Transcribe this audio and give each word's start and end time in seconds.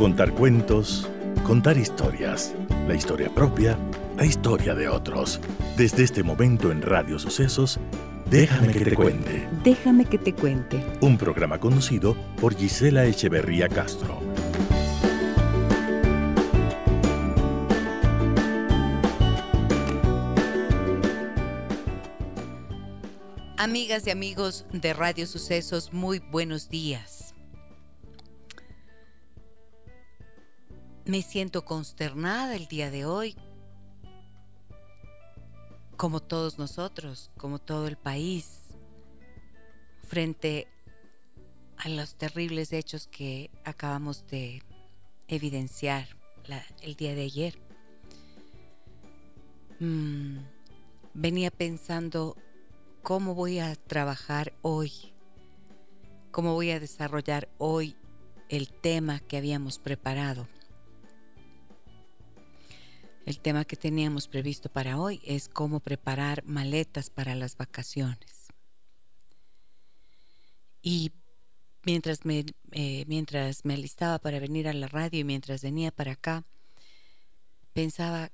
Contar 0.00 0.32
cuentos, 0.32 1.06
contar 1.44 1.76
historias, 1.76 2.54
la 2.88 2.94
historia 2.94 3.28
propia, 3.28 3.76
la 4.16 4.24
historia 4.24 4.74
de 4.74 4.88
otros. 4.88 5.42
Desde 5.76 6.04
este 6.04 6.22
momento 6.22 6.72
en 6.72 6.80
Radio 6.80 7.18
Sucesos, 7.18 7.78
Déjame 8.30 8.72
que 8.72 8.80
te 8.82 8.94
cuente. 8.94 9.46
Déjame 9.62 10.06
que 10.06 10.16
te 10.16 10.32
cuente. 10.32 10.82
Un 11.02 11.18
programa 11.18 11.60
conducido 11.60 12.16
por 12.40 12.56
Gisela 12.56 13.04
Echeverría 13.04 13.68
Castro. 13.68 14.18
Amigas 23.58 24.06
y 24.06 24.10
amigos 24.10 24.64
de 24.72 24.94
Radio 24.94 25.26
Sucesos, 25.26 25.92
muy 25.92 26.20
buenos 26.20 26.70
días. 26.70 27.19
Me 31.10 31.22
siento 31.22 31.64
consternada 31.64 32.54
el 32.54 32.68
día 32.68 32.88
de 32.88 33.04
hoy 33.04 33.34
como 35.96 36.20
todos 36.20 36.56
nosotros, 36.56 37.32
como 37.36 37.58
todo 37.58 37.88
el 37.88 37.96
país, 37.96 38.76
frente 40.06 40.68
a 41.78 41.88
los 41.88 42.14
terribles 42.14 42.72
hechos 42.72 43.08
que 43.08 43.50
acabamos 43.64 44.24
de 44.28 44.62
evidenciar 45.26 46.06
el 46.80 46.94
día 46.94 47.16
de 47.16 47.22
ayer. 47.22 47.58
Mm, 49.80 50.38
venía 51.12 51.50
pensando 51.50 52.36
cómo 53.02 53.34
voy 53.34 53.58
a 53.58 53.74
trabajar 53.74 54.52
hoy, 54.62 54.92
cómo 56.30 56.54
voy 56.54 56.70
a 56.70 56.78
desarrollar 56.78 57.48
hoy 57.58 57.96
el 58.48 58.68
tema 58.68 59.18
que 59.18 59.38
habíamos 59.38 59.80
preparado. 59.80 60.46
El 63.30 63.38
tema 63.38 63.64
que 63.64 63.76
teníamos 63.76 64.26
previsto 64.26 64.68
para 64.68 64.98
hoy 64.98 65.22
es 65.24 65.48
cómo 65.48 65.78
preparar 65.78 66.42
maletas 66.46 67.10
para 67.10 67.36
las 67.36 67.56
vacaciones. 67.56 68.48
Y 70.82 71.12
mientras 71.84 72.24
me, 72.24 72.44
eh, 72.72 73.04
mientras 73.06 73.64
me 73.64 73.74
alistaba 73.74 74.18
para 74.18 74.40
venir 74.40 74.66
a 74.66 74.72
la 74.72 74.88
radio 74.88 75.20
y 75.20 75.22
mientras 75.22 75.62
venía 75.62 75.92
para 75.92 76.10
acá, 76.10 76.42
pensaba 77.72 78.32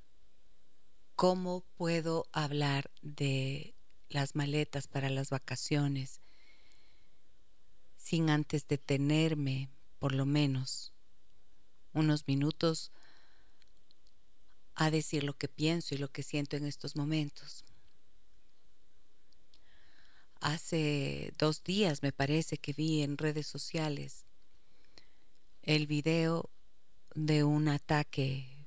cómo 1.14 1.62
puedo 1.76 2.24
hablar 2.32 2.90
de 3.02 3.74
las 4.08 4.34
maletas 4.34 4.88
para 4.88 5.10
las 5.10 5.28
vacaciones 5.28 6.22
sin 7.98 8.30
antes 8.30 8.66
detenerme 8.66 9.68
por 9.98 10.14
lo 10.14 10.24
menos 10.24 10.94
unos 11.92 12.26
minutos 12.26 12.92
a 14.76 14.90
decir 14.90 15.24
lo 15.24 15.36
que 15.36 15.48
pienso 15.48 15.94
y 15.94 15.98
lo 15.98 16.12
que 16.12 16.22
siento 16.22 16.56
en 16.56 16.66
estos 16.66 16.96
momentos. 16.96 17.64
Hace 20.40 21.32
dos 21.38 21.64
días 21.64 22.02
me 22.02 22.12
parece 22.12 22.58
que 22.58 22.74
vi 22.74 23.02
en 23.02 23.16
redes 23.16 23.46
sociales 23.46 24.26
el 25.62 25.86
video 25.86 26.50
de 27.14 27.42
un 27.42 27.68
ataque 27.68 28.66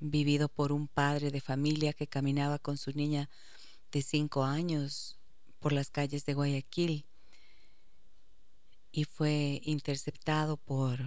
vivido 0.00 0.48
por 0.48 0.72
un 0.72 0.88
padre 0.88 1.30
de 1.30 1.40
familia 1.40 1.92
que 1.92 2.08
caminaba 2.08 2.58
con 2.58 2.76
su 2.76 2.92
niña 2.92 3.30
de 3.92 4.02
cinco 4.02 4.44
años 4.44 5.18
por 5.60 5.72
las 5.72 5.90
calles 5.90 6.26
de 6.26 6.34
Guayaquil 6.34 7.06
y 8.90 9.04
fue 9.04 9.60
interceptado 9.64 10.56
por 10.56 11.00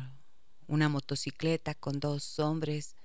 una 0.67 0.87
motocicleta 0.87 1.75
con 1.75 1.99
dos 1.99 2.39
hombres 2.39 2.95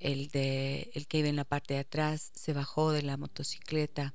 el, 0.00 0.28
de, 0.28 0.90
el 0.94 1.06
que 1.06 1.18
iba 1.18 1.28
en 1.28 1.36
la 1.36 1.44
parte 1.44 1.74
de 1.74 1.80
atrás 1.80 2.30
se 2.34 2.52
bajó 2.52 2.92
de 2.92 3.02
la 3.02 3.16
motocicleta, 3.16 4.14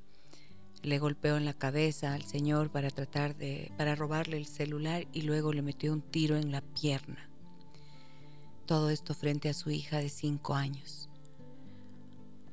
le 0.83 0.99
golpeó 0.99 1.37
en 1.37 1.45
la 1.45 1.53
cabeza 1.53 2.13
al 2.13 2.23
señor 2.23 2.71
para 2.71 2.89
tratar 2.89 3.35
de, 3.35 3.71
para 3.77 3.95
robarle 3.95 4.37
el 4.37 4.47
celular 4.47 5.07
y 5.13 5.21
luego 5.21 5.53
le 5.53 5.61
metió 5.61 5.93
un 5.93 6.01
tiro 6.01 6.37
en 6.37 6.51
la 6.51 6.61
pierna. 6.61 7.29
Todo 8.65 8.89
esto 8.89 9.13
frente 9.13 9.49
a 9.49 9.53
su 9.53 9.69
hija 9.69 9.97
de 9.97 10.09
cinco 10.09 10.55
años. 10.55 11.09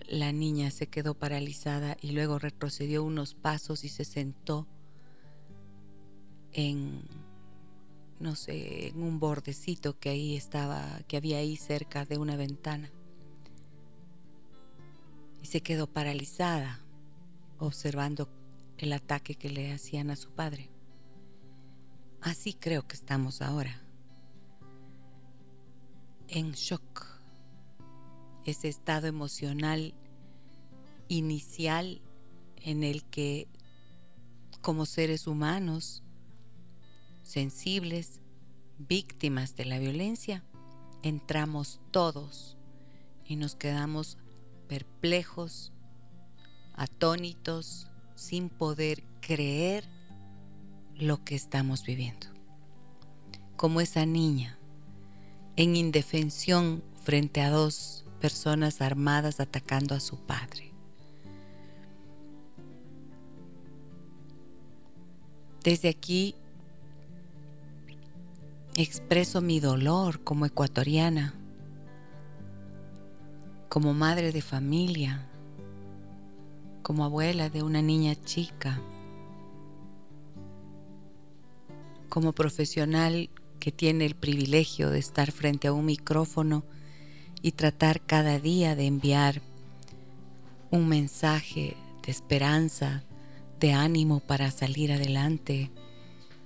La 0.08 0.32
niña 0.32 0.70
se 0.70 0.86
quedó 0.86 1.14
paralizada 1.14 1.96
y 2.00 2.12
luego 2.12 2.38
retrocedió 2.38 3.04
unos 3.04 3.34
pasos 3.34 3.84
y 3.84 3.88
se 3.88 4.04
sentó 4.04 4.66
en 6.52 7.02
no 8.18 8.34
sé, 8.34 8.88
en 8.88 9.00
un 9.00 9.20
bordecito 9.20 9.96
que 10.00 10.08
ahí 10.08 10.34
estaba, 10.34 11.02
que 11.06 11.16
había 11.16 11.38
ahí 11.38 11.56
cerca 11.56 12.04
de 12.04 12.18
una 12.18 12.34
ventana 12.34 12.90
y 15.42 15.46
se 15.46 15.60
quedó 15.60 15.86
paralizada 15.86 16.80
observando 17.58 18.28
el 18.78 18.92
ataque 18.92 19.34
que 19.34 19.50
le 19.50 19.72
hacían 19.72 20.10
a 20.10 20.16
su 20.16 20.30
padre. 20.30 20.70
Así 22.20 22.54
creo 22.54 22.86
que 22.86 22.96
estamos 22.96 23.42
ahora, 23.42 23.80
en 26.28 26.52
shock, 26.52 27.06
ese 28.44 28.68
estado 28.68 29.06
emocional 29.06 29.94
inicial 31.08 32.02
en 32.56 32.82
el 32.84 33.04
que 33.04 33.48
como 34.60 34.86
seres 34.86 35.26
humanos, 35.26 36.02
sensibles, 37.22 38.20
víctimas 38.78 39.56
de 39.56 39.64
la 39.64 39.78
violencia, 39.78 40.44
entramos 41.02 41.80
todos 41.90 42.56
y 43.24 43.36
nos 43.36 43.54
quedamos 43.54 44.18
perplejos, 44.68 45.72
atónitos, 46.74 47.88
sin 48.14 48.48
poder 48.50 49.02
creer 49.20 49.84
lo 50.94 51.24
que 51.24 51.34
estamos 51.34 51.84
viviendo. 51.84 52.26
Como 53.56 53.80
esa 53.80 54.06
niña 54.06 54.58
en 55.56 55.74
indefensión 55.74 56.84
frente 57.02 57.40
a 57.40 57.50
dos 57.50 58.04
personas 58.20 58.80
armadas 58.80 59.40
atacando 59.40 59.94
a 59.94 60.00
su 60.00 60.18
padre. 60.18 60.72
Desde 65.64 65.88
aquí 65.88 66.34
expreso 68.74 69.40
mi 69.40 69.58
dolor 69.58 70.22
como 70.22 70.46
ecuatoriana 70.46 71.37
como 73.68 73.92
madre 73.92 74.32
de 74.32 74.40
familia, 74.40 75.26
como 76.82 77.04
abuela 77.04 77.50
de 77.50 77.62
una 77.62 77.82
niña 77.82 78.14
chica, 78.24 78.80
como 82.08 82.32
profesional 82.32 83.28
que 83.60 83.70
tiene 83.70 84.06
el 84.06 84.14
privilegio 84.14 84.88
de 84.88 84.98
estar 84.98 85.32
frente 85.32 85.68
a 85.68 85.74
un 85.74 85.84
micrófono 85.84 86.64
y 87.42 87.52
tratar 87.52 88.00
cada 88.00 88.38
día 88.38 88.74
de 88.74 88.86
enviar 88.86 89.42
un 90.70 90.88
mensaje 90.88 91.76
de 92.02 92.10
esperanza, 92.10 93.04
de 93.60 93.74
ánimo 93.74 94.20
para 94.20 94.50
salir 94.50 94.92
adelante, 94.92 95.70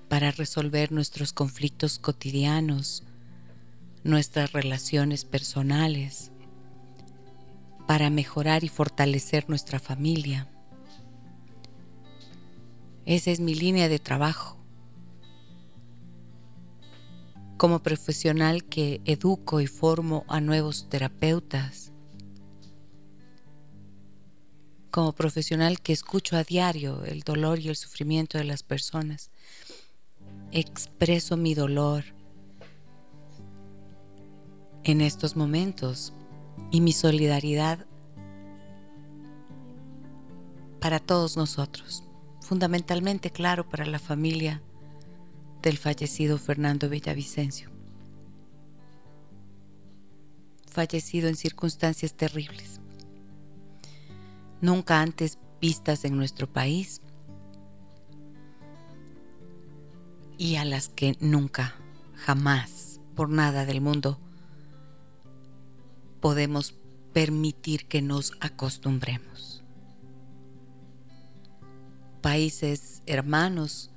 para 0.09 0.33
resolver 0.33 0.91
nuestros 0.91 1.33
conflictos 1.33 2.01
cotidianos, 2.01 3.05
nuestras 4.03 4.53
relaciones 4.53 5.25
personales 5.25 6.32
para 7.87 8.11
mejorar 8.11 8.65
y 8.65 8.69
fortalecer 8.69 9.49
nuestra 9.49 9.79
familia. 9.79 10.49
Esa 13.05 13.31
es 13.31 13.41
mi 13.41 13.55
línea 13.55 13.89
de 13.89 13.99
trabajo. 13.99 14.57
Como 17.57 17.83
profesional 17.83 18.65
que 18.65 19.01
educo 19.05 19.61
y 19.61 19.67
formo 19.67 20.25
a 20.29 20.41
nuevos 20.41 20.89
terapeutas. 20.89 21.93
Como 24.91 25.13
profesional 25.13 25.81
que 25.81 25.93
escucho 25.93 26.37
a 26.37 26.45
diario 26.45 27.05
el 27.05 27.21
dolor 27.21 27.59
y 27.59 27.69
el 27.69 27.77
sufrimiento 27.77 28.39
de 28.39 28.45
las 28.45 28.63
personas. 28.63 29.31
Expreso 30.51 31.37
mi 31.37 31.55
dolor 31.55 32.05
en 34.85 35.01
estos 35.01 35.37
momentos 35.37 36.13
y 36.71 36.81
mi 36.81 36.93
solidaridad 36.93 37.87
para 40.81 40.99
todos 40.99 41.37
nosotros, 41.37 42.05
fundamentalmente, 42.41 43.31
claro, 43.31 43.69
para 43.69 43.87
la 43.87 43.99
familia 43.99 44.63
del 45.63 45.79
fallecido 45.79 46.39
Fernando 46.39 46.89
Villavicencio, 46.89 47.71
fallecido 50.67 51.29
en 51.29 51.37
circunstancias 51.37 52.15
terribles, 52.15 52.81
nunca 54.61 55.01
antes 55.01 55.39
vistas 55.61 56.05
en 56.05 56.17
nuestro 56.17 56.53
país 56.53 57.01
y 60.37 60.57
a 60.57 60.65
las 60.65 60.89
que 60.89 61.17
nunca, 61.21 61.77
jamás 62.17 63.01
por 63.15 63.29
nada 63.29 63.65
del 63.65 63.81
mundo 63.81 64.19
podemos 66.23 66.77
permitir 67.13 67.87
que 67.89 68.01
nos 68.01 68.33
acostumbremos. 68.41 69.63
Países 72.23 73.03
hermanos 73.07 73.91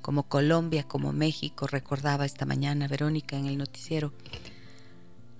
como 0.00 0.22
Colombia, 0.22 0.84
como 0.84 1.12
México, 1.12 1.66
recordaba 1.66 2.24
esta 2.24 2.46
mañana 2.46 2.86
Verónica 2.86 3.36
en 3.36 3.46
el 3.46 3.58
noticiero, 3.58 4.12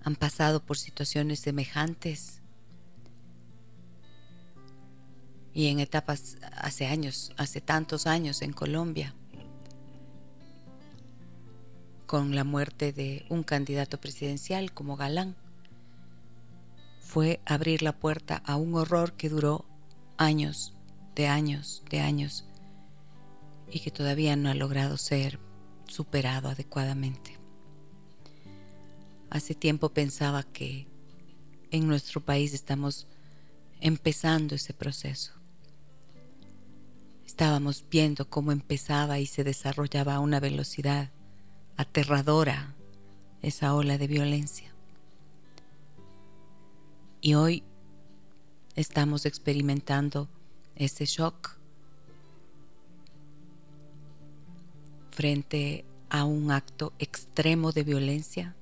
han 0.05 0.17
pasado 0.17 0.61
por 0.61 0.77
situaciones 0.79 1.39
semejantes 1.39 2.41
y 5.55 5.69
en 5.69 5.79
etapas 5.79 6.39
hace 6.57 6.87
años, 6.87 7.33
hace 7.37 7.61
tantos 7.61 8.09
años 8.09 8.43
en 8.43 8.53
Colombia, 8.53 9.15
con 12.07 12.35
la 12.35 12.43
muerte 12.43 12.93
de 12.93 13.27
un 13.29 13.45
candidato 13.45 14.01
presidencial 14.01 14.73
como 14.73 14.97
Galán, 14.97 15.37
fue 17.13 17.43
abrir 17.45 17.83
la 17.83 17.93
puerta 17.93 18.43
a 18.47 18.57
un 18.57 18.75
horror 18.75 19.13
que 19.13 19.29
duró 19.29 19.67
años, 20.17 20.73
de 21.15 21.27
años, 21.27 21.83
de 21.91 22.01
años, 22.01 22.47
y 23.71 23.81
que 23.81 23.91
todavía 23.91 24.35
no 24.35 24.49
ha 24.49 24.55
logrado 24.55 24.97
ser 24.97 25.39
superado 25.87 26.49
adecuadamente. 26.49 27.39
Hace 29.29 29.55
tiempo 29.55 29.91
pensaba 29.91 30.43
que 30.43 30.87
en 31.71 31.87
nuestro 31.87 32.23
país 32.23 32.55
estamos 32.55 33.07
empezando 33.83 34.55
ese 34.55 34.73
proceso. 34.73 35.33
Estábamos 37.27 37.85
viendo 37.91 38.31
cómo 38.31 38.53
empezaba 38.53 39.19
y 39.19 39.27
se 39.27 39.45
desarrollaba 39.45 40.15
a 40.15 40.21
una 40.21 40.41
velocidad 40.41 41.11
aterradora 41.77 42.75
esa 43.43 43.75
ola 43.75 43.99
de 43.99 44.07
violencia. 44.07 44.72
Y 47.25 47.35
hoy 47.35 47.63
estamos 48.75 49.27
experimentando 49.27 50.29
ese 50.75 51.07
shock 51.07 51.57
frente 55.13 55.85
a 56.11 56.25
un 56.25 56.51
acto 56.51 56.93
extremo 56.99 57.71
de 57.71 57.85
violencia 57.85 58.57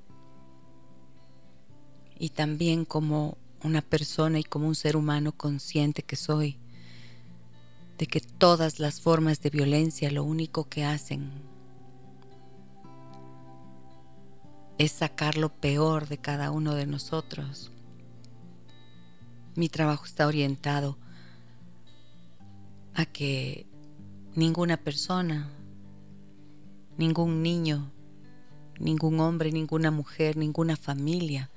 y 2.19 2.29
también 2.29 2.85
como 2.85 3.39
una 3.65 3.81
persona 3.81 4.39
y 4.39 4.45
como 4.45 4.69
un 4.69 4.75
ser 4.75 4.95
humano 4.95 5.33
consciente 5.33 6.03
que 6.03 6.17
soy 6.17 6.59
de 7.97 8.07
que 8.07 8.21
todas 8.21 8.79
las 8.79 9.01
formas 9.01 9.41
de 9.41 9.49
violencia 9.49 10.11
lo 10.11 10.23
único 10.23 10.69
que 10.69 10.85
hacen 10.85 11.31
es 14.77 14.93
sacar 14.93 15.39
lo 15.39 15.49
peor 15.49 16.09
de 16.09 16.19
cada 16.19 16.51
uno 16.51 16.75
de 16.75 16.85
nosotros. 16.85 17.71
Mi 19.55 19.69
trabajo 19.69 20.05
está 20.05 20.27
orientado 20.27 20.97
a 22.95 23.05
que 23.07 23.67
ninguna 24.35 24.77
persona, 24.77 25.51
ningún 26.97 27.43
niño, 27.43 27.91
ningún 28.79 29.21
hombre, 29.21 29.53
ninguna 29.53 29.91
mujer, 29.91 30.37
ninguna 30.37 30.77
familia, 30.77 31.51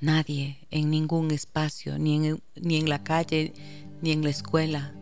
nadie 0.00 0.66
en 0.70 0.90
ningún 0.90 1.30
espacio, 1.30 1.98
ni 1.98 2.26
en, 2.26 2.42
ni 2.56 2.76
en 2.76 2.88
la 2.88 3.02
calle, 3.02 3.52
ni 4.02 4.12
en 4.12 4.22
la 4.22 4.30
escuela, 4.30 4.92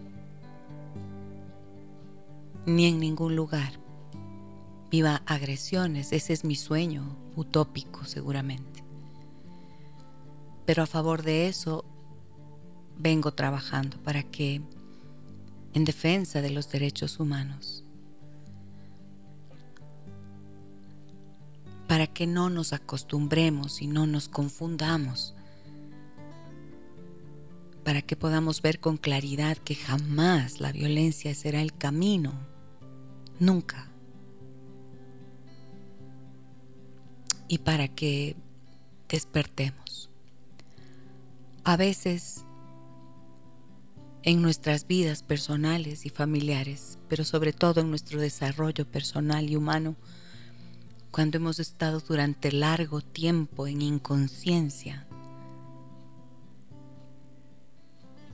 ni 2.66 2.86
en 2.86 3.00
ningún 3.00 3.36
lugar 3.36 3.80
viva 4.90 5.22
agresiones. 5.26 6.12
Ese 6.12 6.32
es 6.32 6.44
mi 6.44 6.54
sueño 6.54 7.16
utópico 7.34 8.04
seguramente. 8.04 8.84
Pero 10.66 10.82
a 10.82 10.86
favor 10.86 11.22
de 11.22 11.48
eso 11.48 11.84
vengo 13.02 13.34
trabajando 13.34 13.98
para 13.98 14.22
que, 14.22 14.62
en 15.74 15.84
defensa 15.84 16.40
de 16.40 16.50
los 16.50 16.70
derechos 16.70 17.18
humanos, 17.20 17.84
para 21.88 22.06
que 22.06 22.26
no 22.26 22.48
nos 22.48 22.72
acostumbremos 22.72 23.82
y 23.82 23.86
no 23.86 24.06
nos 24.06 24.28
confundamos, 24.28 25.34
para 27.84 28.00
que 28.00 28.16
podamos 28.16 28.62
ver 28.62 28.78
con 28.78 28.96
claridad 28.96 29.58
que 29.58 29.74
jamás 29.74 30.60
la 30.60 30.72
violencia 30.72 31.34
será 31.34 31.60
el 31.60 31.74
camino, 31.76 32.32
nunca. 33.40 33.92
y 37.52 37.58
para 37.58 37.86
que 37.86 38.34
despertemos. 39.10 40.08
A 41.64 41.76
veces 41.76 42.46
en 44.24 44.40
nuestras 44.40 44.86
vidas 44.86 45.22
personales 45.22 46.06
y 46.06 46.10
familiares, 46.10 46.98
pero 47.08 47.24
sobre 47.24 47.52
todo 47.52 47.80
en 47.80 47.90
nuestro 47.90 48.20
desarrollo 48.20 48.86
personal 48.86 49.50
y 49.50 49.56
humano, 49.56 49.96
cuando 51.10 51.38
hemos 51.38 51.58
estado 51.58 52.00
durante 52.00 52.52
largo 52.52 53.00
tiempo 53.00 53.66
en 53.66 53.82
inconsciencia, 53.82 55.06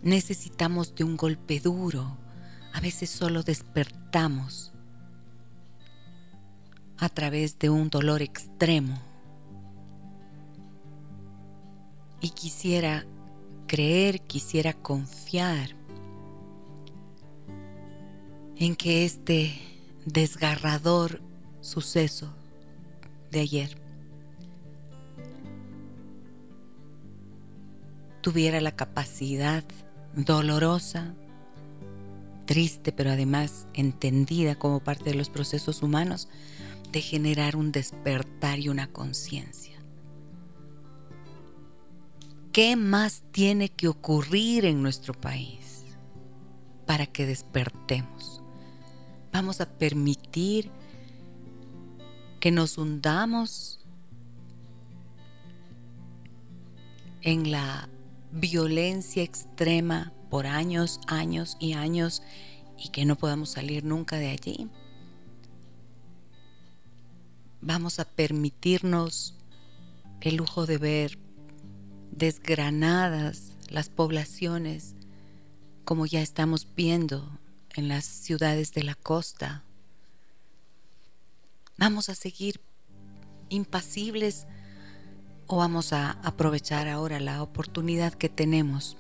necesitamos 0.03 0.95
de 0.95 1.05
un 1.05 1.17
golpe 1.17 1.59
duro, 1.59 2.17
a 2.75 2.81
veces 2.81 3.09
solo 3.11 3.43
despertamos 3.43 4.73
a 6.99 7.09
través 7.09 7.59
de 7.59 7.71
un 7.71 7.89
dolor 7.89 8.23
extremo. 8.23 9.01
Y 12.21 12.31
quisiera 12.31 13.07
creer, 13.67 14.21
quisiera 14.23 14.73
confiar 14.73 15.78
en 18.59 18.75
que 18.75 19.05
este 19.05 19.55
desgarrador 20.05 21.21
suceso 21.61 22.33
de 23.31 23.41
ayer 23.41 23.79
tuviera 28.21 28.61
la 28.61 28.75
capacidad 28.75 29.65
dolorosa, 30.15 31.15
triste, 32.47 32.93
pero 32.93 33.11
además 33.11 33.67
entendida 33.75 34.59
como 34.59 34.81
parte 34.81 35.11
de 35.11 35.15
los 35.15 35.31
procesos 35.31 35.83
humanos, 35.83 36.29
de 36.91 37.01
generar 37.01 37.55
un 37.55 37.71
despertar 37.71 38.59
y 38.59 38.69
una 38.69 38.89
conciencia. 38.89 39.79
¿Qué 42.53 42.75
más 42.77 43.23
tiene 43.31 43.69
que 43.69 43.89
ocurrir 43.89 44.65
en 44.65 44.83
nuestro 44.83 45.15
país 45.15 45.85
para 46.87 47.07
que 47.07 47.27
despertemos? 47.27 48.38
Vamos 49.33 49.61
a 49.61 49.67
permitir 49.67 50.71
que 52.41 52.51
nos 52.51 52.79
hundamos 52.79 53.81
en 57.23 57.51
la 57.51 57.89
violencia 58.33 59.23
extrema 59.23 60.13
por 60.31 60.47
años, 60.47 61.01
años 61.07 61.57
y 61.59 61.73
años 61.73 62.23
y 62.79 62.91
que 62.91 63.05
no 63.05 63.17
podamos 63.17 63.51
salir 63.51 63.85
nunca 63.85 64.17
de 64.17 64.31
allí. 64.31 64.69
Vamos 67.61 67.99
a 67.99 68.05
permitirnos 68.05 69.35
el 70.21 70.37
lujo 70.37 70.67
de 70.67 70.79
ver 70.79 71.19
desgranadas 72.13 73.57
las 73.69 73.89
poblaciones, 73.89 74.95
como 75.85 76.07
ya 76.07 76.23
estamos 76.23 76.67
viendo 76.77 77.31
en 77.79 77.89
las 77.89 78.05
ciudades 78.05 78.73
de 78.73 78.83
la 78.83 78.95
costa. 78.95 79.63
¿Vamos 81.77 82.09
a 82.09 82.15
seguir 82.15 82.61
impasibles 83.49 84.47
o 85.47 85.59
vamos 85.59 85.93
a 85.93 86.13
aprovechar 86.23 86.89
ahora 86.89 87.21
la 87.21 87.43
oportunidad 87.43 88.13
que 88.13 88.29
tenemos 88.29 88.97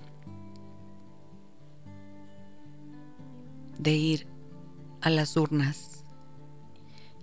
de 3.78 3.92
ir 3.92 4.26
a 5.00 5.10
las 5.10 5.36
urnas 5.36 6.04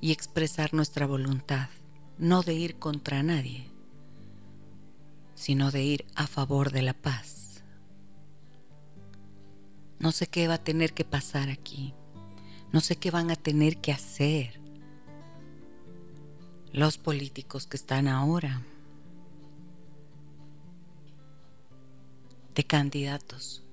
y 0.01 0.11
expresar 0.11 0.73
nuestra 0.73 1.07
voluntad, 1.07 1.69
no 2.17 2.43
de 2.43 2.53
ir 2.53 2.77
contra 2.77 3.23
nadie? 3.23 3.75
sino 5.35 5.69
de 5.69 5.83
ir 5.83 6.05
a 6.15 6.27
favor 6.27 6.71
de 6.71 6.81
la 6.81 6.93
paz. 6.93 7.44
No 9.99 10.11
sé 10.11 10.27
qué 10.27 10.47
va 10.47 10.55
a 10.55 10.63
tener 10.63 10.93
que 10.93 11.05
pasar 11.05 11.49
aquí. 11.49 11.93
No 12.71 12.81
sé 12.81 12.97
qué 12.97 13.11
van 13.11 13.31
a 13.31 13.35
tener 13.35 13.77
que 13.77 13.91
hacer 13.91 14.59
los 16.71 16.97
políticos 16.97 17.67
que 17.67 17.77
están 17.77 18.07
ahora 18.07 18.61
de 22.53 22.63
candidatos. 22.65 23.63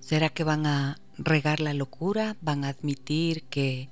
¿Será 0.00 0.30
que 0.30 0.44
van 0.44 0.66
a 0.66 0.98
regar 1.18 1.60
la 1.60 1.74
locura? 1.74 2.36
¿Van 2.40 2.64
a 2.64 2.68
admitir 2.68 3.44
que 3.44 3.88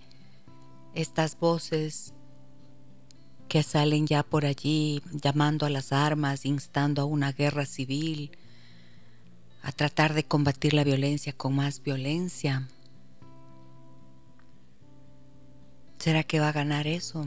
estas 0.94 1.38
voces 1.38 2.14
que 3.48 3.62
salen 3.62 4.06
ya 4.06 4.22
por 4.22 4.46
allí 4.46 5.02
llamando 5.12 5.66
a 5.66 5.70
las 5.70 5.92
armas, 5.92 6.46
instando 6.46 7.02
a 7.02 7.04
una 7.04 7.32
guerra 7.32 7.66
civil, 7.66 8.30
a 9.66 9.72
tratar 9.72 10.14
de 10.14 10.22
combatir 10.22 10.74
la 10.74 10.84
violencia 10.84 11.32
con 11.32 11.56
más 11.56 11.82
violencia. 11.82 12.68
¿Será 15.98 16.22
que 16.22 16.38
va 16.38 16.50
a 16.50 16.52
ganar 16.52 16.86
eso? 16.86 17.26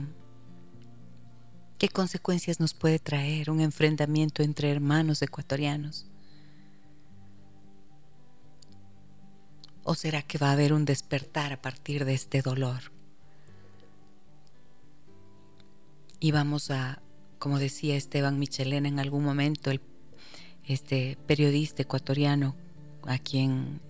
¿Qué 1.76 1.90
consecuencias 1.90 2.58
nos 2.58 2.72
puede 2.72 2.98
traer 2.98 3.50
un 3.50 3.60
enfrentamiento 3.60 4.42
entre 4.42 4.70
hermanos 4.70 5.20
ecuatorianos? 5.20 6.06
¿O 9.84 9.94
será 9.94 10.22
que 10.22 10.38
va 10.38 10.48
a 10.48 10.52
haber 10.52 10.72
un 10.72 10.86
despertar 10.86 11.52
a 11.52 11.60
partir 11.60 12.06
de 12.06 12.14
este 12.14 12.40
dolor? 12.40 12.90
Y 16.20 16.30
vamos 16.30 16.70
a, 16.70 17.02
como 17.38 17.58
decía 17.58 17.96
Esteban 17.96 18.38
Michelena 18.38 18.88
en 18.88 18.98
algún 18.98 19.24
momento, 19.24 19.70
el, 19.70 19.82
este 20.72 21.18
periodista 21.26 21.82
ecuatoriano 21.82 22.54
a 23.06 23.18
quien 23.18 23.80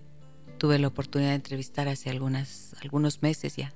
tuve 0.57 0.79
la 0.79 0.87
oportunidad 0.87 1.29
de 1.29 1.35
entrevistar 1.35 1.87
hace 1.87 2.09
algunos 2.09 3.21
meses 3.21 3.55
ya. 3.55 3.73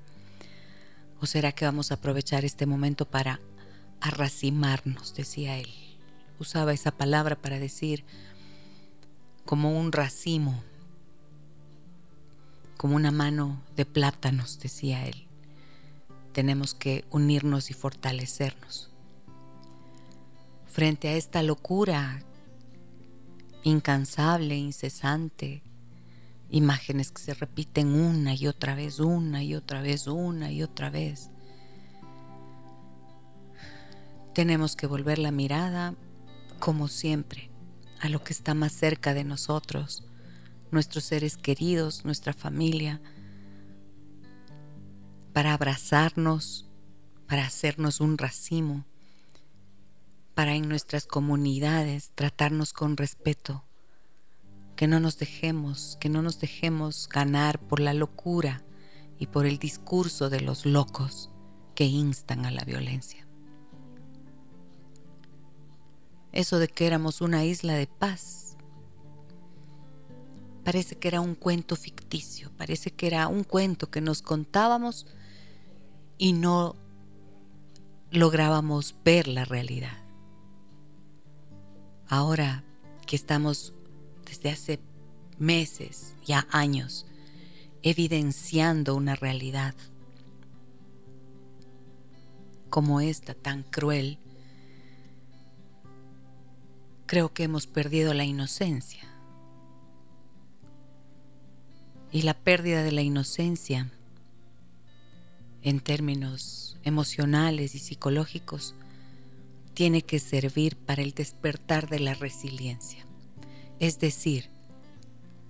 ¿O 1.21 1.25
será 1.25 1.51
que 1.51 1.65
vamos 1.65 1.91
a 1.91 1.95
aprovechar 1.95 2.45
este 2.45 2.65
momento 2.65 3.05
para 3.05 3.39
arracimarnos, 4.01 5.15
decía 5.15 5.57
él? 5.57 5.69
Usaba 6.39 6.74
esa 6.74 6.91
palabra 6.91 7.35
para 7.35 7.59
decir 7.59 8.03
como 9.45 9.79
un 9.79 9.91
racimo, 9.91 10.62
como 12.77 12.95
una 12.95 13.12
mano 13.12 13.62
de 13.75 13.85
plátanos, 13.85 14.59
decía 14.59 15.05
él 15.05 15.25
tenemos 16.35 16.74
que 16.74 17.05
unirnos 17.12 17.71
y 17.71 17.74
fortalecernos. 17.74 18.89
Frente 20.67 21.07
a 21.07 21.13
esta 21.13 21.41
locura 21.43 22.21
incansable, 23.65 24.55
incesante, 24.55 25.63
imágenes 26.51 27.12
que 27.12 27.22
se 27.22 27.34
repiten 27.34 27.88
una 27.95 28.36
y 28.36 28.48
otra 28.48 28.75
vez, 28.75 29.00
una 29.00 29.43
y 29.43 29.55
otra 29.55 29.81
vez, 29.81 30.05
una 30.05 30.51
y 30.51 30.62
otra 30.62 30.91
vez. 30.91 31.31
Tenemos 34.34 34.75
que 34.75 34.86
volver 34.86 35.17
la 35.17 35.31
mirada, 35.31 35.95
como 36.60 36.88
siempre, 36.88 37.50
a 38.01 38.10
lo 38.10 38.24
que 38.24 38.34
está 38.34 38.53
más 38.53 38.72
cerca 38.72 39.15
de 39.15 39.24
nosotros, 39.24 40.03
nuestros 40.69 41.03
seres 41.05 41.36
queridos, 41.36 42.05
nuestra 42.05 42.34
familia, 42.34 43.01
para 45.34 45.53
abrazarnos, 45.53 46.69
para 47.27 47.48
hacernos 47.48 48.00
un 48.00 48.19
racimo, 48.19 48.86
para 50.36 50.54
en 50.54 50.68
nuestras 50.68 51.08
comunidades 51.08 52.12
tratarnos 52.13 52.74
con 52.74 52.98
respeto, 52.98 53.63
que 54.75 54.86
no 54.86 55.00
nos 55.00 55.18
dejemos, 55.18 55.98
que 56.01 56.10
no 56.10 56.22
nos 56.22 56.39
dejemos 56.39 57.08
ganar 57.08 57.58
por 57.60 57.80
la 57.80 57.94
locura 57.94 58.62
y 59.18 59.27
por 59.27 59.46
el 59.46 59.58
discurso 59.58 60.30
de 60.30 60.42
los 60.42 60.65
locos 60.65 61.32
que 61.74 61.86
instan 61.86 62.46
a 62.46 62.51
la 62.51 62.65
violencia. 62.65 63.25
Eso 66.34 66.60
de 66.60 66.68
que 66.68 66.86
éramos 66.86 67.22
una 67.22 67.46
isla 67.46 67.75
de 67.75 67.88
paz 67.88 68.58
parece 70.65 70.98
que 70.98 71.08
era 71.08 71.22
un 71.22 71.36
cuento 71.36 71.77
ficticio, 71.77 72.51
parece 72.58 72.92
que 72.92 73.08
era 73.08 73.30
un 73.30 73.46
cuento 73.46 73.89
que 73.89 74.01
nos 74.01 74.22
contábamos 74.22 75.08
y 76.18 76.34
no 76.34 76.75
lográbamos 78.12 78.96
ver 79.06 79.30
la 79.30 79.46
realidad. 79.46 80.04
Ahora 82.07 82.63
que 83.05 83.15
estamos 83.15 83.74
desde 84.25 84.51
hace 84.51 84.79
meses, 85.38 86.15
ya 86.25 86.47
años, 86.51 87.05
evidenciando 87.81 88.95
una 88.95 89.15
realidad 89.15 89.75
como 92.69 93.01
esta 93.01 93.33
tan 93.33 93.63
cruel, 93.63 94.17
creo 97.05 97.33
que 97.33 97.43
hemos 97.43 97.67
perdido 97.67 98.13
la 98.13 98.25
inocencia. 98.25 99.03
Y 102.12 102.21
la 102.21 102.33
pérdida 102.33 102.83
de 102.83 102.91
la 102.91 103.01
inocencia 103.01 103.91
en 105.62 105.79
términos 105.79 106.77
emocionales 106.83 107.75
y 107.75 107.79
psicológicos, 107.79 108.75
tiene 109.75 110.01
que 110.01 110.20
servir 110.20 110.77
para 110.77 111.03
el 111.03 111.12
despertar 111.12 111.89
de 111.89 112.00
la 112.00 112.13
resiliencia, 112.13 113.05
es 113.79 114.00
decir, 114.00 114.50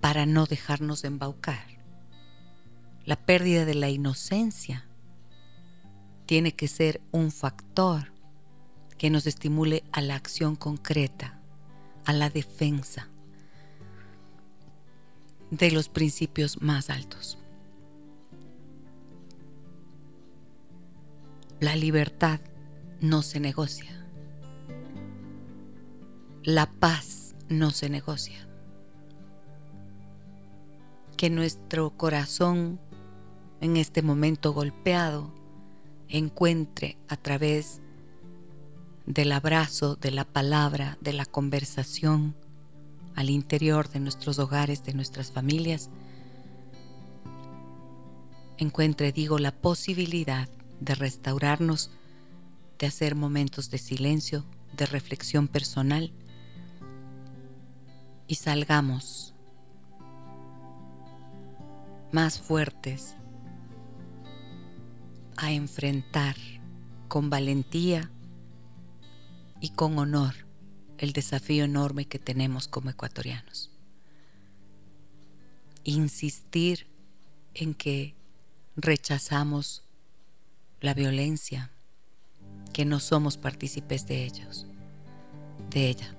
para 0.00 0.26
no 0.26 0.46
dejarnos 0.46 1.04
embaucar. 1.04 1.64
La 3.04 3.14
pérdida 3.16 3.64
de 3.64 3.74
la 3.74 3.88
inocencia 3.88 4.88
tiene 6.26 6.52
que 6.52 6.66
ser 6.66 7.00
un 7.12 7.30
factor 7.30 8.12
que 8.98 9.10
nos 9.10 9.28
estimule 9.28 9.84
a 9.92 10.00
la 10.00 10.16
acción 10.16 10.56
concreta, 10.56 11.40
a 12.04 12.12
la 12.12 12.28
defensa 12.28 13.08
de 15.52 15.70
los 15.70 15.88
principios 15.88 16.60
más 16.60 16.90
altos. 16.90 17.38
La 21.60 21.76
libertad 21.76 22.40
no 23.00 23.22
se 23.22 23.38
negocia. 23.38 24.05
La 26.46 26.66
paz 26.70 27.34
no 27.48 27.72
se 27.72 27.90
negocia. 27.90 28.46
Que 31.16 31.28
nuestro 31.28 31.90
corazón 31.96 32.78
en 33.60 33.76
este 33.76 34.00
momento 34.00 34.52
golpeado 34.52 35.34
encuentre 36.08 36.98
a 37.08 37.16
través 37.16 37.80
del 39.06 39.32
abrazo, 39.32 39.96
de 39.96 40.12
la 40.12 40.24
palabra, 40.24 40.98
de 41.00 41.14
la 41.14 41.24
conversación 41.24 42.36
al 43.16 43.28
interior 43.28 43.88
de 43.88 43.98
nuestros 43.98 44.38
hogares, 44.38 44.84
de 44.84 44.94
nuestras 44.94 45.32
familias, 45.32 45.90
encuentre, 48.56 49.10
digo, 49.10 49.40
la 49.40 49.50
posibilidad 49.50 50.48
de 50.78 50.94
restaurarnos, 50.94 51.90
de 52.78 52.86
hacer 52.86 53.16
momentos 53.16 53.68
de 53.68 53.78
silencio, 53.78 54.44
de 54.76 54.86
reflexión 54.86 55.48
personal 55.48 56.12
y 58.26 58.36
salgamos 58.36 59.34
más 62.12 62.40
fuertes 62.40 63.14
a 65.36 65.52
enfrentar 65.52 66.36
con 67.08 67.30
valentía 67.30 68.10
y 69.60 69.70
con 69.70 69.98
honor 69.98 70.34
el 70.98 71.12
desafío 71.12 71.64
enorme 71.64 72.06
que 72.06 72.18
tenemos 72.18 72.68
como 72.68 72.90
ecuatorianos. 72.90 73.70
Insistir 75.84 76.86
en 77.54 77.74
que 77.74 78.14
rechazamos 78.76 79.84
la 80.80 80.94
violencia, 80.94 81.70
que 82.72 82.84
no 82.84 83.00
somos 83.00 83.36
partícipes 83.36 84.06
de 84.06 84.24
ellos, 84.24 84.66
de 85.70 85.88
ella. 85.88 86.15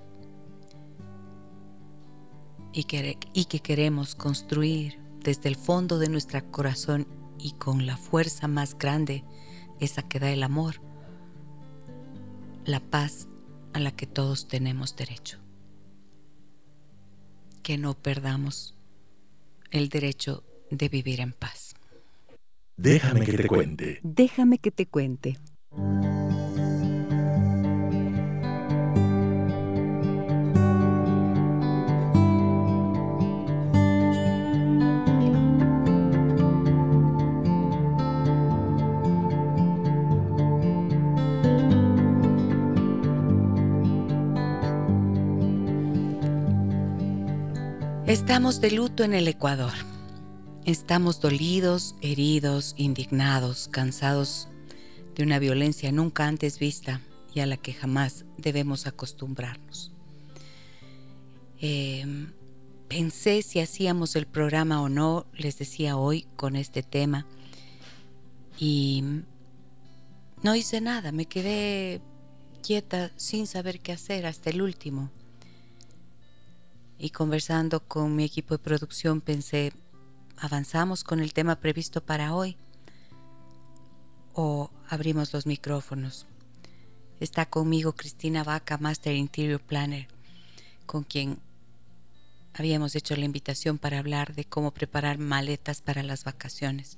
Y 2.74 2.84
que, 2.84 3.18
y 3.34 3.46
que 3.46 3.60
queremos 3.60 4.16
construir 4.16 5.00
desde 5.22 5.50
el 5.50 5.56
fondo 5.56 6.00
de 6.00 6.10
nuestro 6.10 6.44
corazón 6.52 7.08
y 7.40 7.54
con 7.54 7.86
la 7.86 7.98
fuerza 7.98 8.48
más 8.48 8.78
grande, 8.78 9.24
esa 9.80 10.02
que 10.02 10.20
da 10.20 10.32
el 10.32 10.44
amor, 10.44 10.76
la 12.66 12.80
paz 12.80 13.28
a 13.74 13.80
la 13.80 13.92
que 13.92 14.08
todos 14.08 14.48
tenemos 14.48 14.96
derecho. 14.96 15.40
Que 17.64 17.78
no 17.78 17.94
perdamos 17.94 18.76
el 19.72 19.90
derecho 19.90 20.44
de 20.72 20.90
vivir 20.90 21.20
en 21.22 21.34
paz. 21.34 21.76
Déjame 22.76 23.26
que 23.26 23.34
te 23.34 23.48
cuente. 23.48 24.00
Déjame 24.04 24.60
que 24.60 24.72
te 24.72 24.86
cuente. 24.86 25.38
Estamos 48.38 48.62
de 48.62 48.70
luto 48.70 49.04
en 49.04 49.16
el 49.16 49.28
Ecuador 49.28 49.74
Estamos 50.64 51.20
dolidos, 51.20 51.96
heridos, 52.02 52.76
indignados, 52.78 53.68
cansados 53.68 54.48
de 55.16 55.24
una 55.24 55.40
violencia 55.40 55.92
nunca 55.92 56.28
antes 56.28 56.60
vista 56.60 57.02
y 57.34 57.40
a 57.40 57.48
la 57.48 57.58
que 57.58 57.74
jamás 57.74 58.26
debemos 58.38 58.86
acostumbrarnos. 58.86 59.92
Em, 61.60 62.32
pensé 62.88 63.42
si 63.42 63.60
hacíamos 63.60 64.16
el 64.16 64.28
programa 64.28 64.84
o 64.84 64.88
no, 64.88 65.26
les 65.34 65.58
decía 65.58 65.98
hoy 65.98 66.28
con 66.36 66.56
este 66.56 66.84
tema, 66.84 67.26
y 68.60 69.04
no 70.44 70.54
hice 70.54 70.80
nada, 70.80 71.12
me 71.12 71.26
quedé 71.26 72.02
quieta 72.62 73.12
sin 73.16 73.48
saber 73.48 73.80
qué 73.80 73.94
hacer 73.94 74.28
hasta 74.28 74.52
el 74.52 74.62
último. 74.62 75.10
Y 77.00 77.12
conversando 77.12 77.82
con 77.82 78.16
mi 78.16 78.24
equipo 78.24 78.56
de 78.56 78.64
producción 78.64 79.22
pensé, 79.22 79.72
avanzamos 80.38 81.04
con 81.04 81.20
el 81.20 81.34
tema 81.34 81.60
previsto 81.60 82.04
para 82.04 82.34
hoy 82.34 82.58
o 84.34 84.72
abrimos 84.90 85.34
los 85.34 85.46
micrófonos. 85.46 86.26
Está 87.20 87.48
conmigo 87.48 87.94
Cristina 87.94 88.44
Vaca, 88.44 88.78
Master 88.78 89.16
Interior 89.16 89.60
Planner, 89.60 90.08
con 90.86 91.04
quien 91.04 91.40
habíamos 92.54 92.96
hecho 92.96 93.16
la 93.16 93.26
invitación 93.26 93.78
para 93.78 94.00
hablar 94.00 94.36
de 94.36 94.46
cómo 94.46 94.72
preparar 94.72 95.18
maletas 95.18 95.82
para 95.82 96.04
las 96.04 96.24
vacaciones. 96.24 96.98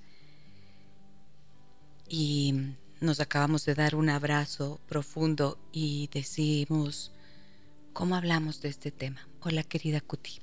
Y 2.07 2.75
nos 2.99 3.19
acabamos 3.19 3.65
de 3.65 3.75
dar 3.75 3.95
un 3.95 4.09
abrazo 4.09 4.79
profundo 4.87 5.57
y 5.71 6.09
decimos, 6.13 7.11
¿cómo 7.93 8.15
hablamos 8.15 8.61
de 8.61 8.69
este 8.69 8.91
tema? 8.91 9.28
Hola 9.41 9.63
querida 9.63 10.01
Cuti. 10.01 10.41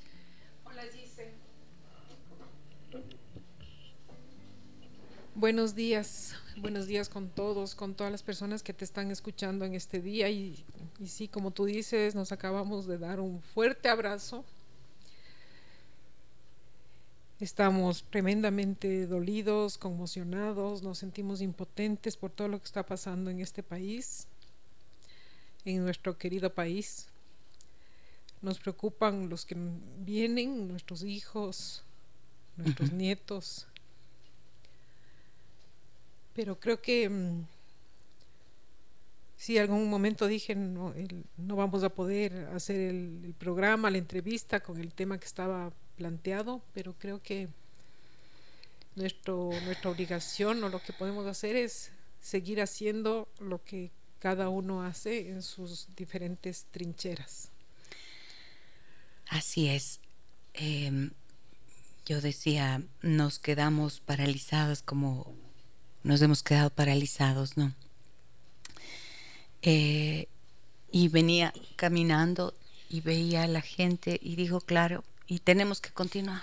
Buenos 5.34 5.74
días, 5.74 6.34
buenos 6.56 6.86
días 6.86 7.10
con 7.10 7.28
todos, 7.28 7.74
con 7.74 7.94
todas 7.94 8.10
las 8.10 8.22
personas 8.22 8.62
que 8.62 8.72
te 8.72 8.86
están 8.86 9.10
escuchando 9.10 9.66
en 9.66 9.74
este 9.74 10.00
día. 10.00 10.30
Y, 10.30 10.64
sí, 11.04 11.28
como 11.28 11.50
tú 11.50 11.66
dices, 11.66 12.14
nos 12.14 12.32
acabamos 12.32 12.86
de 12.86 12.96
dar 12.96 13.20
un 13.20 13.42
fuerte 13.42 13.90
abrazo. 13.90 14.46
Estamos 17.38 18.02
tremendamente 18.04 19.06
dolidos, 19.06 19.76
conmocionados, 19.76 20.82
nos 20.82 20.96
sentimos 20.96 21.42
impotentes 21.42 22.16
por 22.16 22.30
todo 22.30 22.48
lo 22.48 22.58
que 22.58 22.64
está 22.64 22.86
pasando 22.86 23.28
en 23.28 23.40
este 23.40 23.62
país, 23.62 24.26
en 25.66 25.84
nuestro 25.84 26.16
querido 26.16 26.54
país. 26.54 27.10
Nos 28.42 28.58
preocupan 28.58 29.28
los 29.28 29.44
que 29.44 29.56
vienen, 29.98 30.68
nuestros 30.68 31.02
hijos, 31.02 31.82
nuestros 32.56 32.92
nietos 32.92 33.66
pero 36.36 36.60
creo 36.60 36.82
que 36.82 37.08
mm, 37.08 37.46
si 39.38 39.56
algún 39.56 39.88
momento 39.88 40.26
dije 40.26 40.54
no, 40.54 40.94
no 41.38 41.56
vamos 41.56 41.82
a 41.82 41.88
poder 41.88 42.50
hacer 42.54 42.78
el, 42.78 43.34
programa, 43.38 43.90
la 43.90 43.98
entrevista 43.98 44.60
con 44.60 44.78
el 44.78 44.92
tema 44.92 45.18
que 45.18 45.24
estaba 45.24 45.72
planteado, 45.96 46.60
pero 46.74 46.94
creo 46.98 47.22
que 47.22 47.48
nuestro, 48.96 49.50
nuestra 49.64 49.90
obligación 49.90 50.62
o 50.62 50.68
lo 50.68 50.82
que 50.82 50.92
podemos 50.92 51.26
hacer 51.26 51.56
es 51.56 51.90
seguir 52.20 52.60
haciendo 52.60 53.28
lo 53.40 53.64
que 53.64 53.90
cada 54.18 54.50
uno 54.50 54.82
hace 54.82 55.30
en 55.30 55.42
sus 55.42 55.88
diferentes 55.96 56.66
trincheras. 56.70 57.50
Así 59.28 59.68
es. 59.68 60.00
Em, 60.54 61.11
yo 62.06 62.21
decía, 62.21 62.83
nos 63.02 63.38
quedamos 63.38 64.00
paralizadas 64.00 64.83
como 64.83 65.35
nos 66.06 66.23
hemos 66.23 66.45
quedado 66.45 66.71
paralizados, 66.71 67.56
¿no? 67.56 67.75
Eh, 69.62 70.28
y 70.93 71.08
venía 71.08 71.52
caminando 71.75 72.54
y 72.89 73.00
veía 73.00 73.43
a 73.43 73.49
la 73.49 73.60
gente 73.60 74.21
y 74.23 74.36
dijo, 74.36 74.60
claro, 74.60 75.02
y 75.26 75.41
tenemos 75.41 75.80
que 75.80 75.91
continuar. 75.91 76.43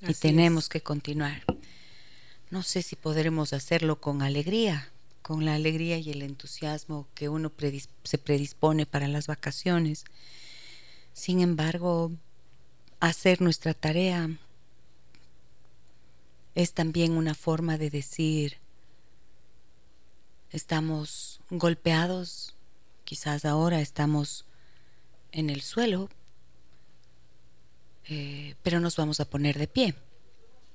y 0.00 0.14
tenemos 0.14 0.68
que 0.68 0.80
continuar. 0.80 1.42
No 2.50 2.62
sé 2.62 2.82
si 2.82 2.96
podremos 2.96 3.52
hacerlo 3.52 4.00
con 4.00 4.22
alegría, 4.22 4.88
con 5.20 5.44
la 5.44 5.54
alegría 5.54 5.98
y 5.98 6.10
el 6.10 6.22
entusiasmo 6.22 7.06
que 7.14 7.28
uno 7.28 7.52
se 8.04 8.16
predispone 8.18 8.86
para 8.86 9.08
las 9.08 9.26
vacaciones. 9.26 10.04
Sin 11.18 11.40
embargo, 11.40 12.12
hacer 13.00 13.40
nuestra 13.40 13.74
tarea 13.74 14.30
es 16.54 16.74
también 16.74 17.16
una 17.16 17.34
forma 17.34 17.76
de 17.76 17.90
decir, 17.90 18.58
estamos 20.52 21.40
golpeados, 21.50 22.54
quizás 23.02 23.44
ahora 23.44 23.80
estamos 23.80 24.44
en 25.32 25.50
el 25.50 25.62
suelo, 25.62 26.08
eh, 28.04 28.54
pero 28.62 28.78
nos 28.78 28.94
vamos 28.94 29.18
a 29.18 29.28
poner 29.28 29.58
de 29.58 29.66
pie, 29.66 29.96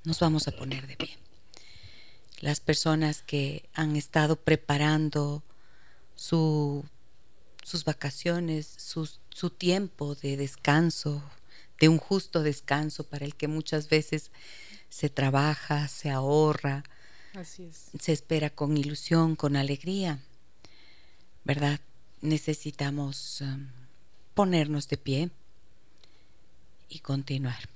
nos 0.03 0.19
vamos 0.19 0.49
a 0.49 0.51
poner 0.51 0.87
de 0.87 0.97
pie. 0.97 1.17
Las 2.41 2.59
personas 2.59 3.23
que 3.23 3.69
han 3.73 3.95
estado 3.95 4.35
preparando 4.35 5.41
sus 6.15 6.83
vacaciones, 7.85 8.67
su 9.33 9.49
tiempo 9.49 10.15
de 10.15 10.37
descanso, 10.37 11.23
de 11.79 11.89
un 11.89 11.97
justo 11.97 12.43
descanso 12.43 13.03
para 13.03 13.25
el 13.25 13.35
que 13.35 13.47
muchas 13.47 13.89
veces 13.89 14.31
se 14.89 15.09
trabaja, 15.09 15.87
se 15.87 16.09
ahorra, 16.11 16.83
se 17.43 18.11
espera 18.11 18.49
con 18.51 18.77
ilusión, 18.77 19.35
con 19.35 19.55
alegría, 19.55 20.19
¿verdad? 21.43 21.79
Necesitamos 22.21 23.41
um, 23.41 23.67
ponernos 24.35 24.87
de 24.87 24.97
pie 24.97 25.29
y 26.89 26.99
continuar. 26.99 27.69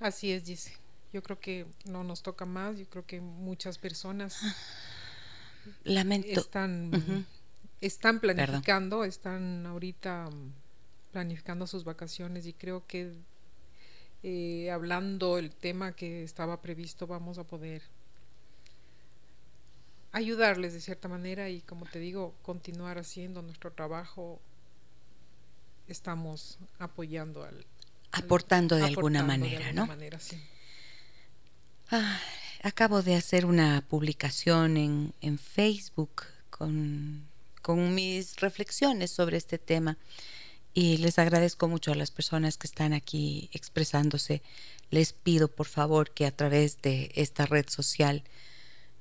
Así 0.00 0.32
es, 0.32 0.44
dice. 0.44 0.72
Yo 1.12 1.22
creo 1.22 1.40
que 1.40 1.66
no 1.86 2.04
nos 2.04 2.22
toca 2.22 2.44
más, 2.44 2.78
yo 2.78 2.86
creo 2.86 3.04
que 3.04 3.20
muchas 3.20 3.78
personas 3.78 4.38
Lamento. 5.84 6.40
están, 6.40 7.26
están 7.80 8.20
planificando, 8.20 9.04
están 9.04 9.66
ahorita 9.66 10.28
um, 10.28 10.52
planificando 11.12 11.66
sus 11.66 11.84
vacaciones 11.84 12.46
y 12.46 12.52
creo 12.52 12.86
que 12.86 13.12
eh, 14.22 14.70
hablando 14.70 15.38
el 15.38 15.50
tema 15.50 15.92
que 15.92 16.22
estaba 16.22 16.60
previsto, 16.60 17.06
vamos 17.06 17.38
a 17.38 17.44
poder 17.44 17.82
ayudarles 20.12 20.72
de 20.72 20.80
cierta 20.80 21.08
manera 21.08 21.48
y 21.48 21.60
como 21.62 21.86
te 21.86 21.98
digo, 21.98 22.34
continuar 22.42 22.98
haciendo 22.98 23.42
nuestro 23.42 23.72
trabajo. 23.72 24.40
Estamos 25.88 26.58
apoyando 26.78 27.44
al... 27.44 27.64
Aportando 28.12 28.76
de 28.76 28.84
alguna 28.84 29.24
manera, 29.24 29.72
¿no? 29.72 29.88
Ah, 31.90 32.20
acabo 32.62 33.02
de 33.02 33.16
hacer 33.16 33.46
una 33.46 33.84
publicación 33.88 34.76
en, 34.76 35.14
en 35.20 35.38
Facebook 35.38 36.24
con, 36.50 37.29
con 37.62 37.94
mis 37.94 38.36
reflexiones 38.36 39.10
sobre 39.10 39.36
este 39.36 39.58
tema 39.58 39.96
y 40.72 40.98
les 40.98 41.18
agradezco 41.18 41.68
mucho 41.68 41.92
a 41.92 41.96
las 41.96 42.10
personas 42.10 42.56
que 42.56 42.66
están 42.66 42.92
aquí 42.92 43.50
expresándose. 43.52 44.42
Les 44.90 45.12
pido 45.12 45.48
por 45.48 45.66
favor 45.66 46.12
que 46.12 46.26
a 46.26 46.36
través 46.36 46.80
de 46.82 47.10
esta 47.14 47.46
red 47.46 47.68
social 47.68 48.22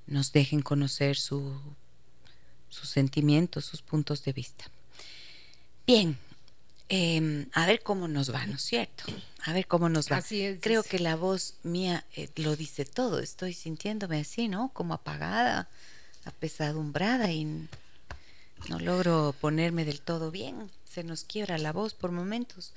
nos 0.07 0.31
dejen 0.31 0.61
conocer 0.61 1.15
su, 1.15 1.53
sus 2.69 2.89
sentimientos, 2.89 3.65
sus 3.65 3.81
puntos 3.81 4.23
de 4.23 4.33
vista. 4.33 4.65
Bien, 5.85 6.17
em, 6.89 7.47
a 7.53 7.65
ver 7.67 7.83
cómo 7.83 8.07
nos 8.07 8.33
va, 8.33 8.45
¿no 8.47 8.55
es 8.55 8.63
cierto? 8.63 9.03
A 9.43 9.53
ver 9.53 9.67
cómo 9.67 9.89
nos 9.89 10.11
va. 10.11 10.17
Así 10.17 10.41
es, 10.41 10.59
Creo 10.61 10.83
que 10.83 10.99
la 10.99 11.15
voz 11.15 11.55
mía 11.63 12.05
eh, 12.15 12.29
lo 12.35 12.55
dice 12.55 12.85
todo. 12.85 13.19
Estoy 13.19 13.53
sintiéndome 13.53 14.19
así, 14.19 14.47
¿no? 14.47 14.71
Como 14.73 14.95
apagada, 14.95 15.69
apesadumbrada 16.25 17.31
y 17.31 17.67
no 18.67 18.79
logro 18.79 19.33
ponerme 19.39 19.85
del 19.85 20.01
todo 20.01 20.31
bien 20.31 20.69
se 20.89 21.03
nos 21.03 21.23
quiebra 21.23 21.57
la 21.57 21.71
voz 21.71 21.93
por 21.93 22.11
momentos. 22.11 22.73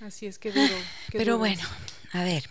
Así 0.00 0.26
es 0.26 0.38
que 0.38 0.52
duro. 0.52 0.74
Pero 1.12 1.36
bueno, 1.36 1.62
a 2.12 2.24
ver. 2.24 2.44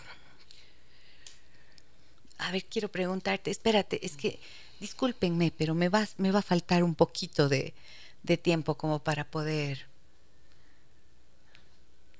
A 2.38 2.52
ver, 2.52 2.65
quiero 2.65 2.89
preguntarte, 2.89 3.52
espérate, 3.52 4.06
es 4.06 4.15
que 4.15 4.39
discúlpenme, 4.80 5.52
pero 5.52 5.75
me 5.75 5.89
va, 5.89 6.08
me 6.17 6.32
va 6.32 6.39
a 6.39 6.41
faltar 6.41 6.84
un 6.84 6.95
poquito 6.95 7.49
de, 7.49 7.73
tiempo 8.41 8.75
como 8.75 8.99
para 8.99 9.25
poder 9.25 9.88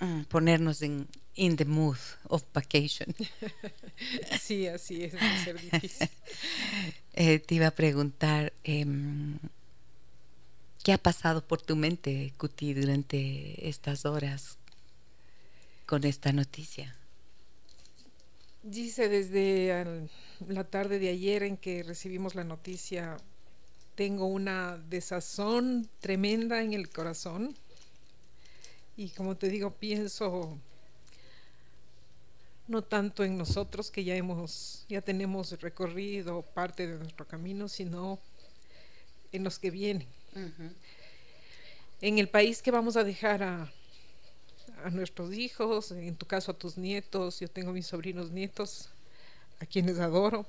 mm, 0.02 0.24
ponernos 0.24 0.82
en 0.82 1.08
in 1.36 1.56
the 1.56 1.64
mood 1.64 1.98
of 2.28 2.44
vacation. 2.54 3.16
sí, 4.42 4.68
así 4.68 5.06
es, 5.06 5.16
va 5.16 5.20
a 5.22 5.44
ser 5.44 5.60
difícil. 5.60 6.10
Eh, 7.14 7.40
te 7.40 7.56
iba 7.56 7.68
a 7.68 7.72
preguntar, 7.72 8.54
em, 8.64 9.38
¿Qué 10.90 10.94
ha 10.94 10.98
pasado 10.98 11.46
por 11.46 11.62
tu 11.62 11.76
mente, 11.76 12.34
Cuti, 12.40 12.74
durante 12.74 13.70
estas 13.70 14.08
horas 14.08 14.58
con 15.86 16.04
esta 16.04 16.32
noticia? 16.32 16.96
Dice 18.64 19.08
desde 19.08 20.10
la 20.48 20.64
tarde 20.64 20.98
de 20.98 21.10
ayer 21.10 21.44
en 21.44 21.58
que 21.58 21.84
recibimos 21.84 22.34
la 22.34 22.44
noticia, 22.44 23.18
tengo 23.94 24.26
una 24.26 24.80
desazón 24.90 25.88
tremenda 26.00 26.64
en 26.64 26.74
el 26.74 26.90
corazón 26.90 27.56
y 28.98 29.10
como 29.10 29.38
te 29.38 29.50
digo, 29.50 29.70
pienso 29.70 30.58
no 32.68 32.82
tanto 32.82 33.24
en 33.24 33.38
nosotros 33.38 33.92
que 33.92 34.04
ya 34.04 34.16
hemos, 34.16 34.88
ya 34.90 35.02
tenemos 35.02 35.52
recorrido 35.62 36.42
parte 36.42 36.88
de 36.88 36.98
nuestro 36.98 37.28
camino, 37.28 37.68
sino 37.68 38.18
en 39.32 39.44
los 39.44 39.60
que 39.60 39.70
vienen. 39.70 40.19
En 42.02 42.20
el 42.20 42.30
país 42.30 42.62
que 42.62 42.72
vamos 42.72 42.96
a 42.96 43.04
dejar 43.04 43.44
a, 43.44 43.72
a 44.84 44.90
nuestros 44.90 45.34
hijos, 45.34 45.92
en 45.92 46.16
tu 46.16 46.26
caso 46.26 46.52
a 46.52 46.58
tus 46.58 46.78
nietos, 46.78 47.40
yo 47.40 47.48
tengo 47.48 47.72
mis 47.72 47.88
sobrinos 47.88 48.32
nietos, 48.32 48.90
a 49.60 49.66
quienes 49.66 50.00
adoro, 50.00 50.46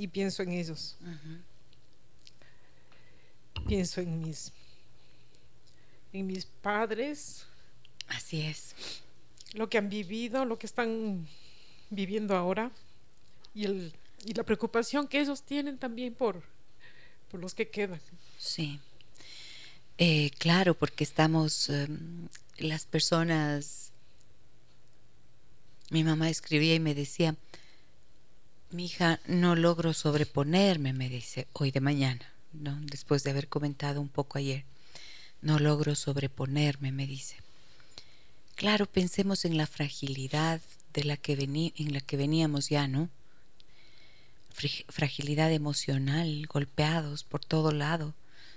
y 0.00 0.08
pienso 0.08 0.42
en 0.42 0.52
ellos. 0.52 0.96
Pienso 3.68 4.00
en 4.00 4.18
mis, 4.18 4.50
en 6.12 6.26
mis 6.26 6.46
padres. 6.46 7.44
Así 8.08 8.40
es. 8.40 8.74
Lo 9.52 9.68
que 9.68 9.76
han 9.76 9.90
vivido, 9.90 10.46
lo 10.46 10.58
que 10.58 10.66
están 10.66 11.28
viviendo 11.90 12.34
ahora. 12.34 12.70
Y, 13.54 13.66
el, 13.66 13.92
y 14.24 14.32
la 14.32 14.42
preocupación 14.42 15.06
que 15.06 15.20
ellos 15.20 15.42
tienen 15.42 15.76
también 15.76 16.14
por, 16.14 16.42
por 17.30 17.40
los 17.40 17.54
que 17.54 17.68
quedan. 17.68 18.00
Sí. 18.38 18.80
Eh, 19.98 20.30
claro, 20.38 20.74
porque 20.74 21.04
estamos, 21.04 21.68
em, 21.68 22.28
las 22.58 22.86
personas, 22.86 23.92
mi 25.90 26.04
mamá 26.04 26.30
escribía 26.30 26.74
y 26.74 26.80
me 26.80 26.94
decía, 26.94 27.36
mi 28.70 28.86
hija, 28.86 29.20
no 29.26 29.56
logro 29.56 29.92
sobreponerme, 29.92 30.92
me 30.92 31.08
dice, 31.08 31.48
hoy 31.52 31.70
de 31.70 31.80
mañana, 31.80 32.32
¿no? 32.52 32.78
después 32.82 33.24
de 33.24 33.30
haber 33.30 33.48
comentado 33.48 34.00
un 34.00 34.08
poco 34.08 34.38
ayer, 34.38 34.64
no 35.42 35.58
logro 35.58 35.94
sobreponerme, 35.94 36.92
me 36.92 37.06
dice. 37.06 37.36
Claro, 38.54 38.86
pensemos 38.86 39.44
en 39.44 39.56
la 39.56 39.66
fragilidad 39.66 40.60
de 40.92 41.04
la 41.04 41.16
que 41.16 41.32
en 41.32 41.92
la 41.92 42.00
que 42.00 42.16
veníamos 42.16 42.68
ya, 42.68 42.88
¿no? 42.88 43.08
Fragilidad 44.52 45.52
emocional, 45.52 46.46
golpeados 46.46 47.24
por 47.24 47.44
todo 47.44 47.72
lado, 47.72 48.14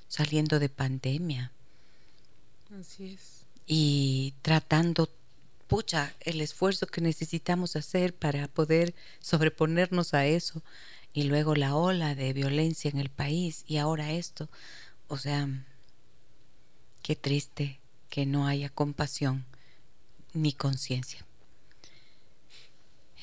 saliendo 0.07 0.59
de 0.59 0.69
pandemia. 0.69 1.51
Así 2.79 3.13
es. 3.13 3.45
Y 3.65 4.33
tratando, 4.41 5.09
pucha, 5.67 6.13
el 6.19 6.41
esfuerzo 6.41 6.87
que 6.87 7.01
necesitamos 7.01 7.75
hacer 7.75 8.13
para 8.13 8.47
poder 8.47 8.93
sobreponernos 9.19 10.13
a 10.13 10.25
eso. 10.25 10.61
Y 11.13 11.23
luego 11.23 11.55
la 11.55 11.75
ola 11.75 12.15
de 12.15 12.33
violencia 12.33 12.89
en 12.89 12.97
el 12.97 13.09
país 13.09 13.63
y 13.67 13.77
ahora 13.77 14.11
esto. 14.11 14.49
O 15.07 15.17
sea, 15.17 15.47
qué 17.03 17.15
triste 17.15 17.79
que 18.09 18.25
no 18.25 18.47
haya 18.47 18.69
compasión 18.69 19.45
mi 20.33 20.53
conciencia. 20.53 21.23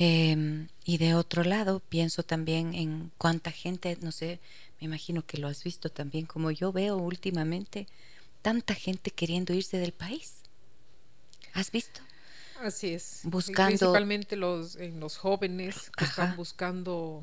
Em, 0.03 0.69
y 0.83 0.97
de 0.97 1.15
otro 1.15 1.45
lado, 1.45 1.81
pienso 1.81 2.23
también 2.23 2.73
en 2.73 3.13
cuánta 3.19 3.51
gente, 3.51 3.99
no 4.01 4.13
sé, 4.13 4.41
me 4.81 4.87
imagino 4.87 5.27
que 5.27 5.37
lo 5.37 5.47
has 5.47 5.63
visto 5.63 5.91
también, 5.91 6.25
como 6.25 6.51
yo 6.51 6.73
veo 6.73 6.97
últimamente, 6.97 7.87
tanta 8.41 8.75
gente 8.75 9.11
queriendo 9.11 9.53
irse 9.53 9.77
del 9.77 9.93
país. 9.93 10.37
¿Has 11.53 11.71
visto? 11.71 12.01
Así 12.63 12.95
es. 12.95 13.21
Buscando. 13.25 13.69
Principalmente 13.69 14.37
los, 14.37 14.77
en 14.77 15.01
los 15.01 15.19
jóvenes 15.19 15.91
que 15.95 16.07
están 16.07 16.35
buscando 16.35 17.23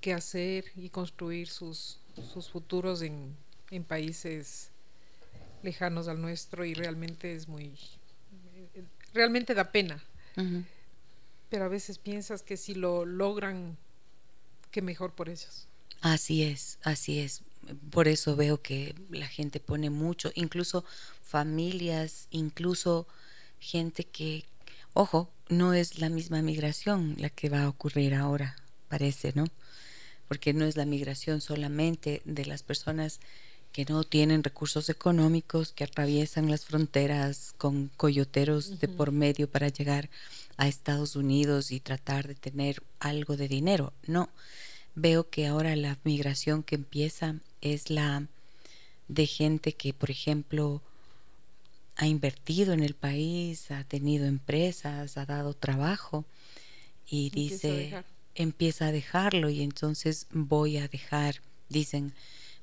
qué 0.00 0.12
hacer 0.12 0.64
y 0.74 0.88
construir 0.88 1.46
sus, 1.46 2.00
sus 2.34 2.50
futuros 2.50 3.02
en, 3.02 3.36
en 3.70 3.84
países 3.84 4.72
lejanos 5.62 6.08
al 6.08 6.20
nuestro 6.20 6.64
y 6.64 6.74
realmente 6.74 7.32
es 7.32 7.46
muy, 7.46 7.78
realmente 9.14 9.54
da 9.54 9.70
pena. 9.70 10.02
Pero 11.48 11.64
a 11.64 11.68
veces 11.68 11.98
piensas 11.98 12.42
que 12.42 12.56
si 12.56 12.74
lo 12.74 13.04
logran, 13.04 13.76
que 14.70 14.82
mejor 14.82 15.12
por 15.14 15.28
ellos. 15.28 15.66
Así 16.00 16.42
es, 16.42 16.78
así 16.82 17.18
es. 17.18 17.42
Por 17.90 18.08
eso 18.08 18.36
veo 18.36 18.62
que 18.62 18.94
la 19.10 19.26
gente 19.26 19.60
pone 19.60 19.90
mucho, 19.90 20.30
incluso 20.34 20.84
familias, 21.22 22.28
incluso 22.30 23.06
gente 23.58 24.04
que, 24.04 24.44
ojo, 24.94 25.30
no 25.48 25.72
es 25.72 25.98
la 25.98 26.08
misma 26.08 26.42
migración 26.42 27.16
la 27.18 27.30
que 27.30 27.48
va 27.48 27.64
a 27.64 27.68
ocurrir 27.68 28.14
ahora, 28.14 28.56
parece, 28.88 29.32
¿no? 29.34 29.44
Porque 30.28 30.52
no 30.52 30.66
es 30.66 30.76
la 30.76 30.84
migración 30.84 31.40
solamente 31.40 32.22
de 32.24 32.44
las 32.46 32.62
personas 32.62 33.20
que 33.72 33.84
no 33.84 34.04
tienen 34.04 34.42
recursos 34.42 34.88
económicos, 34.88 35.72
que 35.72 35.84
atraviesan 35.84 36.50
las 36.50 36.64
fronteras 36.64 37.54
con 37.58 37.90
coyoteros 37.96 38.80
de 38.80 38.88
por 38.88 39.12
medio 39.12 39.48
para 39.48 39.68
llegar 39.68 40.08
a 40.56 40.66
Estados 40.66 41.16
Unidos 41.16 41.70
y 41.70 41.80
tratar 41.80 42.26
de 42.26 42.34
tener 42.34 42.82
algo 42.98 43.36
de 43.36 43.48
dinero. 43.48 43.92
No, 44.06 44.28
veo 44.94 45.28
que 45.30 45.46
ahora 45.46 45.76
la 45.76 45.98
migración 46.04 46.62
que 46.62 46.74
empieza 46.74 47.36
es 47.60 47.90
la 47.90 48.26
de 49.06 49.26
gente 49.26 49.72
que, 49.72 49.92
por 49.92 50.10
ejemplo, 50.10 50.82
ha 51.96 52.06
invertido 52.06 52.72
en 52.72 52.82
el 52.82 52.94
país, 52.94 53.70
ha 53.70 53.84
tenido 53.84 54.26
empresas, 54.26 55.16
ha 55.16 55.26
dado 55.26 55.54
trabajo 55.54 56.24
y 57.08 57.30
dice, 57.30 58.04
empieza 58.34 58.86
a 58.86 58.92
dejarlo 58.92 59.50
y 59.50 59.62
entonces 59.62 60.26
voy 60.30 60.76
a 60.78 60.88
dejar, 60.88 61.40
dicen, 61.68 62.12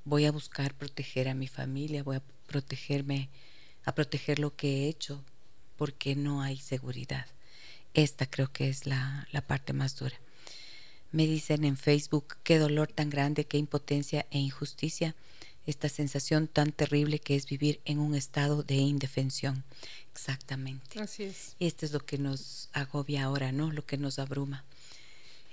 voy 0.06 0.26
a 0.26 0.32
buscar 0.32 0.74
proteger 0.74 1.28
a 1.28 1.34
mi 1.34 1.48
familia, 1.48 2.04
voy 2.04 2.18
a 2.18 2.24
protegerme, 2.48 3.30
a 3.84 3.94
proteger 3.94 4.40
lo 4.40 4.56
que 4.56 4.86
he 4.86 4.88
hecho, 4.88 5.24
porque 5.78 6.16
no 6.16 6.42
hay 6.42 6.58
seguridad. 6.58 7.26
Esta 7.94 8.26
creo 8.26 8.52
que 8.52 8.70
es 8.70 8.86
la, 8.86 9.28
la 9.32 9.42
parte 9.42 9.74
más 9.74 9.96
dura. 9.96 10.16
Me 11.12 11.26
dicen 11.26 11.64
en 11.64 11.78
Facebook, 11.78 12.38
qué 12.44 12.60
dolor 12.60 12.92
tan 12.92 13.10
grande, 13.10 13.46
qué 13.46 13.58
impotencia 13.58 14.26
e 14.32 14.40
injusticia, 14.40 15.16
esta 15.66 15.90
sensación 15.90 16.48
tan 16.48 16.72
terrible 16.72 17.20
que 17.20 17.36
es 17.36 17.48
vivir 17.48 17.80
en 17.86 18.00
un 18.00 18.14
estado 18.16 18.64
de 18.64 18.76
indefensión. 18.76 19.64
Exactamente. 20.12 21.00
Así 21.00 21.24
es. 21.24 21.56
Y 21.58 21.66
esto 21.66 21.86
es 21.86 21.92
lo 21.92 22.00
que 22.06 22.18
nos 22.18 22.70
agobia 22.74 23.24
ahora, 23.24 23.52
¿no? 23.52 23.72
Lo 23.72 23.86
que 23.86 23.98
nos 23.98 24.20
abruma. 24.20 24.64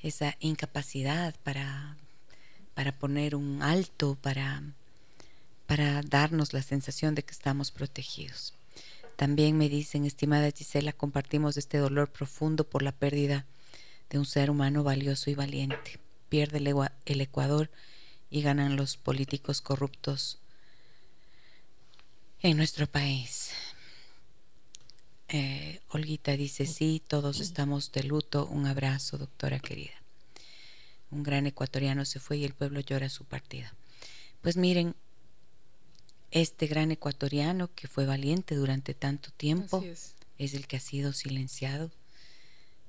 Esa 0.02 0.36
incapacidad 0.40 1.34
para 1.42 1.96
para 2.74 2.92
poner 2.92 3.34
un 3.34 3.62
alto, 3.62 4.16
para, 4.20 4.62
para 5.66 6.02
darnos 6.02 6.52
la 6.52 6.62
sensación 6.62 7.14
de 7.14 7.22
que 7.22 7.32
estamos 7.32 7.70
protegidos. 7.70 8.54
También 9.16 9.56
me 9.58 9.68
dicen, 9.68 10.04
estimada 10.04 10.50
Gisela, 10.50 10.92
compartimos 10.92 11.56
este 11.56 11.78
dolor 11.78 12.10
profundo 12.10 12.64
por 12.64 12.82
la 12.82 12.92
pérdida 12.92 13.44
de 14.10 14.18
un 14.18 14.24
ser 14.24 14.50
humano 14.50 14.82
valioso 14.82 15.30
y 15.30 15.34
valiente. 15.34 15.98
Pierde 16.28 16.58
el, 16.58 17.20
Ecuador 17.20 17.70
y 18.30 18.42
ganan 18.42 18.76
los 18.76 18.96
políticos 18.96 19.60
corruptos 19.60 20.38
en 22.40 22.56
nuestro 22.56 22.86
país. 22.86 23.50
Eh, 25.28 25.80
Olguita 25.90 26.36
dice, 26.36 26.66
sí, 26.66 27.02
todos 27.06 27.40
estamos 27.40 27.92
de 27.92 28.04
luto. 28.04 28.46
Un 28.46 28.66
abrazo, 28.66 29.18
doctora 29.18 29.58
querida 29.60 30.01
un 31.12 31.22
gran 31.22 31.46
ecuatoriano 31.46 32.04
se 32.04 32.18
fue 32.18 32.38
y 32.38 32.44
el 32.44 32.54
pueblo 32.54 32.80
llora 32.80 33.08
su 33.08 33.24
partida. 33.24 33.74
Pues 34.40 34.56
miren, 34.56 34.96
este 36.30 36.66
gran 36.66 36.90
ecuatoriano 36.90 37.70
que 37.74 37.86
fue 37.86 38.06
valiente 38.06 38.54
durante 38.54 38.94
tanto 38.94 39.30
tiempo 39.36 39.84
es. 40.38 40.54
el 40.54 40.66
que 40.66 40.78
ha 40.78 40.80
sido 40.80 41.12
silenciado 41.12 41.90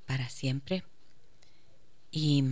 para 0.08 0.30
siempre. 0.30 0.84
Y 2.10 2.44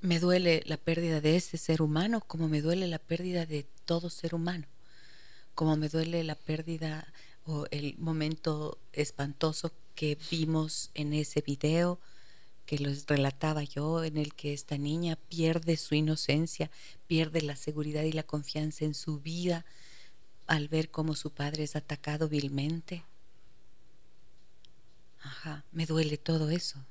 me 0.00 0.20
duele 0.20 0.62
la 0.66 0.76
pérdida 0.76 1.20
de 1.20 1.36
ese 1.36 1.56
ser 1.56 1.82
humano 1.82 2.20
como 2.20 2.48
me 2.48 2.60
duele 2.60 2.86
la 2.86 2.98
pérdida 2.98 3.46
de 3.46 3.66
todo 3.84 4.10
ser 4.10 4.34
humano, 4.34 4.66
como 5.54 5.76
me 5.76 5.88
duele 5.88 6.22
la 6.22 6.34
pérdida 6.36 7.12
o 7.46 7.66
el 7.70 7.96
momento 7.98 8.78
espantoso 8.92 9.72
que 9.94 10.18
vimos 10.30 10.90
en 10.94 11.12
ese 11.12 11.40
video 11.40 11.98
que 12.66 12.78
les 12.78 13.06
relataba 13.06 13.62
yo, 13.62 14.04
en 14.04 14.16
el 14.16 14.34
que 14.34 14.52
esta 14.52 14.78
niña 14.78 15.16
pierde 15.28 15.76
su 15.76 15.94
inocencia, 15.94 16.70
pierde 17.06 17.42
la 17.42 17.56
seguridad 17.56 18.02
y 18.02 18.12
la 18.12 18.22
confianza 18.22 18.84
en 18.84 18.94
su 18.94 19.20
vida 19.20 19.64
al 20.46 20.68
ver 20.68 20.90
cómo 20.90 21.14
su 21.14 21.30
padre 21.30 21.64
es 21.64 21.76
atacado 21.76 22.28
vilmente. 22.28 23.04
Ajá, 25.20 25.64
me 25.72 25.86
duele 25.86 26.18
todo 26.18 26.50
eso. 26.50 26.84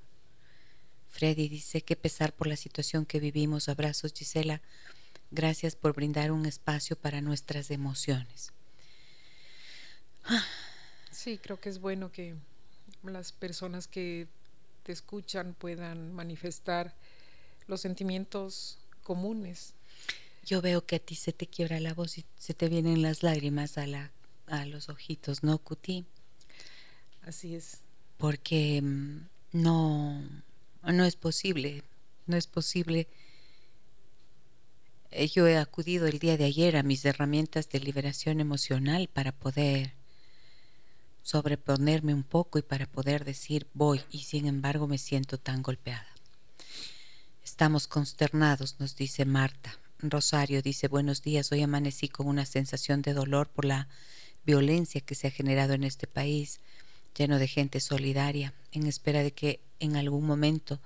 Freddy 1.10 1.48
dice 1.48 1.82
que 1.82 1.96
pesar 1.96 2.34
por 2.34 2.48
la 2.48 2.56
situación 2.56 3.06
que 3.06 3.20
vivimos. 3.20 3.70
Abrazos, 3.70 4.14
Gisela. 4.14 4.62
Gracias 5.30 5.76
por 5.76 5.94
brindar 5.94 6.32
un 6.32 6.46
espacio 6.46 6.96
para 6.96 7.22
nuestras 7.22 7.70
emociones. 7.70 8.52
Sí, 11.12 11.38
creo 11.38 11.60
que 11.60 11.70
es 11.70 11.80
bueno 11.80 12.12
que 12.12 12.36
las 13.04 13.32
personas 13.32 13.88
que 13.88 14.28
te 14.84 14.92
escuchan 14.92 15.56
puedan 15.58 16.14
manifestar 16.14 16.94
los 17.68 17.82
sentimientos 17.82 18.78
comunes. 19.02 19.74
Yo 20.46 20.62
veo 20.62 20.86
que 20.86 20.98
a 20.98 21.00
ti 21.00 21.16
se 21.16 21.32
te 21.32 21.48
quiebra 21.48 21.80
la 21.80 21.94
voz 21.94 22.18
y 22.18 22.26
se 22.38 22.54
te 22.54 22.68
vienen 22.68 23.02
las 23.02 23.24
lágrimas 23.24 23.78
a, 23.78 23.88
la, 23.88 24.12
a 24.48 24.66
los 24.66 24.90
ojitos, 24.90 25.44
¿no, 25.44 25.58
Cuti? 25.58 26.06
Así 27.22 27.56
es. 27.56 27.80
Porque 28.18 28.82
mm, 28.82 29.28
no, 29.54 30.22
no 30.84 31.06
es 31.06 31.16
posible, 31.16 31.84
no 32.28 32.36
es 32.36 32.48
posible. 32.48 33.08
Eh, 35.12 35.28
yo 35.28 35.48
he 35.48 35.58
acudido 35.58 36.08
el 36.08 36.20
día 36.20 36.36
de 36.36 36.46
ayer 36.46 36.76
a 36.76 36.84
mis 36.84 37.06
herramientas 37.06 37.70
de 37.70 37.80
liberación 37.80 38.42
emocional 38.42 39.08
para 39.08 39.32
poder 39.32 39.94
sobreponerme 41.24 42.14
un 42.14 42.24
poco 42.24 42.60
y 42.60 42.62
para 42.62 42.86
poder 42.86 43.26
decir 43.26 43.68
voy 43.74 44.02
y 44.12 44.20
sin 44.20 44.46
embargo 44.46 44.88
me 44.88 44.98
siento 44.98 45.40
tan 45.40 45.64
golpeada. 45.64 46.08
Estamos 47.44 47.88
consternados, 47.88 48.76
nos 48.80 48.96
dice 48.96 49.26
Marta. 49.26 49.80
Rosario 50.00 50.62
dice 50.62 50.90
buenos 50.90 51.22
días, 51.22 51.52
hoy 51.52 51.62
amanecí 51.62 52.10
con 52.10 52.28
una 52.28 52.46
sensación 52.46 53.02
de 53.02 53.14
dolor 53.14 53.50
por 53.50 53.64
la 53.66 53.88
violencia 54.46 55.02
que 55.02 55.16
se 55.16 55.28
ha 55.28 55.32
generado 55.32 55.74
en 55.74 55.86
este 55.86 56.08
país, 56.08 56.60
lleno 57.18 57.40
de 57.40 57.48
gente 57.48 57.80
solidaria, 57.80 58.54
en 58.74 58.86
espera 58.86 59.24
de 59.24 59.32
que 59.32 59.62
en 59.80 59.96
algún 59.96 60.26
momento 60.26 60.82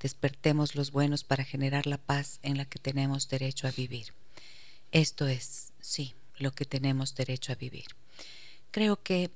despertemos 0.00 0.74
los 0.74 0.92
buenos 0.92 1.24
para 1.24 1.44
generar 1.44 1.86
la 1.86 1.98
paz 1.98 2.38
en 2.42 2.56
la 2.56 2.64
que 2.64 2.78
tenemos 2.78 3.28
derecho 3.28 3.68
a 3.68 3.70
vivir. 3.70 4.14
Esto 4.92 5.26
es, 5.28 5.72
sí, 5.80 6.14
lo 6.38 6.52
que 6.52 6.64
tenemos 6.64 7.14
derecho 7.14 7.52
a 7.52 7.56
vivir. 7.56 7.86
Creo 8.70 9.02
que 9.02 9.30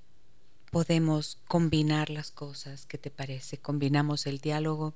podemos 0.71 1.39
combinar 1.47 2.11
las 2.11 2.31
cosas, 2.31 2.87
¿qué 2.87 2.99
te 2.99 3.11
parece? 3.11 3.59
Combinamos 3.59 4.27
el 4.27 4.39
diálogo 4.39 4.95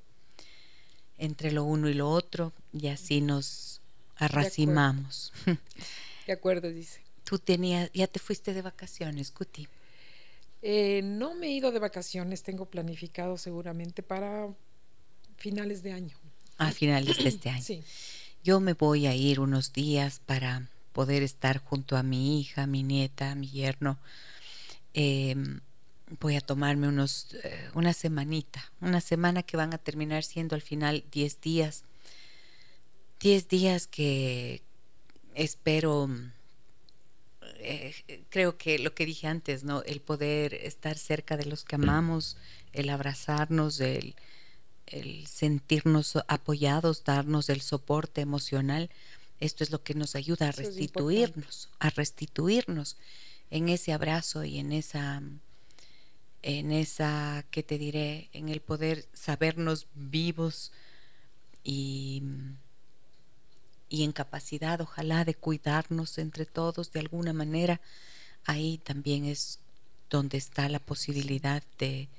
entre 1.17 1.51
lo 1.51 1.63
uno 1.63 1.89
y 1.89 1.93
lo 1.93 2.09
otro 2.09 2.53
y 2.71 2.87
así 2.87 3.21
nos 3.21 3.81
arracimamos. 4.15 5.33
De 6.27 6.33
acuerdo, 6.33 6.69
dice. 6.69 7.01
Tú 7.23 7.39
tenías, 7.39 7.89
ya 7.93 8.07
te 8.07 8.19
fuiste 8.19 8.53
de 8.53 8.61
vacaciones, 8.61 9.31
Cuti. 9.31 9.67
Eh, 10.61 11.01
no 11.03 11.35
me 11.35 11.47
he 11.47 11.51
ido 11.51 11.71
de 11.71 11.79
vacaciones, 11.79 12.43
tengo 12.43 12.65
planificado 12.65 13.37
seguramente 13.37 14.03
para 14.03 14.47
finales 15.37 15.83
de 15.83 15.93
año. 15.93 16.17
A 16.57 16.71
finales 16.71 17.17
de 17.17 17.29
este 17.29 17.49
año. 17.49 17.63
Sí. 17.63 17.83
Yo 18.43 18.59
me 18.59 18.73
voy 18.73 19.07
a 19.07 19.15
ir 19.15 19.39
unos 19.39 19.73
días 19.73 20.21
para 20.25 20.69
poder 20.93 21.23
estar 21.23 21.57
junto 21.57 21.97
a 21.97 22.03
mi 22.03 22.39
hija, 22.39 22.67
mi 22.67 22.83
nieta, 22.83 23.35
mi 23.35 23.49
yerno, 23.49 23.97
Em, 24.93 25.61
voy 26.19 26.35
a 26.35 26.41
tomarme 26.41 26.87
unos, 26.87 27.33
eh, 27.43 27.69
una 27.73 27.93
semanita, 27.93 28.71
una 28.81 29.01
semana 29.01 29.43
que 29.43 29.57
van 29.57 29.73
a 29.73 29.77
terminar 29.79 30.23
siendo 30.23 30.55
al 30.55 30.61
final 30.61 31.03
10 31.11 31.41
días. 31.41 31.83
10 33.19 33.47
días 33.47 33.87
que 33.87 34.61
espero, 35.33 36.09
eh, 37.59 38.25
creo 38.29 38.57
que 38.57 38.77
lo 38.77 38.93
que 38.93 39.05
dije 39.05 39.27
antes, 39.27 39.63
¿no? 39.63 39.81
El 39.83 40.01
poder 40.01 40.53
estar 40.53 40.97
cerca 40.97 41.37
de 41.37 41.45
los 41.45 41.63
que 41.63 41.75
amamos, 41.75 42.37
el 42.73 42.89
abrazarnos, 42.89 43.79
el, 43.79 44.15
el 44.85 45.25
sentirnos 45.25 46.17
apoyados, 46.27 47.03
darnos 47.03 47.49
el 47.49 47.61
soporte 47.61 48.21
emocional. 48.21 48.91
Esto 49.39 49.63
es 49.63 49.71
lo 49.71 49.83
que 49.83 49.95
nos 49.95 50.15
ayuda 50.15 50.49
a 50.49 50.51
restituirnos, 50.51 51.69
a 51.79 51.89
restituirnos 51.89 52.97
en 53.53 53.69
ese 53.69 53.93
abrazo 53.93 54.43
y 54.43 54.57
en 54.57 54.71
esa, 54.71 55.21
en 56.41 56.71
esa, 56.71 57.45
¿qué 57.51 57.61
te 57.61 57.77
diré? 57.77 58.31
En 58.33 58.49
el 58.49 58.61
poder 58.61 59.05
sabernos 59.13 59.85
vivos 59.93 60.71
y, 61.63 62.23
y 63.89 64.05
en 64.05 64.11
capacidad, 64.11 64.81
ojalá, 64.81 65.23
de 65.23 65.35
cuidarnos 65.35 66.17
entre 66.17 66.47
todos 66.47 66.91
de 66.93 67.01
alguna 67.01 67.31
manera, 67.31 67.79
ahí 68.43 68.79
también 68.79 69.23
es 69.25 69.59
donde 70.09 70.39
está 70.39 70.67
la 70.67 70.79
posibilidad 70.79 71.61
de, 71.77 72.09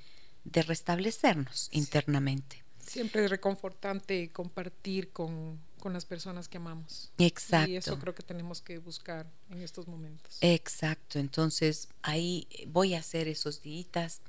de 0.45 0.61
restablecernos 0.61 1.67
internamente. 1.73 2.63
Siempre 2.79 3.25
es 3.25 3.29
reconfortante 3.29 4.29
compartir 4.29 5.11
con, 5.11 5.59
con 5.85 5.93
las 5.93 6.05
personas 6.05 6.47
que 6.47 6.57
amamos. 6.57 7.11
Exacto. 7.19 7.69
Y 7.69 7.75
eso 7.75 7.99
creo 7.99 8.15
que 8.15 8.23
tenemos 8.23 8.59
que 8.59 8.79
buscar 8.79 9.27
en 9.51 9.61
estos 9.61 9.87
momentos. 9.87 10.39
Exacto. 10.41 11.19
Entonces 11.19 11.89
ahí 12.01 12.47
voy 12.69 12.95
a 12.95 12.99
hacer 13.01 13.27
esos 13.27 13.61
días 13.61 14.21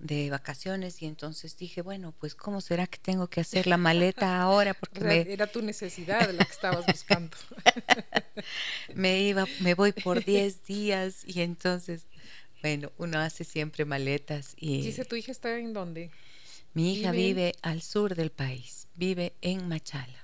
de 0.00 0.30
vacaciones 0.30 1.00
y 1.00 1.06
entonces 1.06 1.56
dije, 1.56 1.80
bueno, 1.80 2.12
pues 2.18 2.34
¿cómo 2.34 2.60
será 2.60 2.88
que 2.88 2.98
tengo 2.98 3.28
que 3.28 3.42
hacer 3.42 3.68
la 3.68 3.76
maleta 3.76 4.42
ahora? 4.42 4.74
Porque 4.80 5.32
era 5.32 5.46
tu 5.46 5.62
necesidad 5.62 6.28
la 6.32 6.44
que 6.44 6.52
estabas 6.52 6.84
buscando. 6.86 7.36
me 8.96 9.20
iba, 9.20 9.46
me 9.60 9.74
voy 9.74 9.92
por 9.92 10.24
10 10.24 10.64
días 10.64 11.22
y 11.24 11.42
entonces, 11.42 12.08
bueno, 12.62 12.90
uno 12.98 13.20
hace 13.20 13.44
siempre 13.44 13.84
maletas 13.84 14.54
y... 14.56 14.82
Dice, 14.82 15.04
¿tu 15.04 15.14
hija 15.14 15.30
está 15.30 15.56
en 15.56 15.72
dónde? 15.72 16.10
Mi 16.72 16.94
hija 16.94 17.12
vive 17.12 17.54
al 17.62 17.80
sur 17.80 18.16
del 18.16 18.32
país, 18.32 18.88
vive 18.96 19.34
en 19.40 19.68
Machala. 19.68 20.23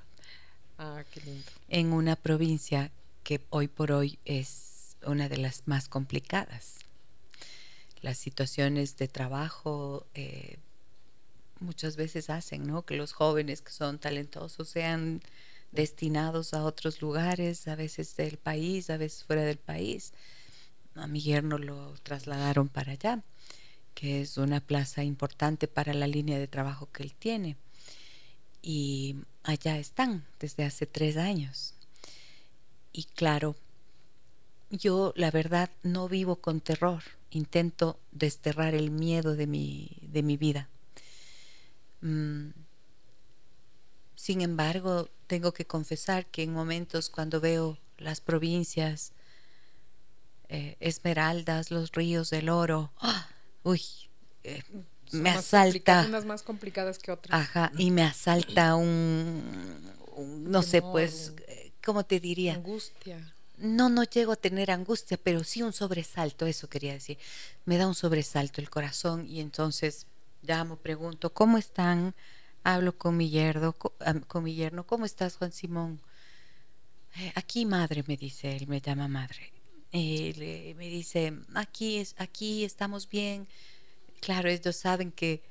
Ah. 0.83 1.05
En 1.69 1.93
una 1.93 2.17
provincia 2.17 2.91
que 3.23 3.43
hoy 3.51 3.69
por 3.69 3.93
hoy 3.93 4.19
es 4.25 4.97
una 5.05 5.29
de 5.29 5.37
las 5.37 5.65
más 5.67 5.91
complicadas. 5.91 6.77
Las 8.01 8.17
situaciones 8.17 8.97
de 8.97 9.07
trabajo 9.07 10.07
eh, 10.15 10.57
muchas 11.61 11.97
veces 11.97 12.31
hacen 12.31 12.67
¿no? 12.67 12.87
que 12.87 12.97
los 12.97 13.13
jóvenes 13.13 13.61
que 13.61 13.73
son 13.73 13.99
talentosos 13.99 14.71
sean 14.71 15.21
destinados 15.71 16.55
a 16.55 16.65
otros 16.65 17.03
lugares, 17.03 17.69
a 17.69 17.75
veces 17.75 18.17
del 18.17 18.39
país, 18.39 18.89
a 18.89 18.97
veces 18.97 19.25
fuera 19.25 19.43
del 19.43 19.59
país. 19.59 20.15
A 20.95 21.07
mi 21.07 21.21
yerno 21.21 21.59
lo 21.59 21.93
trasladaron 22.03 22.69
para 22.71 22.93
allá, 22.93 23.23
que 23.95 24.23
es 24.23 24.39
una 24.39 24.61
plaza 24.61 25.05
importante 25.05 25.69
para 25.69 25.93
la 25.93 26.07
línea 26.07 26.39
de 26.39 26.49
trabajo 26.49 26.89
que 26.91 27.03
él 27.03 27.13
tiene 27.13 27.59
y 28.63 29.17
allá 29.43 29.79
están 29.79 30.25
desde 30.39 30.65
hace 30.65 30.87
tres 30.87 31.17
años. 31.17 31.75
Y 32.93 33.05
claro, 33.05 33.57
yo 34.71 35.13
la 35.17 35.31
verdad 35.31 35.71
no 35.83 36.09
vivo 36.09 36.37
con 36.37 36.61
terror, 36.61 37.03
intento 37.31 37.99
desterrar 38.13 38.75
el 38.75 38.91
miedo 38.91 39.37
de 39.37 39.47
mi, 39.47 39.99
de 40.03 40.23
mi 40.23 40.37
vida. 40.37 40.69
Mm. 42.01 42.51
Sin 44.15 44.43
embargo, 44.43 45.09
tengo 45.27 45.53
que 45.53 45.67
confesar 45.67 46.27
que 46.27 46.43
en 46.43 46.53
momentos 46.53 47.09
cuando 47.09 47.41
veo 47.41 47.79
las 47.99 48.21
provincias, 48.21 49.13
eh, 50.49 50.77
Esmeraldas, 50.81 51.71
los 51.71 51.93
ríos 51.93 52.31
del 52.31 52.49
oro, 52.49 52.93
¡ah! 53.01 53.29
uy, 53.63 53.83
eh, 54.43 54.63
me 55.13 55.31
asalta. 55.31 56.05
Unas 56.07 56.25
más 56.25 56.43
complicadas 56.43 56.99
que 56.99 57.13
otras. 57.13 57.41
Ajá, 57.41 57.73
y 57.77 57.91
me 57.91 58.03
asalta 58.03 58.75
un, 58.75 59.43
no 60.45 60.63
sé, 60.63 60.83
pues, 60.83 61.33
¿cómo 61.85 62.05
te 62.05 62.21
diría? 62.21 62.55
Angustia. 62.55 63.35
No, 63.59 63.91
no 63.91 64.05
llego 64.05 64.33
a 64.33 64.37
tener 64.37 64.71
angustia, 64.71 65.19
pero 65.23 65.45
sí 65.45 65.63
un 65.63 65.73
sobresalto, 65.73 66.47
eso 66.47 66.69
quería 66.69 66.95
decir. 66.95 67.19
Me 67.67 67.77
da 67.77 67.87
un 67.87 67.95
sobresalto 67.95 68.61
el 68.61 68.71
corazón 68.71 69.27
y 69.27 69.41
entonces 69.41 70.07
llamo, 70.43 70.77
pregunto, 70.77 71.33
¿cómo 71.33 71.59
están? 71.59 72.15
Hablo 72.65 72.97
con 72.97 73.17
mi 73.17 73.29
yerno, 73.29 73.75
con 74.27 74.45
mi 74.45 74.55
yerno, 74.55 74.87
¿cómo 74.87 75.05
estás, 75.05 75.37
Juan 75.37 75.53
Simón? 75.53 76.01
Eh, 77.17 77.33
aquí, 77.35 77.67
madre, 77.67 78.05
me 78.07 78.17
dice 78.17 78.57
él, 78.57 78.67
me 78.67 78.81
llama 78.81 79.09
madre. 79.09 79.53
Eh, 79.93 80.75
me 80.77 80.89
dice, 80.89 81.35
aquí, 81.55 81.99
es, 81.99 82.15
aquí 82.19 82.65
estamos 82.65 83.09
bien, 83.09 83.49
claro, 84.21 84.49
ellos 84.49 84.77
saben 84.77 85.11
que, 85.11 85.43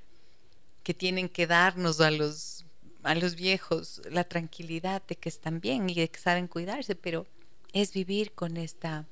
que 0.83 0.93
tienen 0.93 1.29
que 1.29 1.47
darnos 1.47 1.99
a 2.01 2.11
los, 2.11 2.65
a 3.03 3.15
los 3.15 3.35
viejos 3.35 4.01
la 4.09 4.23
tranquilidad 4.23 5.01
de 5.07 5.15
que 5.15 5.29
están 5.29 5.59
bien 5.59 5.89
y 5.89 5.95
de 5.95 6.09
que 6.09 6.19
saben 6.19 6.47
cuidarse, 6.47 6.95
pero 6.95 7.27
es 7.73 7.93
vivir 7.93 8.33
con 8.33 8.57
esta... 8.57 9.07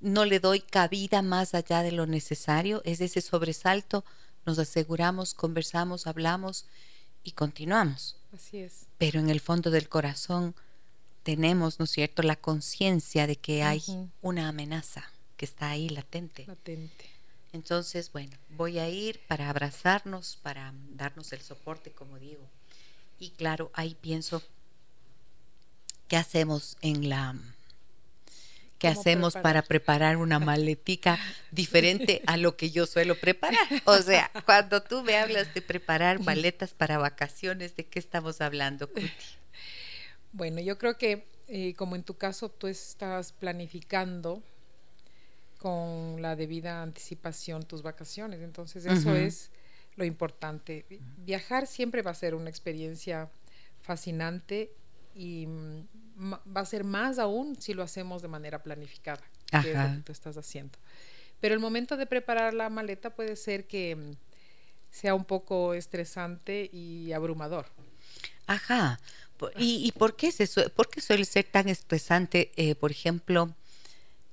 No 0.00 0.24
le 0.24 0.40
doy 0.40 0.60
cabida 0.60 1.20
más 1.20 1.54
allá 1.54 1.82
de 1.82 1.92
lo 1.92 2.06
necesario, 2.06 2.80
es 2.84 3.02
ese 3.02 3.20
sobresalto, 3.20 4.02
nos 4.46 4.58
aseguramos, 4.58 5.34
conversamos, 5.34 6.06
hablamos 6.06 6.64
y 7.22 7.32
continuamos. 7.32 8.16
Así 8.32 8.58
es. 8.58 8.86
Pero 8.96 9.20
en 9.20 9.28
el 9.28 9.40
fondo 9.40 9.70
del 9.70 9.90
corazón 9.90 10.54
tenemos, 11.22 11.78
¿no 11.78 11.84
es 11.84 11.90
cierto?, 11.90 12.22
la 12.22 12.36
conciencia 12.36 13.26
de 13.26 13.36
que 13.36 13.62
hay 13.62 13.82
una 14.22 14.48
amenaza 14.48 15.04
que 15.36 15.44
está 15.44 15.70
ahí 15.70 15.90
latente. 15.90 16.46
Latente. 16.46 17.19
Entonces, 17.52 18.12
bueno, 18.12 18.36
voy 18.50 18.78
a 18.78 18.88
ir 18.88 19.20
para 19.26 19.48
abrazarnos, 19.48 20.38
para 20.42 20.72
darnos 20.90 21.32
el 21.32 21.40
soporte, 21.40 21.90
como 21.90 22.18
digo. 22.18 22.48
Y 23.18 23.30
claro, 23.30 23.70
ahí 23.74 23.96
pienso, 24.00 24.42
¿qué 26.08 26.16
hacemos 26.16 26.76
en 26.80 27.08
la... 27.08 27.36
¿Qué 28.78 28.88
hacemos 28.88 29.34
para 29.34 29.60
preparar 29.60 30.16
una 30.16 30.38
maletica 30.38 31.18
diferente 31.50 32.22
a 32.26 32.38
lo 32.38 32.56
que 32.56 32.70
yo 32.70 32.86
suelo 32.86 33.14
preparar? 33.14 33.58
O 33.84 33.98
sea, 33.98 34.30
cuando 34.46 34.82
tú 34.82 35.02
me 35.02 35.18
hablas 35.18 35.52
de 35.52 35.60
preparar 35.60 36.20
maletas 36.20 36.72
para 36.72 36.96
vacaciones, 36.96 37.76
¿de 37.76 37.84
qué 37.84 37.98
estamos 37.98 38.40
hablando, 38.40 38.88
Cuti? 38.88 39.10
Bueno, 40.32 40.62
yo 40.62 40.78
creo 40.78 40.96
que 40.96 41.26
eh, 41.48 41.74
como 41.74 41.96
en 41.96 42.04
tu 42.04 42.16
caso 42.16 42.48
tú 42.48 42.68
estás 42.68 43.32
planificando 43.32 44.42
con 45.60 46.22
la 46.22 46.36
debida 46.36 46.82
anticipación 46.82 47.64
tus 47.64 47.82
vacaciones, 47.82 48.40
entonces 48.40 48.86
eso 48.86 49.14
es 49.14 49.50
lo 49.94 50.06
importante. 50.06 50.86
Viajar 51.18 51.66
siempre 51.66 52.00
va 52.00 52.12
a 52.12 52.14
ser 52.14 52.34
una 52.34 52.48
experiencia 52.48 53.28
fascinante 53.82 54.72
y 55.14 55.46
mm, 55.46 56.32
va 56.56 56.62
a 56.62 56.64
ser 56.64 56.82
más 56.82 57.18
aún 57.18 57.60
si 57.60 57.74
lo 57.74 57.82
hacemos 57.82 58.22
de 58.22 58.28
manera 58.28 58.62
planificada, 58.62 59.20
que 59.50 59.72
es 59.72 59.76
lo 59.76 59.96
que 59.96 60.02
tú 60.02 60.12
estás 60.12 60.38
haciendo. 60.38 60.78
Pero 61.40 61.54
el 61.54 61.60
momento 61.60 61.98
de 61.98 62.06
preparar 62.06 62.54
la 62.54 62.70
maleta 62.70 63.10
puede 63.10 63.36
ser 63.36 63.66
que 63.66 63.96
mm, 63.96 64.12
sea 64.90 65.14
un 65.14 65.26
poco 65.26 65.74
estresante 65.74 66.70
y 66.72 67.12
abrumador. 67.12 67.66
Ajá. 68.46 68.98
¿Y, 69.58 69.92
por, 69.92 70.16
qué 70.16 70.32
se 70.32 70.70
por 70.70 70.88
qué 70.88 71.02
suele 71.02 71.26
ser 71.26 71.44
tan 71.44 71.68
estresante, 71.68 72.50
eh, 72.56 72.74
por 72.74 72.90
ejemplo, 72.90 73.54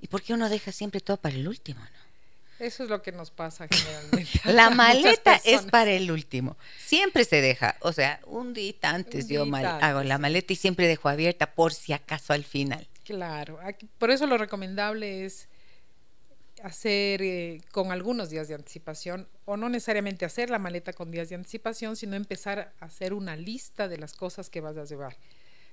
y 0.00 0.08
por 0.08 0.22
qué 0.22 0.34
uno 0.34 0.48
deja 0.48 0.72
siempre 0.72 1.00
todo 1.00 1.16
para 1.16 1.34
el 1.34 1.48
último? 1.48 1.80
¿no? 1.80 2.08
Eso 2.58 2.82
es 2.82 2.90
lo 2.90 3.02
que 3.02 3.12
nos 3.12 3.30
pasa 3.30 3.68
generalmente. 3.70 4.40
la 4.44 4.70
maleta 4.70 5.40
es 5.44 5.62
para 5.62 5.92
el 5.92 6.10
último. 6.10 6.56
Siempre 6.84 7.24
se 7.24 7.40
deja, 7.40 7.76
o 7.80 7.92
sea, 7.92 8.20
un 8.26 8.52
día 8.52 8.74
antes 8.82 9.28
yo 9.28 9.46
hago 9.54 10.02
la 10.02 10.18
maleta 10.18 10.52
y 10.52 10.56
siempre 10.56 10.86
dejo 10.86 11.08
abierta 11.08 11.54
por 11.54 11.72
si 11.72 11.92
acaso 11.92 12.32
al 12.32 12.44
final. 12.44 12.86
Claro, 13.04 13.58
por 13.98 14.10
eso 14.10 14.26
lo 14.26 14.36
recomendable 14.36 15.24
es 15.24 15.48
hacer 16.62 17.22
eh, 17.22 17.62
con 17.70 17.92
algunos 17.92 18.30
días 18.30 18.48
de 18.48 18.54
anticipación 18.54 19.28
o 19.44 19.56
no 19.56 19.68
necesariamente 19.68 20.24
hacer 20.24 20.50
la 20.50 20.58
maleta 20.58 20.92
con 20.92 21.10
días 21.10 21.28
de 21.28 21.36
anticipación, 21.36 21.96
sino 21.96 22.16
empezar 22.16 22.72
a 22.80 22.84
hacer 22.84 23.14
una 23.14 23.36
lista 23.36 23.88
de 23.88 23.98
las 23.98 24.12
cosas 24.14 24.50
que 24.50 24.60
vas 24.60 24.76
a 24.76 24.84
llevar. 24.84 25.16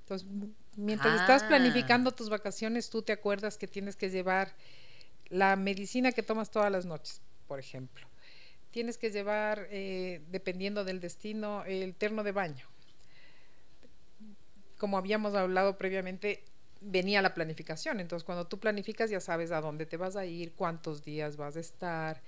Entonces, 0.05 0.27
mientras 0.75 1.19
estás 1.19 1.41
ah. 1.43 1.47
planificando 1.47 2.11
tus 2.11 2.29
vacaciones, 2.29 2.91
tú 2.91 3.01
te 3.01 3.11
acuerdas 3.11 3.57
que 3.57 3.65
tienes 3.65 3.95
que 3.95 4.11
llevar 4.11 4.53
la 5.29 5.55
medicina 5.55 6.11
que 6.11 6.21
tomas 6.21 6.51
todas 6.51 6.71
las 6.71 6.85
noches, 6.85 7.21
por 7.47 7.59
ejemplo. 7.59 8.05
Tienes 8.69 8.99
que 8.99 9.09
llevar, 9.09 9.67
eh, 9.71 10.21
dependiendo 10.29 10.83
del 10.83 10.99
destino, 10.99 11.65
el 11.65 11.95
terno 11.95 12.23
de 12.23 12.33
baño. 12.33 12.67
Como 14.77 14.99
habíamos 14.99 15.33
hablado 15.33 15.75
previamente, 15.75 16.43
venía 16.81 17.23
la 17.23 17.33
planificación. 17.33 17.99
Entonces, 17.99 18.23
cuando 18.23 18.45
tú 18.45 18.59
planificas, 18.59 19.09
ya 19.09 19.19
sabes 19.19 19.51
a 19.51 19.59
dónde 19.59 19.87
te 19.87 19.97
vas 19.97 20.15
a 20.15 20.25
ir, 20.27 20.53
cuántos 20.53 21.03
días 21.03 21.35
vas 21.35 21.57
a 21.57 21.61
estar, 21.61 22.21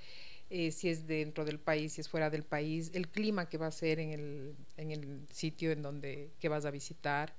eh, 0.49 0.71
si 0.71 0.89
es 0.89 1.05
dentro 1.05 1.45
del 1.45 1.59
país, 1.59 1.93
si 1.93 2.01
es 2.01 2.09
fuera 2.09 2.31
del 2.31 2.43
país, 2.43 2.89
el 2.95 3.07
clima 3.07 3.47
que 3.47 3.59
va 3.59 3.67
a 3.67 3.71
ser 3.71 3.99
en 3.99 4.13
el, 4.13 4.55
en 4.77 4.91
el 4.91 5.27
sitio 5.29 5.71
en 5.71 5.83
donde 5.83 6.31
que 6.39 6.49
vas 6.49 6.65
a 6.65 6.71
visitar. 6.71 7.35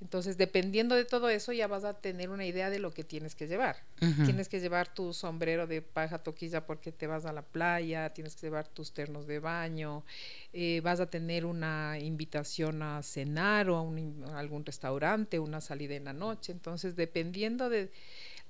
Entonces, 0.00 0.36
dependiendo 0.36 0.94
de 0.94 1.06
todo 1.06 1.30
eso, 1.30 1.52
ya 1.52 1.66
vas 1.68 1.84
a 1.84 1.94
tener 1.94 2.28
una 2.28 2.44
idea 2.44 2.68
de 2.68 2.78
lo 2.78 2.92
que 2.92 3.02
tienes 3.02 3.34
que 3.34 3.46
llevar. 3.46 3.76
Tienes 3.98 4.48
que 4.48 4.60
llevar 4.60 4.92
tu 4.92 5.14
sombrero 5.14 5.66
de 5.66 5.80
paja 5.80 6.18
toquilla 6.18 6.66
porque 6.66 6.92
te 6.92 7.06
vas 7.06 7.24
a 7.24 7.32
la 7.32 7.40
playa, 7.40 8.10
tienes 8.12 8.36
que 8.36 8.42
llevar 8.42 8.68
tus 8.68 8.92
ternos 8.92 9.26
de 9.26 9.38
baño, 9.38 10.04
eh, 10.52 10.82
vas 10.84 11.00
a 11.00 11.08
tener 11.08 11.46
una 11.46 11.98
invitación 11.98 12.82
a 12.82 13.02
cenar 13.02 13.70
o 13.70 13.78
a, 13.78 14.38
algún 14.38 14.66
restaurante, 14.66 15.38
una 15.38 15.62
salida 15.62 15.94
en 15.94 16.04
la 16.04 16.12
noche. 16.12 16.52
Entonces, 16.52 16.94
dependiendo 16.94 17.70
de 17.70 17.90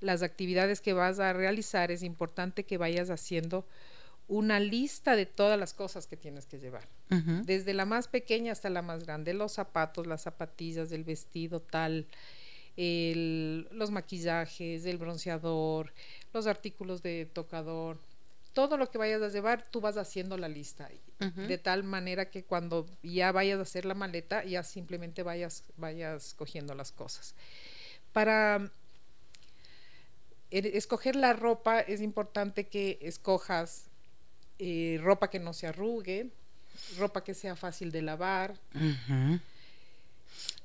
las 0.01 0.23
actividades 0.23 0.81
que 0.81 0.95
vas 0.95 1.21
a 1.21 1.33
realizar, 1.33 1.93
es 1.93 2.03
importante 2.03 2.65
que 2.65 2.77
vayas 2.77 3.09
haciendo 3.09 3.67
una 4.29 4.59
lista 4.59 5.15
de 5.15 5.27
todas 5.27 5.59
las 5.59 5.73
cosas 5.73 6.07
que 6.07 6.17
tienes 6.17 6.47
que 6.47 6.59
llevar, 6.59 6.89
desde 7.45 7.75
la 7.75 7.85
más 7.85 8.09
pequeña 8.09 8.53
hasta 8.53 8.71
la 8.71 8.83
más 8.83 9.05
grande, 9.05 9.35
los 9.35 9.53
zapatos, 9.53 10.07
las 10.07 10.23
zapatillas, 10.23 10.91
el 10.93 11.05
vestido 11.05 11.61
tal, 11.61 12.07
los 12.77 13.91
maquillajes, 13.91 14.85
el 14.85 14.99
bronceador, 14.99 15.93
los 16.33 16.47
artículos 16.47 17.03
de 17.03 17.27
tocador, 17.33 17.99
todo 18.53 18.77
lo 18.77 18.91
que 18.91 18.99
vayas 18.99 19.23
a 19.23 19.29
llevar, 19.29 19.65
tú 19.71 19.81
vas 19.81 19.97
haciendo 19.97 20.37
la 20.37 20.49
lista, 20.49 20.89
de 21.19 21.59
tal 21.59 21.85
manera 21.85 22.31
que 22.31 22.43
cuando 22.43 22.87
ya 23.03 23.31
vayas 23.31 23.59
a 23.59 23.63
hacer 23.63 23.85
la 23.85 23.95
maleta, 23.95 24.45
ya 24.45 24.63
simplemente 24.63 25.23
vayas, 25.23 25.63
vayas 25.77 26.35
cogiendo 26.35 26.75
las 26.75 26.91
cosas. 26.91 27.35
Para 28.13 28.73
escoger 30.51 31.17
la 31.17 31.33
ropa 31.33 31.81
es 31.81 32.01
importante 32.01 32.67
que 32.67 32.99
escojas 33.03 33.91
eh, 34.59 34.99
ropa 35.03 35.29
que 35.29 35.39
no 35.39 35.53
se 35.53 35.67
arrugue, 35.67 36.31
ropa 36.99 37.23
que 37.23 37.35
sea 37.35 37.57
fácil 37.57 37.91
de 37.91 38.03
lavar. 38.03 38.59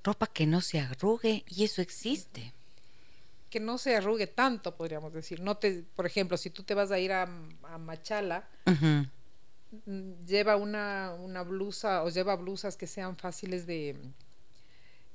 Ropa 0.04 0.28
que 0.28 0.46
no 0.46 0.62
se 0.62 0.80
arrugue, 0.80 1.44
y 1.48 1.64
eso 1.64 1.82
existe. 1.82 2.54
Que 3.50 3.60
no 3.60 3.78
se 3.78 3.96
arrugue 3.96 4.28
tanto, 4.28 4.76
podríamos 4.76 5.14
decir. 5.14 5.42
No 5.42 5.58
te, 5.58 5.84
por 5.96 6.06
ejemplo, 6.06 6.38
si 6.38 6.50
tú 6.50 6.64
te 6.64 6.74
vas 6.74 6.92
a 6.92 7.00
ir 7.00 7.12
a, 7.12 7.26
Machala, 7.26 8.48
lleva 10.26 10.56
una, 10.56 11.14
una, 11.20 11.44
blusa 11.44 12.04
o 12.04 12.10
lleva 12.10 12.36
blusas 12.36 12.78
que 12.78 12.88
sean 12.88 13.16
fáciles 13.16 13.66
de 13.66 13.96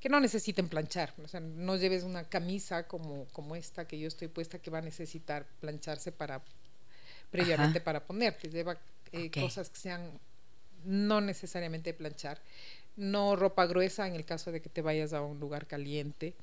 que 0.01 0.09
no 0.11 0.21
necesiten 0.21 0.69
planchar, 0.69 1.15
o 1.25 1.27
sea, 1.27 1.41
no 1.41 1.77
lleves 1.77 2.05
una 2.05 2.25
camisa 2.25 2.87
como, 2.87 3.27
como 3.33 3.57
esta 3.57 3.89
que 3.89 3.99
yo 3.99 4.07
estoy 4.07 4.29
puesta 4.29 4.59
que 4.59 4.71
va 4.71 4.79
a 4.79 4.83
necesitar 4.83 5.47
plancharse 5.61 6.13
para 6.13 6.43
previamente 7.37 7.81
para 7.81 8.01
ponerte. 8.01 8.49
Lleva 8.49 8.79
eh, 9.13 9.31
cosas 9.31 9.69
que 9.69 9.77
sean 9.77 10.11
no 10.85 11.21
necesariamente 11.21 11.93
planchar, 11.93 12.41
no 12.97 13.37
ropa 13.37 13.67
gruesa 13.67 14.07
en 14.07 14.15
el 14.15 14.25
caso 14.25 14.53
de 14.53 14.63
que 14.63 14.69
te 14.69 14.83
vayas 14.83 15.13
a 15.13 15.21
un 15.21 15.39
lugar 15.39 15.67
caliente. 15.67 16.35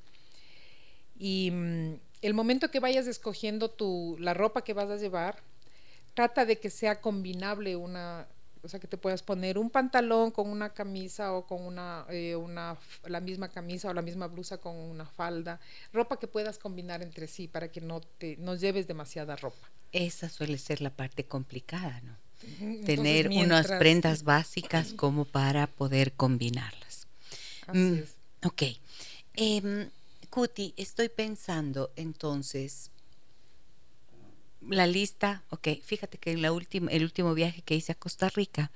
Y 1.18 1.50
mm, 1.50 1.94
el 2.22 2.34
momento 2.34 2.70
que 2.70 2.80
vayas 2.80 3.06
escogiendo 3.06 3.70
tu, 3.70 4.16
la 4.20 4.34
ropa 4.34 4.62
que 4.62 4.72
vas 4.72 4.90
a 4.90 4.96
llevar, 4.96 5.42
trata 6.14 6.44
de 6.44 6.58
que 6.58 6.70
sea 6.70 7.00
combinable 7.00 7.74
una, 7.76 8.26
o 8.62 8.68
sea, 8.68 8.78
que 8.78 8.86
te 8.86 8.96
puedas 8.96 9.22
poner 9.22 9.58
un 9.58 9.70
pantalón 9.70 10.30
con 10.30 10.48
una 10.48 10.72
camisa 10.72 11.32
o 11.32 11.46
con 11.46 11.62
una, 11.62 12.06
eh, 12.08 12.36
una, 12.36 12.76
la 13.04 13.20
misma 13.20 13.48
camisa 13.48 13.90
o 13.90 13.94
la 13.94 14.02
misma 14.02 14.28
blusa 14.28 14.58
con 14.58 14.76
una 14.76 15.06
falda, 15.06 15.60
ropa 15.92 16.18
que 16.18 16.28
puedas 16.28 16.58
combinar 16.58 17.02
entre 17.02 17.26
sí 17.26 17.48
para 17.48 17.68
que 17.70 17.80
no 17.80 18.00
te 18.00 18.36
no 18.38 18.54
lleves 18.54 18.86
demasiada 18.86 19.36
ropa. 19.36 19.73
Esa 19.94 20.28
suele 20.28 20.58
ser 20.58 20.80
la 20.80 20.90
parte 20.90 21.24
complicada, 21.24 22.02
¿no? 22.02 22.16
Tener 22.84 23.28
unas 23.28 23.68
prendas 23.68 24.24
básicas 24.24 24.92
como 24.96 25.24
para 25.24 25.68
poder 25.68 26.12
combinarlas. 26.12 27.06
Así 27.66 27.78
mm, 27.78 27.94
es. 27.94 28.14
Ok. 28.44 28.62
Eh, 29.36 29.88
Cuti, 30.30 30.74
estoy 30.76 31.08
pensando 31.08 31.92
entonces, 31.94 32.90
la 34.68 34.88
lista, 34.88 35.44
ok, 35.50 35.68
fíjate 35.80 36.18
que 36.18 36.32
en 36.32 36.42
la 36.42 36.50
última, 36.50 36.90
el 36.90 37.04
último 37.04 37.34
viaje 37.34 37.62
que 37.62 37.76
hice 37.76 37.92
a 37.92 37.94
Costa 37.94 38.28
Rica, 38.30 38.72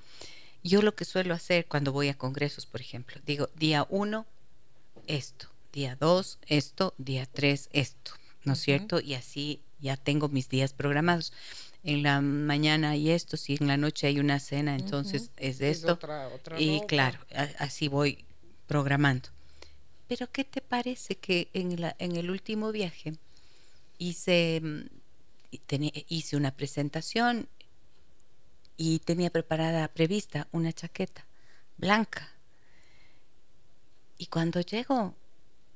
yo 0.63 0.83
lo 0.83 0.95
que 0.95 1.05
suelo 1.05 1.35
hacer 1.35 1.67
cuando 1.67 1.93
voy 1.93 2.09
a 2.09 2.17
congresos, 2.17 2.65
por 2.65 2.81
ejemplo, 2.81 3.21
digo, 3.27 3.49
día 3.57 3.87
uno, 3.91 4.25
esto, 5.09 5.49
día 5.73 5.97
dos, 5.97 6.39
esto, 6.47 6.95
día 6.97 7.27
tres, 7.27 7.69
esto, 7.73 8.13
¿no 8.45 8.53
es 8.53 8.61
cierto? 8.61 9.01
Y 9.01 9.15
así 9.15 9.61
ya 9.81 9.97
tengo 9.97 10.29
mis 10.29 10.49
días 10.49 10.73
programados. 10.73 11.33
En 11.85 12.03
la 12.03 12.21
mañana 12.21 12.91
hay 12.91 13.11
esto, 13.11 13.37
si 13.37 13.57
en 13.61 13.69
la 13.69 13.77
noche 13.77 14.09
hay 14.09 14.19
una 14.19 14.41
cena, 14.41 14.75
entonces 14.75 15.31
es 15.37 15.61
esto. 15.61 15.99
y 16.59 16.81
claro, 16.87 17.19
así 17.59 17.89
voy 17.89 18.25
programando. 18.67 19.29
Pero 20.09 20.31
¿qué 20.33 20.45
te 20.45 20.61
parece 20.61 21.17
que 21.17 21.49
en, 21.53 21.81
la, 21.81 21.95
en 21.99 22.17
el 22.17 22.31
último 22.31 22.73
viaje 22.73 23.15
hice, 23.99 24.61
mm, 24.63 24.87
hice 26.09 26.37
una 26.37 26.51
presentación 26.51 27.49
y 28.77 28.99
tenía 29.01 29.31
preparada, 29.31 29.89
prevista 29.89 30.49
una 30.51 30.73
chaqueta 30.73 31.27
blanca? 31.77 32.29
Y 34.17 34.27
cuando 34.27 34.61
llego, 34.61 35.15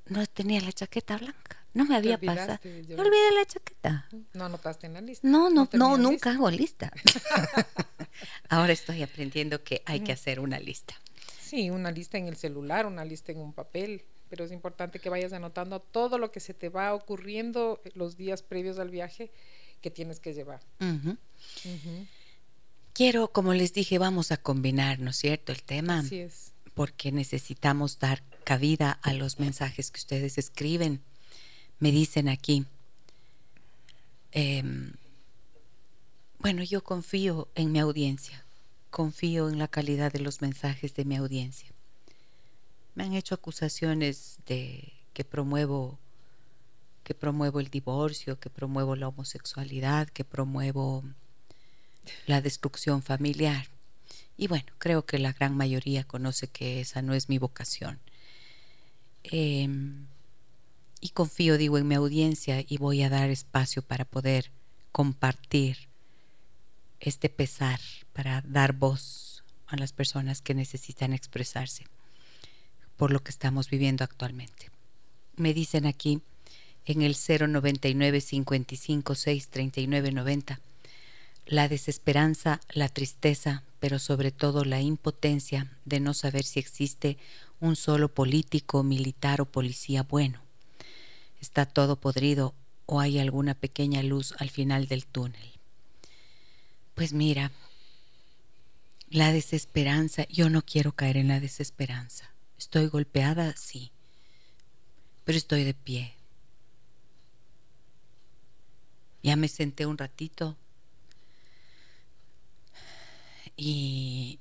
no 0.07 0.27
tenía 0.27 0.61
la 0.61 0.73
chaqueta 0.73 1.17
blanca. 1.17 1.62
No 1.75 1.85
me 1.85 1.97
había 1.97 2.19
pasado. 2.19 2.59
Me 2.65 2.95
olvidé 2.95 3.33
la 3.35 3.47
chaqueta. 3.47 4.09
No 4.35 4.45
anotaste 4.45 4.87
en 4.87 4.95
la 4.95 5.01
lista. 5.01 5.27
No, 5.27 5.49
no, 5.49 5.69
no, 5.73 5.97
nunca 5.97 6.33
hago 6.33 6.51
lista. 6.51 6.93
Ahora 8.49 8.73
estoy 8.73 9.03
aprendiendo 9.03 9.63
que 9.65 9.83
hay 9.87 10.01
que 10.01 10.13
hacer 10.13 10.39
una 10.41 10.59
lista. 10.59 10.95
Sí, 11.41 11.71
una 11.71 11.91
lista 11.91 12.19
en 12.19 12.29
el 12.29 12.37
celular, 12.37 12.87
una 12.87 13.05
lista 13.05 13.33
en 13.33 13.39
un 13.39 13.53
papel, 13.53 14.05
pero 14.29 14.45
es 14.45 14.53
importante 14.53 14.99
que 14.99 15.09
vayas 15.09 15.33
anotando 15.33 15.81
todo 15.81 16.19
lo 16.19 16.31
que 16.31 16.41
se 16.41 16.55
te 16.55 16.69
va 16.69 16.95
ocurriendo 16.95 17.81
los 17.95 18.17
días 18.17 18.43
previos 18.43 18.79
al 18.79 18.91
viaje 18.91 19.31
que 19.81 19.91
tienes 19.91 20.21
que 20.21 20.35
llevar. 20.35 20.61
Quiero, 22.93 23.33
como 23.33 23.55
les 23.55 23.73
dije, 23.73 23.99
vamos 23.99 24.31
a 24.31 24.37
combinar, 24.37 24.99
¿no 24.99 25.11
es 25.11 25.17
cierto? 25.17 25.53
El 25.53 25.63
tema. 25.63 26.01
Así 26.01 26.21
es. 26.21 26.53
Porque 26.75 27.13
necesitamos 27.13 27.99
dar 27.99 28.23
cabida 28.45 28.93
a 29.03 29.13
los 29.13 29.39
mensajes 29.39 29.91
que 29.91 29.99
ustedes 29.99 30.39
escriben 30.39 31.03
me 31.83 31.91
dicen 31.91 32.29
aquí, 32.29 32.65
Em, 34.33 34.95
bueno, 36.39 36.63
yo 36.63 36.83
confío 36.83 37.49
en 37.55 37.71
mi 37.71 37.79
audiencia, 37.79 38.45
confío 38.91 39.51
en 39.51 39.59
la 39.59 39.69
calidad 39.69 40.11
de 40.11 40.21
los 40.21 40.41
mensajes 40.41 40.95
de 40.95 41.05
mi 41.05 41.17
audiencia. 41.17 41.69
Me 42.95 43.05
han 43.05 43.13
hecho 43.13 43.35
acusaciones 43.35 44.39
de 44.47 44.93
que 45.13 45.25
promuevo 45.25 45.99
que 47.05 47.15
promuevo 47.15 47.61
el 47.61 47.69
divorcio, 47.69 48.39
que 48.39 48.49
promuevo 48.49 48.95
la 48.97 49.09
homosexualidad, 49.09 50.09
que 50.09 50.25
promuevo 50.25 51.03
la 52.27 52.41
destrucción 52.41 53.03
familiar. 53.03 53.67
Y 54.37 54.47
bueno, 54.47 54.73
creo 54.79 55.05
que 55.05 55.19
la 55.19 55.33
gran 55.33 55.57
mayoría 55.57 56.05
conoce 56.05 56.47
que 56.47 56.81
esa 56.81 57.03
no 57.03 57.13
es 57.13 57.29
mi 57.29 57.39
vocación. 57.39 57.99
Em, 59.25 60.07
y 61.03 61.11
confío, 61.11 61.59
digo, 61.59 61.77
en 61.77 61.89
mi 61.89 61.97
audiencia 61.97 62.65
y 62.67 62.79
voy 62.79 63.03
a 63.03 63.11
dar 63.11 63.29
espacio 63.29 63.83
para 63.83 64.07
poder 64.07 64.51
compartir 64.93 65.77
este 67.01 67.29
pesar, 67.29 67.81
para 68.13 68.41
dar 68.43 68.73
voz 68.73 69.43
a 69.67 69.77
las 69.77 69.93
personas 69.93 70.41
que 70.41 70.55
necesitan 70.55 71.13
expresarse 71.13 71.85
por 72.97 73.11
lo 73.11 73.21
que 73.23 73.33
estamos 73.33 73.69
viviendo 73.69 74.05
actualmente. 74.05 74.71
Me 75.37 75.53
dicen 75.53 75.87
aquí 75.87 76.23
en 76.87 77.03
el 77.03 77.17
099 77.17 78.21
55 78.21 79.15
6 79.17 79.49
39 79.49 80.13
90 80.13 80.61
la 81.47 81.69
desesperanza, 81.69 82.61
la 82.71 82.89
tristeza, 82.89 83.65
pero 83.81 83.99
sobre 83.99 84.31
todo 84.31 84.65
la 84.65 84.81
impotencia 84.81 85.67
de 85.85 85.99
no 85.99 86.15
saber 86.15 86.45
si 86.45 86.61
existe 86.61 87.19
un 87.59 87.75
solo 87.75 88.09
político, 88.09 88.85
militar 88.85 89.41
o 89.41 89.47
policía 89.47 90.05
bueno. 90.05 90.41
Está 91.43 91.67
todo 91.67 91.97
podrido 91.97 92.55
o 92.87 93.01
hay 93.01 93.19
alguna 93.19 93.55
pequeña 93.55 94.03
luz 94.05 94.33
al 94.39 94.49
final 94.49 94.87
del 94.87 95.05
túnel. 95.05 95.51
Pues 96.95 97.13
mira, 97.13 97.51
la 99.11 99.33
desesperanza, 99.33 100.27
yo 100.29 100.49
no 100.49 100.63
quiero 100.63 100.93
caer 100.93 101.17
en 101.17 101.27
la 101.29 101.41
desesperanza. 101.41 102.33
Estoy 102.57 102.87
golpeada, 102.87 103.57
sí, 103.57 103.91
pero 105.25 105.37
estoy 105.37 105.65
de 105.65 105.75
pie. 105.75 106.15
Ya 109.25 109.35
me 109.35 109.49
senté 109.49 109.85
un 109.85 109.99
ratito 109.99 110.57
y, 113.57 114.39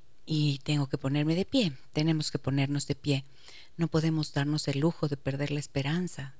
tengo 0.62 0.88
que 0.88 0.98
ponerme 0.98 1.34
de 1.34 1.44
pie. 1.44 1.72
Tenemos 1.92 2.30
que 2.30 2.38
ponernos 2.38 2.86
de 2.86 2.94
pie. 2.94 3.24
No 3.76 3.88
podemos 3.88 4.32
darnos 4.32 4.68
el 4.68 4.78
lujo 4.78 5.08
de 5.08 5.16
perder 5.16 5.50
la 5.50 5.58
esperanza, 5.58 6.36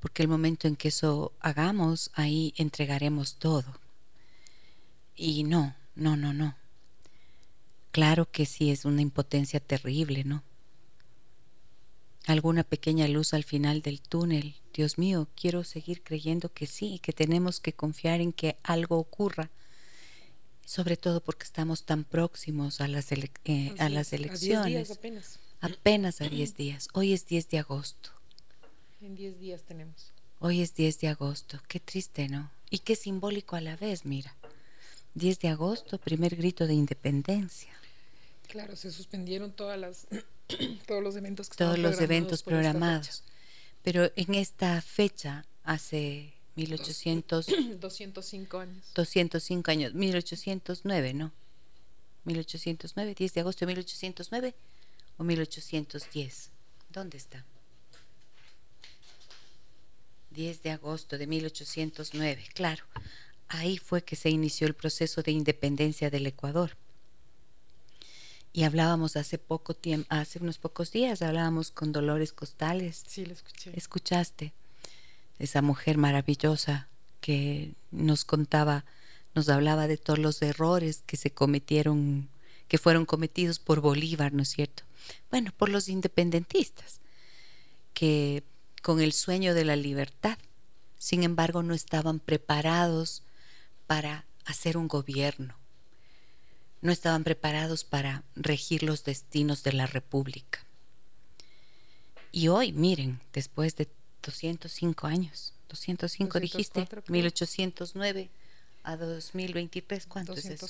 porque 0.00 0.22
el 0.22 0.28
momento 0.28 0.66
en 0.66 0.76
que 0.76 0.88
eso 0.88 1.32
hagamos, 1.40 2.10
ahí 2.14 2.54
entregaremos 2.56 3.36
todo. 3.36 3.78
Y 5.14 5.44
no, 5.44 5.76
no, 5.94 6.16
no, 6.16 6.32
no. 6.32 6.56
Claro 7.92 8.30
que 8.30 8.46
sí 8.46 8.70
es 8.70 8.84
una 8.84 9.02
impotencia 9.02 9.60
terrible, 9.60 10.24
¿no? 10.24 10.42
Alguna 12.26 12.64
pequeña 12.64 13.08
luz 13.08 13.34
al 13.34 13.44
final 13.44 13.82
del 13.82 14.00
túnel. 14.00 14.56
Dios 14.72 14.98
mío, 14.98 15.28
quiero 15.34 15.64
seguir 15.64 16.02
creyendo 16.02 16.52
que 16.52 16.66
sí, 16.66 16.98
que 17.00 17.12
tenemos 17.12 17.60
que 17.60 17.72
confiar 17.72 18.20
en 18.20 18.32
que 18.32 18.56
algo 18.62 18.98
ocurra 18.98 19.50
sobre 20.70 20.96
todo 20.96 21.20
porque 21.20 21.42
estamos 21.42 21.82
tan 21.82 22.04
próximos 22.04 22.80
a 22.80 22.86
las, 22.86 23.10
eh, 23.10 23.74
a 23.80 23.88
las 23.88 24.12
elecciones. 24.12 24.92
apenas. 24.92 25.40
apenas 25.60 26.20
a 26.20 26.28
10 26.28 26.56
días. 26.56 26.86
Hoy 26.92 27.12
es 27.12 27.26
10 27.26 27.48
de 27.48 27.58
agosto. 27.58 28.10
En 29.02 29.14
10 29.14 29.38
días 29.38 29.62
tenemos. 29.62 30.12
Hoy 30.40 30.60
es 30.60 30.74
10 30.74 31.00
de 31.00 31.08
agosto. 31.08 31.58
Qué 31.68 31.80
triste, 31.80 32.28
¿no? 32.28 32.50
Y 32.68 32.80
qué 32.80 32.96
simbólico 32.96 33.56
a 33.56 33.62
la 33.62 33.74
vez, 33.76 34.04
mira. 34.04 34.36
10 35.14 35.38
de 35.40 35.48
agosto, 35.48 35.96
primer 35.98 36.36
grito 36.36 36.66
de 36.66 36.74
independencia. 36.74 37.72
Claro, 38.46 38.76
se 38.76 38.90
suspendieron 38.90 39.52
todas 39.52 39.78
las, 39.78 40.06
todos 40.86 41.02
los 41.02 41.16
eventos 41.16 41.48
que 41.48 41.56
Todos 41.56 41.78
los 41.78 41.98
eventos 42.00 42.42
programados. 42.42 43.24
Pero 43.82 44.12
en 44.16 44.34
esta 44.34 44.82
fecha, 44.82 45.46
hace 45.64 46.34
1800... 46.56 47.46
205 47.80 48.58
años. 48.60 48.84
205 48.94 49.70
años, 49.70 49.94
1809, 49.94 51.14
¿no? 51.14 51.32
1809, 52.24 53.14
10 53.14 53.34
de 53.34 53.40
agosto 53.40 53.60
de 53.60 53.66
1809 53.68 54.54
o 55.16 55.24
1810. 55.24 56.50
¿Dónde 56.90 57.16
está? 57.16 57.46
10 60.30 60.62
de 60.62 60.70
agosto 60.70 61.18
de 61.18 61.26
1809, 61.26 62.44
claro. 62.54 62.84
Ahí 63.48 63.78
fue 63.78 64.02
que 64.02 64.16
se 64.16 64.30
inició 64.30 64.66
el 64.66 64.74
proceso 64.74 65.22
de 65.22 65.32
independencia 65.32 66.10
del 66.10 66.26
Ecuador. 66.26 66.76
Y 68.52 68.64
hablábamos 68.64 69.16
hace 69.16 69.38
poco 69.38 69.74
tiempo, 69.74 70.06
hace 70.10 70.38
unos 70.40 70.58
pocos 70.58 70.92
días, 70.92 71.22
hablábamos 71.22 71.70
con 71.70 71.92
Dolores 71.92 72.32
Costales. 72.32 73.04
Sí, 73.06 73.24
la 73.24 73.32
escuché. 73.32 73.72
¿Escuchaste? 73.76 74.52
esa 75.40 75.62
mujer 75.62 75.96
maravillosa 75.96 76.86
que 77.20 77.72
nos 77.90 78.24
contaba, 78.24 78.84
nos 79.34 79.48
hablaba 79.48 79.88
de 79.88 79.96
todos 79.96 80.18
los 80.18 80.40
errores 80.42 81.02
que 81.06 81.16
se 81.16 81.30
cometieron, 81.30 82.28
que 82.68 82.78
fueron 82.78 83.06
cometidos 83.06 83.58
por 83.58 83.80
Bolívar, 83.80 84.32
¿no 84.32 84.42
es 84.42 84.50
cierto? 84.50 84.84
Bueno, 85.30 85.50
por 85.56 85.70
los 85.70 85.88
independentistas, 85.88 87.00
que 87.94 88.44
con 88.82 89.00
el 89.00 89.12
sueño 89.12 89.54
de 89.54 89.64
la 89.64 89.76
libertad, 89.76 90.38
sin 90.98 91.22
embargo, 91.22 91.62
no 91.62 91.74
estaban 91.74 92.20
preparados 92.20 93.22
para 93.86 94.26
hacer 94.44 94.76
un 94.76 94.88
gobierno, 94.88 95.56
no 96.82 96.92
estaban 96.92 97.24
preparados 97.24 97.84
para 97.84 98.22
regir 98.36 98.82
los 98.82 99.04
destinos 99.04 99.62
de 99.62 99.72
la 99.72 99.86
República. 99.86 100.64
Y 102.32 102.48
hoy, 102.48 102.72
miren, 102.72 103.20
después 103.32 103.76
de 103.76 103.88
205 104.22 105.06
años. 105.06 105.54
205 105.68 106.40
dijiste, 106.40 106.88
1809 107.08 108.30
a 108.82 108.96
2023, 108.96 110.06
¿cuánto 110.06 110.34
es 110.34 110.46
eso? 110.46 110.68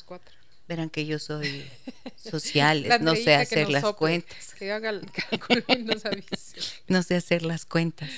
Verán 0.71 0.89
que 0.89 1.05
yo 1.05 1.19
soy 1.19 1.69
social, 2.17 2.87
no 3.01 3.17
sé 3.17 3.35
hacer 3.35 3.69
las 3.71 3.83
cuentas. 3.95 4.55
Que 4.55 4.71
haga 4.71 4.91
el 4.91 5.11
cálculo 5.11 5.65
y 5.67 5.79
nos 5.79 6.07
avise. 6.07 6.61
no 6.87 7.03
sé 7.03 7.17
hacer 7.17 7.43
las 7.43 7.67
cuentas. 7.67 8.09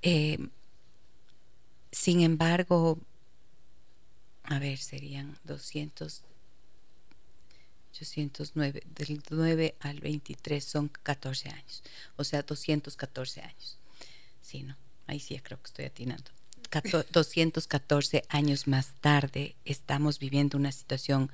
Eh, 0.00 0.38
sin 1.90 2.22
embargo, 2.22 2.98
a 4.44 4.58
ver, 4.60 4.78
serían 4.78 5.36
200, 5.44 6.22
809, 7.90 8.82
del 8.86 9.22
9 9.28 9.74
al 9.80 10.00
23 10.00 10.64
son 10.64 10.88
14 10.88 11.50
años, 11.50 11.82
o 12.16 12.24
sea, 12.24 12.40
214 12.40 13.42
años. 13.42 13.78
Sí, 14.40 14.62
no, 14.62 14.74
ahí 15.06 15.20
sí 15.20 15.38
creo 15.40 15.60
que 15.60 15.66
estoy 15.66 15.84
atinando. 15.84 16.30
214 16.80 18.24
años 18.28 18.66
más 18.66 18.94
tarde 19.00 19.56
estamos 19.64 20.18
viviendo 20.18 20.56
una 20.56 20.72
situación 20.72 21.30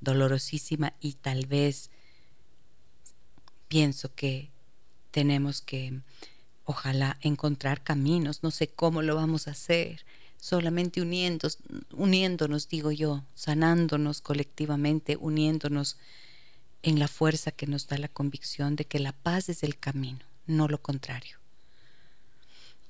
dolorosísima 0.00 0.94
y 1.00 1.14
tal 1.14 1.46
vez 1.46 1.90
pienso 3.68 4.14
que 4.14 4.50
tenemos 5.10 5.62
que, 5.62 6.00
ojalá, 6.64 7.18
encontrar 7.20 7.82
caminos, 7.82 8.42
no 8.42 8.50
sé 8.50 8.68
cómo 8.68 9.02
lo 9.02 9.14
vamos 9.14 9.48
a 9.48 9.52
hacer, 9.52 10.04
solamente 10.38 11.00
uniéndonos, 11.00 11.58
uniéndonos, 11.92 12.68
digo 12.68 12.92
yo, 12.92 13.24
sanándonos 13.34 14.20
colectivamente, 14.20 15.16
uniéndonos 15.16 15.96
en 16.82 16.98
la 16.98 17.08
fuerza 17.08 17.50
que 17.50 17.66
nos 17.66 17.88
da 17.88 17.98
la 17.98 18.08
convicción 18.08 18.76
de 18.76 18.84
que 18.84 19.00
la 19.00 19.12
paz 19.12 19.48
es 19.48 19.62
el 19.62 19.78
camino, 19.78 20.20
no 20.46 20.68
lo 20.68 20.80
contrario. 20.80 21.38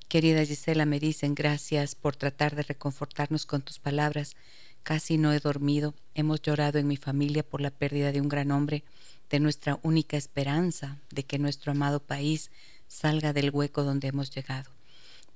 Querida 0.09 0.43
Gisela, 0.43 0.87
me 0.87 0.99
dicen 0.99 1.35
gracias 1.35 1.93
por 1.93 2.15
tratar 2.15 2.55
de 2.55 2.63
reconfortarnos 2.63 3.45
con 3.45 3.61
tus 3.61 3.77
palabras. 3.77 4.35
Casi 4.81 5.19
no 5.19 5.31
he 5.31 5.39
dormido. 5.39 5.93
Hemos 6.15 6.41
llorado 6.41 6.79
en 6.79 6.87
mi 6.87 6.97
familia 6.97 7.43
por 7.43 7.61
la 7.61 7.69
pérdida 7.69 8.11
de 8.11 8.19
un 8.19 8.27
gran 8.27 8.49
hombre, 8.49 8.83
de 9.29 9.39
nuestra 9.39 9.79
única 9.83 10.17
esperanza 10.17 10.97
de 11.11 11.25
que 11.25 11.37
nuestro 11.37 11.73
amado 11.73 11.99
país 11.99 12.49
salga 12.87 13.33
del 13.33 13.51
hueco 13.51 13.83
donde 13.83 14.07
hemos 14.07 14.31
llegado. 14.31 14.71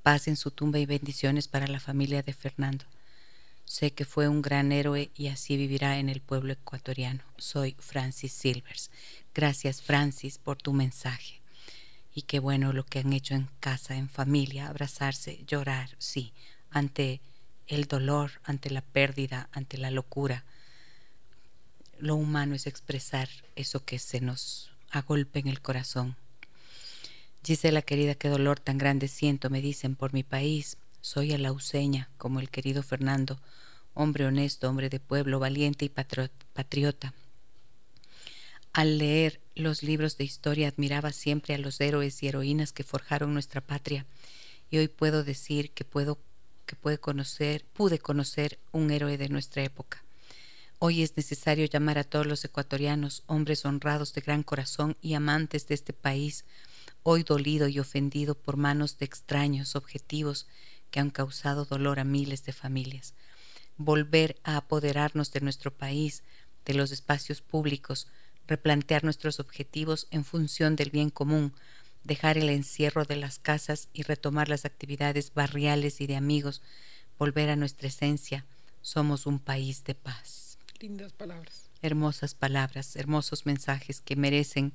Paz 0.02 0.28
en 0.28 0.38
su 0.38 0.50
tumba 0.50 0.80
y 0.80 0.88
bendiciones 0.88 1.48
para 1.48 1.68
la 1.68 1.80
familia 1.80 2.24
de 2.24 2.34
Fernando. 2.34 2.86
Sé 3.66 3.92
que 3.92 4.06
fue 4.06 4.28
un 4.28 4.42
gran 4.42 4.72
héroe 4.72 5.12
y 5.16 5.28
así 5.28 5.56
vivirá 5.56 6.00
en 6.00 6.10
el 6.10 6.20
pueblo 6.20 6.52
ecuatoriano. 6.52 7.22
Soy 7.38 7.76
Francis 7.78 8.34
Silvers. 8.34 8.90
Gracias, 9.36 9.84
Francis, 9.84 10.40
por 10.40 10.58
tu 10.58 10.74
mensaje 10.74 11.43
y 12.14 12.24
qué 12.24 12.40
bueno 12.40 12.74
lo 12.74 12.86
que 12.86 13.00
han 13.00 13.14
hecho 13.14 13.34
en 13.34 13.50
casa, 13.60 13.96
en 13.96 14.10
familia, 14.10 14.68
abrazarse, 14.68 15.44
llorar, 15.48 15.90
sí, 15.98 16.34
ante 16.70 17.22
el 17.68 17.86
dolor, 17.86 18.32
ante 18.44 18.70
la 18.70 18.82
pérdida, 18.82 19.50
ante 19.52 19.78
la 19.78 19.90
locura. 19.90 20.44
Lo 21.98 22.16
humano 22.16 22.56
es 22.56 22.68
expresar 22.68 23.30
eso 23.56 23.84
que 23.84 23.98
se 24.00 24.22
nos 24.22 24.72
agolpe 24.92 25.40
en 25.40 25.48
el 25.48 25.62
corazón. 25.62 26.16
Gisela 27.44 27.82
querida, 27.82 28.16
qué 28.16 28.30
dolor 28.30 28.60
tan 28.60 28.78
grande 28.78 29.08
siento, 29.08 29.50
me 29.50 29.62
dicen, 29.62 29.96
por 29.96 30.14
mi 30.14 30.24
país. 30.24 30.78
Soy 31.02 31.34
alauseña, 31.34 32.10
como 32.18 32.40
el 32.40 32.50
querido 32.50 32.84
Fernando, 32.84 33.40
hombre 33.94 34.26
honesto, 34.26 34.70
hombre 34.70 34.90
de 34.90 35.00
pueblo, 35.00 35.40
valiente 35.40 35.84
y 35.84 35.90
patriota. 35.90 37.14
Al 38.72 38.98
leer 38.98 39.43
los 39.56 39.84
libros 39.84 40.18
de 40.18 40.24
historia 40.24 40.68
admiraba 40.68 41.12
siempre 41.12 41.54
a 41.54 41.58
los 41.58 41.80
héroes 41.80 42.22
y 42.24 42.28
heroínas 42.28 42.72
que 42.72 42.84
forjaron 42.84 43.34
nuestra 43.34 43.62
patria 43.62 44.06
y 44.70 44.78
hoy 44.78 44.88
puedo 44.88 45.24
decir 45.24 45.72
que 45.72 45.84
puedo 45.86 46.20
que 46.66 46.76
puede 46.76 46.98
conocer, 46.98 47.66
pude 47.74 48.00
conocer 48.00 48.58
un 48.72 48.90
héroe 48.90 49.18
de 49.18 49.30
nuestra 49.30 49.64
época. 49.64 50.04
Hoy 50.80 51.04
es 51.04 51.16
necesario 51.16 51.66
llamar 51.66 51.98
a 51.98 52.04
todos 52.04 52.26
los 52.26 52.44
ecuatorianos, 52.44 53.24
hombres 53.28 53.66
honrados 53.66 54.14
de 54.14 54.22
gran 54.22 54.44
corazón 54.44 54.98
y 55.02 55.14
amantes 55.14 55.68
de 55.68 55.76
este 55.76 55.94
país, 55.94 56.46
hoy 57.04 57.24
dolido 57.24 57.68
y 57.68 57.80
ofendido 57.80 58.36
por 58.36 58.58
manos 58.58 58.98
de 58.98 59.06
extraños 59.06 59.76
objetivos 59.76 60.48
que 60.92 61.00
han 61.00 61.10
causado 61.10 61.66
dolor 61.66 62.00
a 62.00 62.04
miles 62.04 62.46
de 62.46 62.54
familias. 62.54 63.14
Volver 63.78 64.38
a 64.44 64.58
apoderarnos 64.58 65.32
de 65.32 65.42
nuestro 65.42 65.72
país, 65.72 66.24
de 66.66 66.74
los 66.74 66.92
espacios 66.92 67.42
públicos, 67.42 68.08
replantear 68.48 69.04
nuestros 69.04 69.40
objetivos 69.40 70.08
en 70.12 70.26
función 70.26 70.76
del 70.76 70.90
bien 70.90 71.10
común, 71.10 71.54
dejar 72.04 72.38
el 72.38 72.50
encierro 72.50 73.06
de 73.06 73.16
las 73.16 73.40
casas 73.40 73.90
y 73.94 74.04
retomar 74.04 74.50
las 74.50 74.66
actividades 74.66 75.34
barriales 75.34 76.02
y 76.02 76.08
de 76.08 76.16
amigos, 76.16 76.62
volver 77.18 77.50
a 77.50 77.56
nuestra 77.56 77.88
esencia. 77.88 78.46
Somos 78.82 79.26
un 79.26 79.40
país 79.40 79.84
de 79.84 79.96
paz. 79.96 80.58
Lindas 80.80 81.14
palabras. 81.14 81.70
Hermosas 81.82 82.34
palabras, 82.34 82.96
hermosos 82.96 83.46
mensajes 83.46 84.02
que 84.02 84.16
merecen 84.16 84.74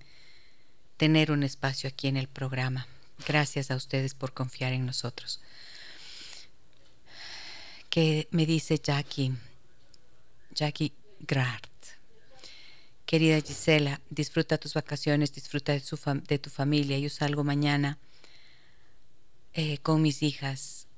tener 0.96 1.30
un 1.30 1.42
espacio 1.42 1.88
aquí 1.88 2.08
en 2.08 2.16
el 2.16 2.28
programa. 2.28 2.86
Gracias 3.26 3.70
a 3.70 3.76
ustedes 3.76 4.14
por 4.14 4.32
confiar 4.32 4.72
en 4.72 4.86
nosotros 4.86 5.40
que 7.88 8.28
me 8.30 8.46
dice 8.46 8.78
Jackie, 8.78 9.32
Jackie 10.54 10.92
Grart. 11.20 11.67
Querida 13.09 13.40
Gisela, 13.40 14.02
disfruta 14.11 14.59
tus 14.59 14.74
vacaciones, 14.74 15.32
disfruta 15.32 15.72
de, 15.72 16.38
tu 16.38 16.50
familia. 16.50 16.98
Yo 16.98 17.09
salgo 17.09 17.42
mañana 17.42 17.96
eh, 19.54 19.78
con 19.78 20.02
mis 20.02 20.22
hijas, 20.22 20.88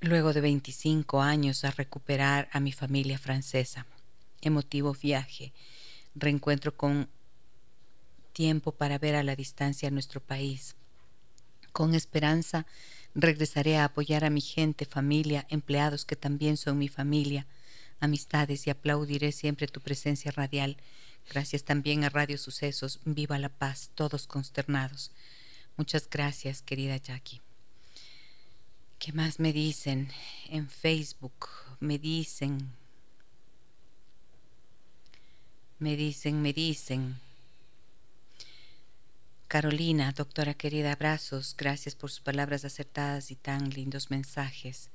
luego 0.00 0.32
de 0.32 0.40
25 0.40 1.20
años, 1.20 1.62
a 1.64 1.72
recuperar 1.72 2.48
a 2.52 2.58
mi 2.58 2.72
familia 2.72 3.18
francesa. 3.18 3.84
Emotivo 4.40 4.94
viaje, 4.94 5.52
reencuentro 6.14 6.74
con 6.74 7.10
tiempo 8.32 8.72
para 8.72 8.96
ver 8.96 9.14
a 9.14 9.22
la 9.22 9.36
distancia 9.36 9.90
nuestro 9.90 10.22
país. 10.22 10.74
Con 11.72 11.94
esperanza 11.94 12.64
Regresaré 13.14 13.78
a 13.78 13.84
apoyar 13.84 14.24
a 14.24 14.30
mi 14.30 14.40
gente, 14.40 14.84
familia, 14.84 15.46
empleados 15.50 16.04
que 16.04 16.14
también 16.14 16.56
son 16.56 16.78
mi 16.78 16.88
familia, 16.88 17.46
amistades 18.00 18.66
y 18.66 18.70
aplaudiré 18.70 19.32
siempre 19.32 19.66
tu 19.66 19.80
presencia 19.80 20.30
radial. 20.30 20.76
Gracias 21.28 21.64
también 21.64 22.04
a 22.04 22.08
Radio 22.08 22.38
Sucesos. 22.38 23.00
Viva 23.04 23.38
la 23.38 23.48
paz, 23.48 23.90
todos 23.94 24.26
consternados. 24.26 25.10
Muchas 25.76 26.08
gracias, 26.08 26.62
querida 26.62 26.96
Jackie. 26.96 27.40
¿Qué 28.98 29.12
más 29.12 29.38
me 29.38 29.52
dicen 29.52 30.10
en 30.48 30.68
Facebook? 30.68 31.48
Me 31.80 31.98
dicen, 31.98 32.72
me 35.78 35.96
dicen, 35.96 36.42
me 36.42 36.52
dicen. 36.52 37.20
Carolina, 39.46 40.12
doctora 40.12 40.54
querida, 40.54 40.92
abrazos. 40.92 41.54
Gracias 41.56 41.94
por 41.94 42.10
sus 42.10 42.20
palabras 42.20 42.64
acertadas 42.64 43.30
y 43.30 43.36
tan 43.36 43.70
lindos 43.70 44.10
mensajes. 44.10 44.90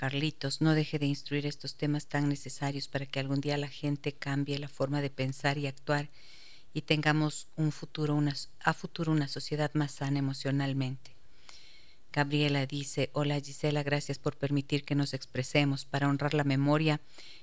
Carlitos, 0.00 0.62
no 0.62 0.72
deje 0.72 0.98
de 0.98 1.04
instruir 1.04 1.44
estos 1.44 1.74
temas 1.74 2.06
tan 2.06 2.26
necesarios 2.30 2.88
para 2.88 3.04
que 3.04 3.20
algún 3.20 3.42
día 3.42 3.58
la 3.58 3.68
gente 3.68 4.14
cambie 4.14 4.58
la 4.58 4.70
forma 4.70 5.02
de 5.02 5.10
pensar 5.10 5.58
y 5.58 5.66
actuar 5.66 6.08
y 6.72 6.80
tengamos 6.80 7.48
un 7.56 7.70
futuro, 7.70 8.14
una, 8.14 8.34
a 8.60 8.72
futuro 8.72 9.12
una 9.12 9.28
sociedad 9.28 9.70
más 9.74 9.92
sana 9.92 10.18
emocionalmente. 10.18 11.14
Gabriela 12.14 12.64
dice, 12.64 13.10
hola 13.12 13.38
Gisela, 13.40 13.82
gracias 13.82 14.18
por 14.18 14.38
permitir 14.38 14.84
que 14.84 14.94
nos 14.94 15.12
expresemos 15.12 15.84
para 15.84 16.08
honrar 16.08 16.32
la 16.32 16.44
memoria 16.44 17.02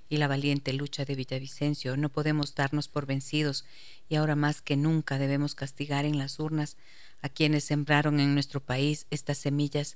y 0.10 0.18
la 0.18 0.28
valiente 0.28 0.74
lucha 0.74 1.06
de 1.06 1.14
Villavicencio. 1.14 1.96
No 1.96 2.10
podemos 2.10 2.56
darnos 2.56 2.88
por 2.88 3.06
vencidos 3.06 3.66
y 4.10 4.16
ahora 4.16 4.36
más 4.36 4.64
que 4.64 4.78
nunca 4.78 5.20
debemos 5.20 5.54
castigar 5.54 6.06
en 6.06 6.18
las 6.18 6.40
urnas 6.40 6.76
a 7.22 7.30
quienes 7.30 7.66
sembraron 7.66 8.20
en 8.20 8.34
nuestro 8.34 8.62
país 8.62 9.06
estas 9.12 9.38
semillas 9.38 9.96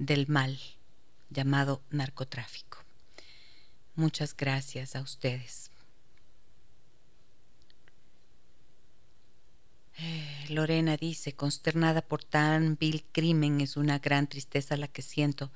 del 0.00 0.26
mal 0.26 0.58
llamado 1.32 1.82
narcotráfico. 1.90 2.78
Muchas 3.94 4.36
gracias 4.36 4.96
a 4.96 5.00
ustedes. 5.02 5.70
Eh, 9.98 10.46
Lorena 10.48 10.96
dice, 10.96 11.34
consternada 11.34 12.02
por 12.02 12.24
tan 12.24 12.76
vil 12.78 13.04
crimen, 13.12 13.60
es 13.60 13.76
una 13.76 13.98
gran 13.98 14.26
tristeza 14.26 14.76
la 14.76 14.88
que 14.88 15.02
siento 15.02 15.50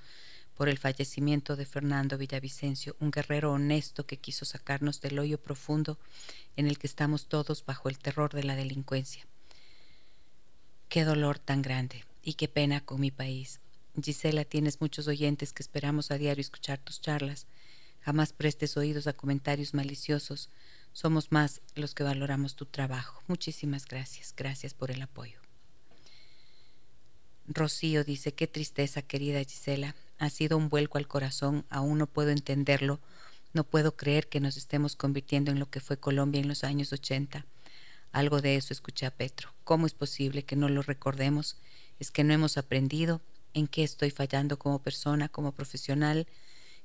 por 0.56 0.68
el 0.68 0.78
fallecimiento 0.78 1.56
de 1.56 1.66
Fernando 1.66 2.16
Villavicencio, 2.16 2.96
un 2.98 3.10
guerrero 3.10 3.52
honesto 3.52 4.06
que 4.06 4.18
quiso 4.18 4.44
sacarnos 4.44 5.00
del 5.00 5.18
hoyo 5.18 5.38
profundo 5.38 5.98
en 6.56 6.66
el 6.66 6.78
que 6.78 6.86
estamos 6.86 7.26
todos 7.26 7.64
bajo 7.64 7.88
el 7.88 7.98
terror 7.98 8.32
de 8.32 8.44
la 8.44 8.56
delincuencia. 8.56 9.26
Qué 10.88 11.04
dolor 11.04 11.38
tan 11.38 11.62
grande 11.62 12.04
y 12.22 12.34
qué 12.34 12.48
pena 12.48 12.80
con 12.80 13.00
mi 13.00 13.10
país. 13.10 13.60
Gisela, 14.02 14.44
tienes 14.44 14.80
muchos 14.80 15.08
oyentes 15.08 15.52
que 15.52 15.62
esperamos 15.62 16.10
a 16.10 16.18
diario 16.18 16.40
escuchar 16.40 16.78
tus 16.78 17.00
charlas. 17.00 17.46
Jamás 18.00 18.32
prestes 18.32 18.76
oídos 18.76 19.06
a 19.06 19.12
comentarios 19.12 19.74
maliciosos. 19.74 20.50
Somos 20.92 21.32
más 21.32 21.60
los 21.74 21.94
que 21.94 22.04
valoramos 22.04 22.56
tu 22.56 22.66
trabajo. 22.66 23.22
Muchísimas 23.26 23.86
gracias. 23.86 24.34
Gracias 24.36 24.74
por 24.74 24.90
el 24.90 25.02
apoyo. 25.02 25.40
Rocío 27.48 28.04
dice, 28.04 28.34
qué 28.34 28.46
tristeza, 28.46 29.02
querida 29.02 29.42
Gisela 29.44 29.94
ha 30.18 30.30
sido 30.30 30.56
un 30.56 30.68
vuelco 30.68 30.98
al 30.98 31.06
corazón, 31.06 31.64
aún 31.68 31.98
no 31.98 32.06
puedo 32.06 32.30
entenderlo, 32.30 33.00
no 33.52 33.64
puedo 33.64 33.96
creer 33.96 34.28
que 34.28 34.40
nos 34.40 34.56
estemos 34.56 34.96
convirtiendo 34.96 35.50
en 35.50 35.58
lo 35.58 35.70
que 35.70 35.80
fue 35.80 35.98
Colombia 35.98 36.40
en 36.40 36.48
los 36.48 36.64
años 36.64 36.92
80. 36.92 37.46
Algo 38.12 38.40
de 38.40 38.56
eso 38.56 38.72
escuché 38.72 39.06
a 39.06 39.10
Petro. 39.10 39.52
¿Cómo 39.64 39.86
es 39.86 39.94
posible 39.94 40.44
que 40.44 40.56
no 40.56 40.68
lo 40.68 40.82
recordemos? 40.82 41.56
¿Es 41.98 42.10
que 42.10 42.24
no 42.24 42.32
hemos 42.32 42.56
aprendido? 42.56 43.20
¿En 43.56 43.68
qué 43.68 43.84
estoy 43.84 44.10
fallando 44.10 44.58
como 44.58 44.82
persona, 44.82 45.30
como 45.30 45.52
profesional? 45.52 46.26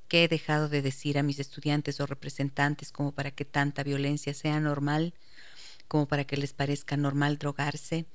¿Qué 0.08 0.24
he 0.24 0.28
dejado 0.28 0.70
de 0.70 0.80
decir 0.80 1.18
a 1.18 1.22
mis 1.22 1.38
estudiantes 1.38 2.00
o 2.00 2.06
representantes 2.06 2.92
como 2.92 3.12
para 3.12 3.30
que 3.30 3.44
tanta 3.44 3.82
violencia 3.82 4.32
sea 4.32 4.58
normal? 4.58 5.12
¿Como 5.86 6.08
para 6.08 6.24
que 6.24 6.38
les 6.38 6.54
parezca 6.54 6.96
normal 6.96 7.36
drogarse? 7.36 8.06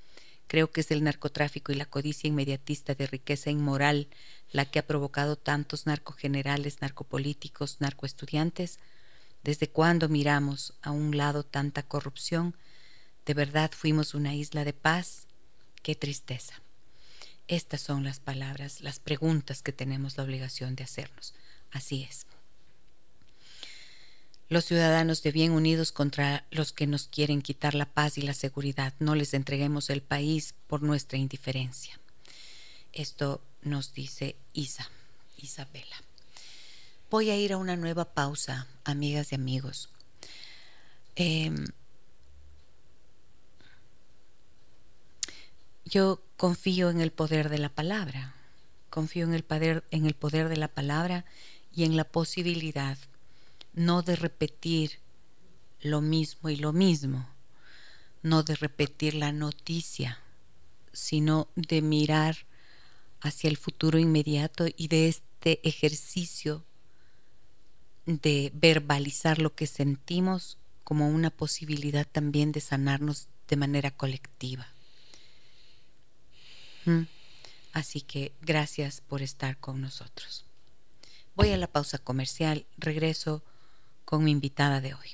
Creo 0.47 0.72
que 0.72 0.82
es 0.82 0.89
el 0.89 1.03
narcotráfico 1.03 1.72
y 1.72 1.76
la 1.76 1.86
codicia 1.86 2.30
inmediatista 2.30 2.95
de 2.95 3.05
riqueza 3.05 3.51
inmoral 3.51 4.08
la 4.51 4.66
que 4.66 4.80
ha 4.80 4.88
provocado 4.88 5.36
tantos 5.36 5.86
narcogenerales, 5.86 6.82
narcopolíticos, 6.82 7.80
narcoestudiantes. 7.80 8.80
¿Desde 9.43 9.70
cuándo 9.70 10.10
miramos 10.10 10.74
a 10.82 10.89
un 10.89 11.16
lado 11.16 11.43
tanta 11.43 11.84
corrupción? 11.84 12.55
¿De 13.24 13.36
verdad 13.36 13.70
fuimos 13.72 14.16
una 14.16 14.34
isla 14.34 14.66
de 14.66 14.74
paz? 14.74 15.28
¡Qué 15.84 15.93
tristeza! 15.93 16.55
Estas 17.47 17.81
son 17.81 18.03
las 18.03 18.19
palabras, 18.19 18.81
las 18.81 18.99
preguntas 18.99 19.61
que 19.61 19.71
tenemos 19.71 20.17
la 20.17 20.23
obligación 20.23 20.75
de 20.75 20.83
hacernos. 20.83 21.33
Así 21.71 22.03
es 22.03 22.27
los 24.49 24.65
ciudadanos 24.65 25.23
de 25.23 25.31
bien 25.31 25.51
unidos 25.51 25.91
contra 25.91 26.45
los 26.51 26.71
que 26.71 26.87
nos 26.87 27.07
quieren 27.07 27.41
quitar 27.41 27.75
la 27.75 27.85
paz 27.85 28.17
y 28.17 28.21
la 28.21 28.33
seguridad. 28.33 28.93
No 28.99 29.15
les 29.15 29.33
entreguemos 29.33 29.89
el 29.89 30.01
país 30.01 30.55
por 30.67 30.81
nuestra 30.83 31.17
indiferencia. 31.17 31.99
Esto 32.93 33.41
nos 33.61 33.93
dice 33.93 34.37
Isa, 34.53 34.89
Isabela. 35.37 36.01
Voy 37.09 37.29
a 37.29 37.35
ir 37.35 37.53
a 37.53 37.57
una 37.57 37.75
nueva 37.75 38.13
pausa, 38.13 38.67
amigas 38.85 39.31
y 39.31 39.35
amigos. 39.35 39.89
Em, 41.15 41.67
yo 45.88 46.21
confío 46.35 46.89
en 46.89 47.01
el 47.01 47.11
poder 47.11 47.49
de 47.49 47.57
la 47.57 47.69
palabra, 47.69 48.35
confío 48.89 49.25
en 49.25 49.33
el 49.33 49.43
poder, 49.43 49.83
en 49.91 50.05
el 50.05 50.13
poder 50.13 50.49
de 50.49 50.57
la 50.57 50.67
palabra 50.67 51.25
y 51.73 51.83
en 51.83 51.95
la 51.95 52.03
posibilidad 52.03 52.97
no 53.73 54.01
de 54.01 54.15
repetir 54.15 54.99
lo 55.81 56.01
mismo 56.01 56.49
y 56.49 56.55
lo 56.55 56.73
mismo, 56.73 57.29
no 58.23 58.43
de 58.43 58.55
repetir 58.55 59.13
la 59.13 59.31
noticia, 59.31 60.19
sino 60.93 61.47
de 61.55 61.81
mirar 61.81 62.38
hacia 63.21 63.49
el 63.49 63.57
futuro 63.57 63.99
inmediato 63.99 64.65
y 64.75 64.88
de 64.88 65.09
este 65.09 65.67
ejercicio 65.67 66.63
de 68.05 68.51
verbalizar 68.55 69.39
lo 69.39 69.53
que 69.53 69.67
sentimos 69.67 70.57
como 70.83 71.09
una 71.09 71.29
posibilidad 71.29 72.07
también 72.07 72.51
de 72.51 72.61
sanarnos 72.61 73.27
de 73.47 73.57
manera 73.57 73.91
colectiva. 73.91 74.67
¿Mm? 76.88 77.03
Así 77.73 78.01
que 78.01 78.31
gracias 78.41 79.01
por 79.01 79.21
estar 79.21 79.57
con 79.57 79.81
nosotros. 79.81 80.45
Voy 81.35 81.49
a 81.51 81.57
la 81.57 81.67
pausa 81.67 81.99
comercial, 81.99 82.65
regreso 82.77 83.43
con 84.05 84.23
mi 84.23 84.31
invitada 84.31 84.81
de 84.81 84.93
hoy. 84.95 85.09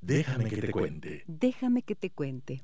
Déjame 0.00 0.48
que 0.48 0.56
te 0.56 0.70
cuente. 0.70 1.24
Déjame 1.26 1.82
que 1.82 1.94
te 1.96 2.10
cuente. 2.10 2.62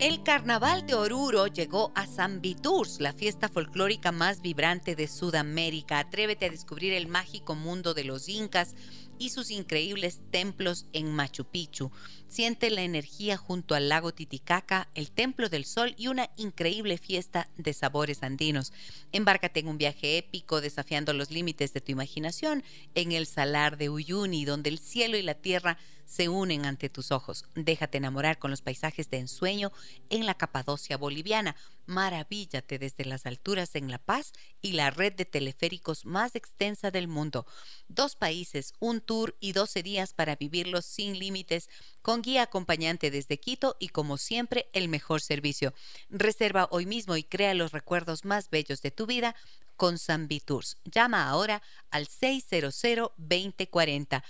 El 0.00 0.22
Carnaval 0.22 0.86
de 0.86 0.94
Oruro 0.94 1.46
llegó 1.46 1.92
a 1.94 2.06
San 2.06 2.40
Viturs, 2.40 3.00
la 3.00 3.12
fiesta 3.12 3.48
folclórica 3.48 4.12
más 4.12 4.40
vibrante 4.40 4.96
de 4.96 5.06
Sudamérica. 5.06 5.98
Atrévete 5.98 6.46
a 6.46 6.50
descubrir 6.50 6.92
el 6.94 7.06
mágico 7.06 7.54
mundo 7.54 7.94
de 7.94 8.04
los 8.04 8.28
incas 8.28 8.74
y 9.20 9.28
sus 9.28 9.50
increíbles 9.50 10.20
templos 10.30 10.86
en 10.94 11.12
Machu 11.14 11.44
Picchu. 11.44 11.92
Siente 12.26 12.70
la 12.70 12.82
energía 12.82 13.36
junto 13.36 13.74
al 13.74 13.90
lago 13.90 14.14
Titicaca, 14.14 14.88
el 14.94 15.10
Templo 15.10 15.50
del 15.50 15.66
Sol 15.66 15.94
y 15.98 16.06
una 16.06 16.30
increíble 16.38 16.96
fiesta 16.96 17.50
de 17.58 17.74
sabores 17.74 18.22
andinos. 18.22 18.72
Embárcate 19.12 19.60
en 19.60 19.68
un 19.68 19.76
viaje 19.76 20.16
épico 20.16 20.62
desafiando 20.62 21.12
los 21.12 21.30
límites 21.30 21.74
de 21.74 21.82
tu 21.82 21.92
imaginación 21.92 22.64
en 22.94 23.12
el 23.12 23.26
Salar 23.26 23.76
de 23.76 23.90
Uyuni, 23.90 24.46
donde 24.46 24.70
el 24.70 24.78
cielo 24.78 25.18
y 25.18 25.22
la 25.22 25.34
tierra 25.34 25.76
se 26.06 26.28
unen 26.28 26.66
ante 26.66 26.88
tus 26.88 27.12
ojos. 27.12 27.44
Déjate 27.54 27.98
enamorar 27.98 28.38
con 28.38 28.50
los 28.50 28.62
paisajes 28.62 29.10
de 29.10 29.18
ensueño 29.18 29.70
en 30.08 30.26
la 30.26 30.34
Capadocia 30.34 30.96
boliviana. 30.96 31.54
Maravíllate 31.90 32.78
desde 32.78 33.04
las 33.04 33.26
alturas 33.26 33.74
en 33.74 33.90
La 33.90 33.98
Paz 33.98 34.32
y 34.62 34.74
la 34.74 34.90
red 34.90 35.12
de 35.12 35.24
teleféricos 35.24 36.06
más 36.06 36.36
extensa 36.36 36.92
del 36.92 37.08
mundo. 37.08 37.46
Dos 37.88 38.14
países, 38.14 38.74
un 38.78 39.00
tour 39.00 39.36
y 39.40 39.50
12 39.50 39.82
días 39.82 40.14
para 40.14 40.36
vivirlos 40.36 40.84
sin 40.84 41.18
límites, 41.18 41.68
con 42.00 42.22
guía 42.22 42.42
acompañante 42.42 43.10
desde 43.10 43.40
Quito 43.40 43.74
y 43.80 43.88
como 43.88 44.18
siempre 44.18 44.68
el 44.72 44.88
mejor 44.88 45.20
servicio. 45.20 45.74
Reserva 46.10 46.68
hoy 46.70 46.86
mismo 46.86 47.16
y 47.16 47.24
crea 47.24 47.54
los 47.54 47.72
recuerdos 47.72 48.24
más 48.24 48.50
bellos 48.50 48.82
de 48.82 48.92
tu 48.92 49.06
vida 49.06 49.34
con 49.74 49.96
Tours. 50.44 50.76
Llama 50.84 51.28
ahora 51.28 51.60
al 51.90 52.06
600-2040 52.06 54.22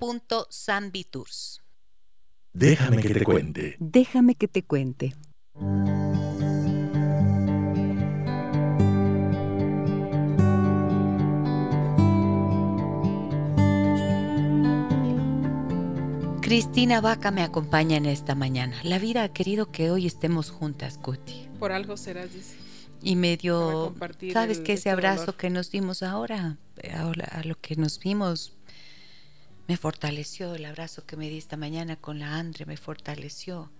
www.sambitours. 0.00 1.60
Déjame 2.54 3.02
que 3.02 3.14
te 3.14 3.24
cuente. 3.24 3.76
Déjame 3.78 4.36
que 4.36 4.48
te 4.48 4.64
cuente. 4.64 5.14
Cristina 16.50 17.00
Vaca 17.00 17.30
me 17.30 17.44
acompaña 17.44 17.96
en 17.96 18.06
esta 18.06 18.34
mañana. 18.34 18.76
La 18.82 18.98
vida 18.98 19.22
ha 19.22 19.32
querido 19.32 19.70
que 19.70 19.92
hoy 19.92 20.04
estemos 20.08 20.50
juntas, 20.50 20.98
Cuti. 20.98 21.48
Por 21.60 21.70
algo 21.70 21.96
serás, 21.96 22.34
dice. 22.34 22.56
Y 23.00 23.14
me 23.14 23.36
dio, 23.36 23.94
¿sabes 24.32 24.58
qué? 24.58 24.72
Ese 24.72 24.74
este 24.74 24.90
abrazo 24.90 25.36
que 25.36 25.48
nos 25.48 25.70
dimos 25.70 26.02
ahora, 26.02 26.58
ahora, 26.92 27.26
a 27.26 27.44
lo 27.44 27.54
que 27.60 27.76
nos 27.76 28.00
vimos, 28.00 28.56
me 29.68 29.76
fortaleció. 29.76 30.56
El 30.56 30.64
abrazo 30.64 31.06
que 31.06 31.16
me 31.16 31.28
di 31.28 31.38
esta 31.38 31.56
mañana 31.56 31.94
con 31.94 32.18
la 32.18 32.36
Andre 32.36 32.66
me 32.66 32.76
fortaleció. 32.76 33.70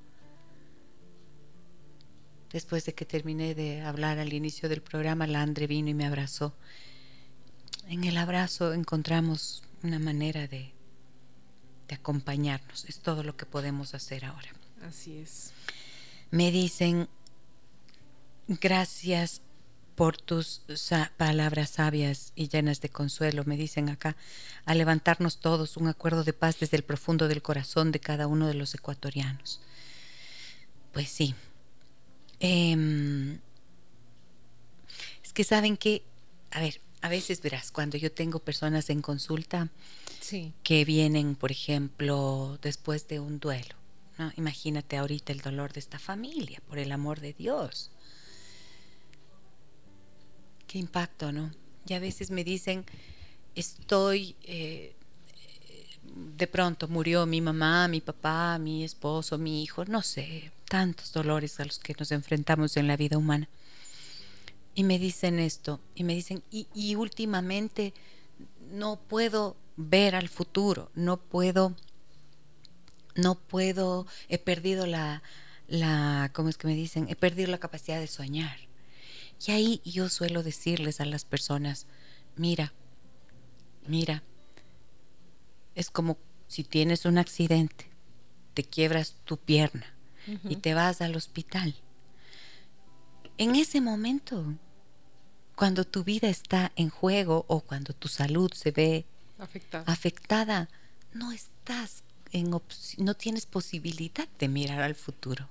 Después 2.52 2.84
de 2.84 2.94
que 2.94 3.04
terminé 3.04 3.56
de 3.56 3.80
hablar 3.80 4.20
al 4.20 4.32
inicio 4.32 4.68
del 4.68 4.80
programa, 4.80 5.26
la 5.26 5.42
Andre 5.42 5.66
vino 5.66 5.88
y 5.88 5.94
me 5.94 6.06
abrazó. 6.06 6.54
En 7.88 8.04
el 8.04 8.16
abrazo 8.16 8.72
encontramos 8.74 9.64
una 9.82 9.98
manera 9.98 10.46
de 10.46 10.72
acompañarnos. 11.94 12.84
Es 12.86 13.00
todo 13.00 13.22
lo 13.22 13.36
que 13.36 13.46
podemos 13.46 13.94
hacer 13.94 14.24
ahora. 14.24 14.50
Así 14.86 15.18
es. 15.18 15.52
Me 16.30 16.50
dicen, 16.50 17.08
gracias 18.48 19.42
por 20.00 20.16
tus 20.16 20.62
palabras 21.18 21.70
sabias 21.70 22.32
y 22.34 22.48
llenas 22.48 22.80
de 22.80 22.88
consuelo, 22.88 23.44
me 23.44 23.58
dicen 23.58 23.90
acá, 23.90 24.16
a 24.64 24.74
levantarnos 24.74 25.40
todos 25.40 25.76
un 25.76 25.88
acuerdo 25.88 26.24
de 26.24 26.32
paz 26.32 26.58
desde 26.58 26.78
el 26.78 26.84
profundo 26.84 27.28
del 27.28 27.42
corazón 27.42 27.92
de 27.92 28.00
cada 28.00 28.26
uno 28.26 28.46
de 28.46 28.54
los 28.54 28.74
ecuatorianos. 28.74 29.60
Pues 30.92 31.10
sí. 31.10 31.34
Em, 32.38 33.40
es 35.22 35.34
que 35.34 35.44
saben 35.44 35.76
que, 35.76 36.02
a 36.50 36.60
ver, 36.60 36.80
a 37.02 37.10
veces 37.10 37.42
verás, 37.42 37.70
cuando 37.70 37.98
yo 37.98 38.10
tengo 38.10 38.38
personas 38.38 38.88
en 38.88 39.02
consulta, 39.02 39.68
que 40.62 40.84
vienen, 40.84 41.34
por 41.34 41.50
ejemplo, 41.50 42.58
después 42.62 43.08
de 43.08 43.20
un 43.20 43.38
duelo. 43.38 43.74
¿no? 44.18 44.32
Imagínate 44.36 44.96
ahorita 44.96 45.32
el 45.32 45.40
dolor 45.40 45.72
de 45.72 45.80
esta 45.80 45.98
familia, 45.98 46.60
por 46.68 46.78
el 46.78 46.92
amor 46.92 47.20
de 47.20 47.32
Dios. 47.32 47.90
Qué 50.66 50.78
impacto, 50.78 51.32
¿no? 51.32 51.50
Y 51.86 51.94
a 51.94 51.98
veces 51.98 52.30
me 52.30 52.44
dicen, 52.44 52.84
estoy, 53.54 54.36
eh, 54.44 54.94
de 56.38 56.46
pronto 56.46 56.86
murió 56.88 57.26
mi 57.26 57.40
mamá, 57.40 57.88
mi 57.88 58.00
papá, 58.00 58.58
mi 58.58 58.84
esposo, 58.84 59.38
mi 59.38 59.62
hijo, 59.62 59.84
no 59.84 60.02
sé, 60.02 60.52
tantos 60.68 61.12
dolores 61.12 61.58
a 61.58 61.64
los 61.64 61.78
que 61.78 61.94
nos 61.98 62.12
enfrentamos 62.12 62.76
en 62.76 62.86
la 62.86 62.96
vida 62.96 63.18
humana. 63.18 63.48
Y 64.74 64.84
me 64.84 64.98
dicen 64.98 65.38
esto, 65.38 65.80
y 65.94 66.04
me 66.04 66.14
dicen, 66.14 66.42
y, 66.50 66.68
y 66.74 66.94
últimamente 66.94 67.92
no 68.70 68.96
puedo 68.96 69.56
ver 69.88 70.14
al 70.14 70.28
futuro, 70.28 70.90
no 70.94 71.16
puedo, 71.16 71.74
no 73.14 73.34
puedo, 73.36 74.06
he 74.28 74.38
perdido 74.38 74.86
la, 74.86 75.22
la, 75.68 76.30
¿cómo 76.34 76.48
es 76.48 76.58
que 76.58 76.66
me 76.66 76.74
dicen? 76.74 77.06
He 77.08 77.16
perdido 77.16 77.50
la 77.50 77.58
capacidad 77.58 77.98
de 77.98 78.06
soñar. 78.06 78.56
Y 79.46 79.52
ahí 79.52 79.80
yo 79.84 80.08
suelo 80.08 80.42
decirles 80.42 81.00
a 81.00 81.06
las 81.06 81.24
personas, 81.24 81.86
mira, 82.36 82.72
mira, 83.86 84.22
es 85.74 85.90
como 85.90 86.18
si 86.46 86.64
tienes 86.64 87.06
un 87.06 87.16
accidente, 87.16 87.90
te 88.54 88.64
quiebras 88.64 89.16
tu 89.24 89.38
pierna 89.38 89.86
y 90.48 90.56
te 90.56 90.74
vas 90.74 91.00
al 91.00 91.16
hospital. 91.16 91.74
En 93.38 93.56
ese 93.56 93.80
momento, 93.80 94.44
cuando 95.56 95.84
tu 95.84 96.04
vida 96.04 96.28
está 96.28 96.72
en 96.76 96.90
juego 96.90 97.46
o 97.48 97.60
cuando 97.60 97.94
tu 97.94 98.08
salud 98.08 98.52
se 98.52 98.70
ve 98.70 99.06
afectada, 99.86 100.68
no 101.12 101.32
estás 101.32 102.04
en 102.32 102.50
no 102.98 103.14
tienes 103.14 103.46
posibilidad 103.46 104.28
de 104.38 104.48
mirar 104.48 104.82
al 104.82 104.94
futuro. 104.94 105.48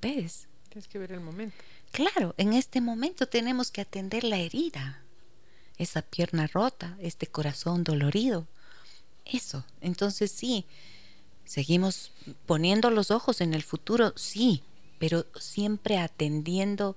¿Ves? 0.00 0.46
Tienes 0.68 0.88
que 0.88 0.98
ver 0.98 1.12
el 1.12 1.20
momento. 1.20 1.56
Claro, 1.92 2.34
en 2.36 2.52
este 2.52 2.80
momento 2.80 3.26
tenemos 3.26 3.70
que 3.70 3.80
atender 3.80 4.24
la 4.24 4.36
herida, 4.36 5.02
esa 5.78 6.02
pierna 6.02 6.46
rota, 6.46 6.96
este 7.00 7.26
corazón 7.26 7.84
dolorido. 7.84 8.46
Eso. 9.24 9.64
Entonces 9.80 10.30
sí, 10.30 10.66
seguimos 11.44 12.12
poniendo 12.46 12.90
los 12.90 13.10
ojos 13.10 13.40
en 13.40 13.54
el 13.54 13.62
futuro, 13.62 14.12
sí, 14.16 14.62
pero 14.98 15.26
siempre 15.38 15.98
atendiendo 15.98 16.96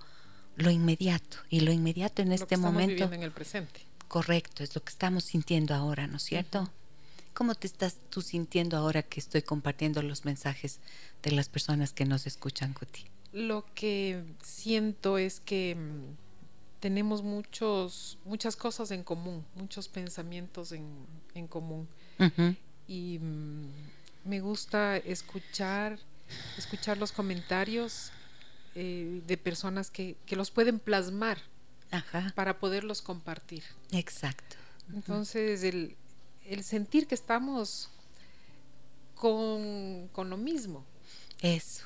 lo 0.56 0.70
inmediato. 0.70 1.38
Y 1.50 1.62
lo 1.62 1.72
inmediato 1.72 2.22
en 2.22 2.32
este 2.34 2.58
momento... 2.58 3.12
en 3.12 3.24
el 3.24 3.32
presente. 3.32 3.82
Correcto, 4.12 4.62
es 4.62 4.76
lo 4.76 4.84
que 4.84 4.90
estamos 4.90 5.24
sintiendo 5.24 5.74
ahora, 5.74 6.06
¿no 6.06 6.18
es 6.18 6.24
cierto? 6.24 6.70
¿Cómo 7.34 7.56
te 7.56 7.66
estás 7.66 7.96
tú 8.10 8.22
sintiendo 8.22 8.76
ahora 8.76 9.04
que 9.04 9.22
estoy 9.22 9.42
compartiendo 9.42 10.02
los 10.02 10.26
mensajes 10.26 10.82
de 11.24 11.32
las 11.32 11.48
personas 11.48 11.94
que 11.94 12.04
nos 12.04 12.28
escuchan, 12.28 12.74
Cuti? 12.74 13.06
Lo 13.32 13.64
que 13.74 14.22
siento 14.44 15.18
es 15.18 15.40
que 15.40 15.76
mm, 15.76 16.82
tenemos 16.82 17.24
muchos, 17.24 18.18
muchas 18.26 18.58
cosas 18.58 18.92
en 18.92 19.04
común, 19.04 19.46
muchos 19.56 19.88
pensamientos 19.88 20.74
en, 20.74 21.48
común. 21.48 21.88
Y 22.90 23.18
mm, 23.18 23.66
me 24.26 24.42
gusta 24.42 24.98
escuchar, 24.98 25.98
escuchar 26.58 26.98
los 26.98 27.14
comentarios 27.14 28.12
eh, 28.76 29.22
de 29.26 29.38
personas 29.38 29.90
que, 29.90 30.18
que 30.26 30.36
los 30.36 30.52
pueden 30.52 30.80
plasmar 30.80 31.38
para 32.36 32.60
poderlos 32.60 33.02
compartir. 33.02 33.64
Exacto. 33.92 34.56
Entonces, 34.94 35.64
el, 35.64 35.96
sentir 36.64 37.08
que 37.08 37.16
estamos 37.16 37.90
con, 39.16 40.10
lo 40.16 40.38
mismo. 40.38 40.86
Eso. 41.42 41.86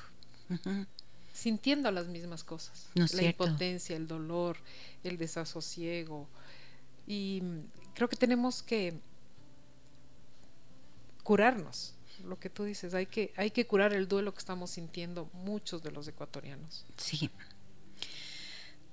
Sintiendo 1.32 1.90
las 1.90 2.06
mismas 2.06 2.44
cosas. 2.44 2.88
la 2.94 3.22
impotencia, 3.22 3.96
el 3.96 4.06
dolor, 4.06 4.56
el 5.04 5.18
desasosiego. 5.18 6.28
Y 7.06 7.42
creo 7.94 8.08
que 8.08 8.16
tenemos 8.16 8.62
que 8.62 8.94
curarnos. 11.22 11.92
Lo 12.24 12.38
que 12.38 12.48
tú 12.48 12.64
dices, 12.64 12.94
hay 12.94 13.06
que, 13.06 13.32
hay 13.36 13.50
que 13.50 13.66
curar 13.66 13.92
el 13.92 14.08
duelo 14.08 14.32
que 14.32 14.38
estamos 14.38 14.70
sintiendo 14.70 15.28
muchos 15.34 15.82
de 15.82 15.90
los 15.90 16.08
ecuatorianos. 16.08 16.86
Sí. 16.96 17.30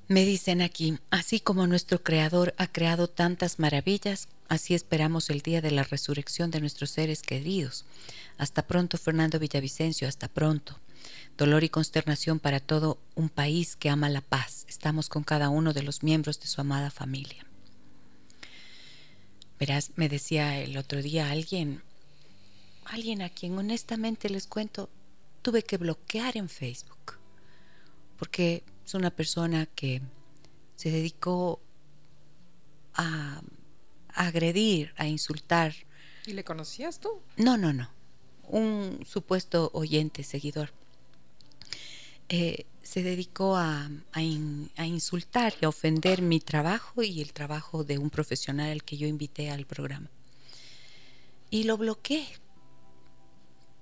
Me 0.08 0.26
dicen 0.26 0.62
aquí, 0.62 1.00
así 1.10 1.40
como 1.40 1.66
nuestro 1.66 2.04
Creador 2.04 2.54
ha 2.58 2.68
creado 2.68 3.10
tantas 3.10 3.58
maravillas, 3.58 4.28
Así 4.54 4.76
esperamos 4.76 5.32
el 5.32 5.42
día 5.42 5.62
de 5.62 5.72
la 5.72 5.84
resurrección 5.84 6.52
de 6.52 6.60
nuestros 6.60 6.92
seres 6.92 7.24
queridos. 7.24 7.86
Hasta 8.38 8.68
pronto, 8.68 9.00
Fernando 9.00 9.40
Villavicencio, 9.40 10.08
hasta 10.08 10.28
pronto. 10.28 10.80
Dolor 11.38 11.64
y 11.64 11.70
consternación 11.70 12.40
para 12.40 12.60
todo 12.60 13.00
un 13.16 13.30
país 13.30 13.76
que 13.76 13.90
ama 13.90 14.10
la 14.10 14.22
paz. 14.22 14.66
Estamos 14.70 15.10
con 15.10 15.24
cada 15.24 15.50
uno 15.50 15.74
de 15.74 15.82
los 15.82 16.04
miembros 16.04 16.40
de 16.40 16.46
su 16.46 16.62
amada 16.62 16.92
familia. 16.92 17.48
Verás, 19.60 19.90
me 19.96 20.08
decía 20.08 20.60
el 20.60 20.78
otro 20.78 21.02
día 21.02 21.32
alguien, 21.32 21.82
alguien 22.86 23.24
a 23.24 23.30
quien 23.30 23.58
honestamente 23.58 24.30
les 24.30 24.46
cuento, 24.46 24.88
tuve 25.42 25.64
que 25.64 25.78
bloquear 25.78 26.38
en 26.38 26.48
Facebook, 26.48 27.18
porque 28.20 28.64
es 28.86 28.94
una 28.94 29.12
persona 29.12 29.66
que 29.66 30.02
se 30.76 30.92
dedicó 30.92 31.62
a, 32.94 33.42
agredir, 34.10 34.94
a 34.98 35.08
insultar. 35.08 35.74
¿Y 36.26 36.34
le 36.34 36.44
conocías 36.44 37.00
tú? 37.00 37.22
No, 37.38 37.58
no, 37.58 37.74
no. 37.74 37.90
Un 38.48 39.04
supuesto 39.06 39.72
oyente, 39.74 40.24
seguidor. 40.24 40.72
Eh, 42.30 42.66
se 42.82 43.02
dedicó 43.02 43.56
a, 43.56 43.90
a, 44.12 44.22
insultar 44.22 45.54
y 45.62 45.66
a 45.66 45.70
ofender 45.70 46.22
mi 46.22 46.40
trabajo 46.40 47.02
y 47.02 47.22
el 47.22 47.34
trabajo 47.34 47.84
de 47.84 47.98
un 47.98 48.10
profesional 48.10 48.72
al 48.72 48.84
que 48.84 48.98
yo 48.98 49.08
invité 49.08 49.50
al 49.50 49.66
programa. 49.66 50.10
Y 51.50 51.64
lo 51.64 51.78
bloqueé 51.78 52.28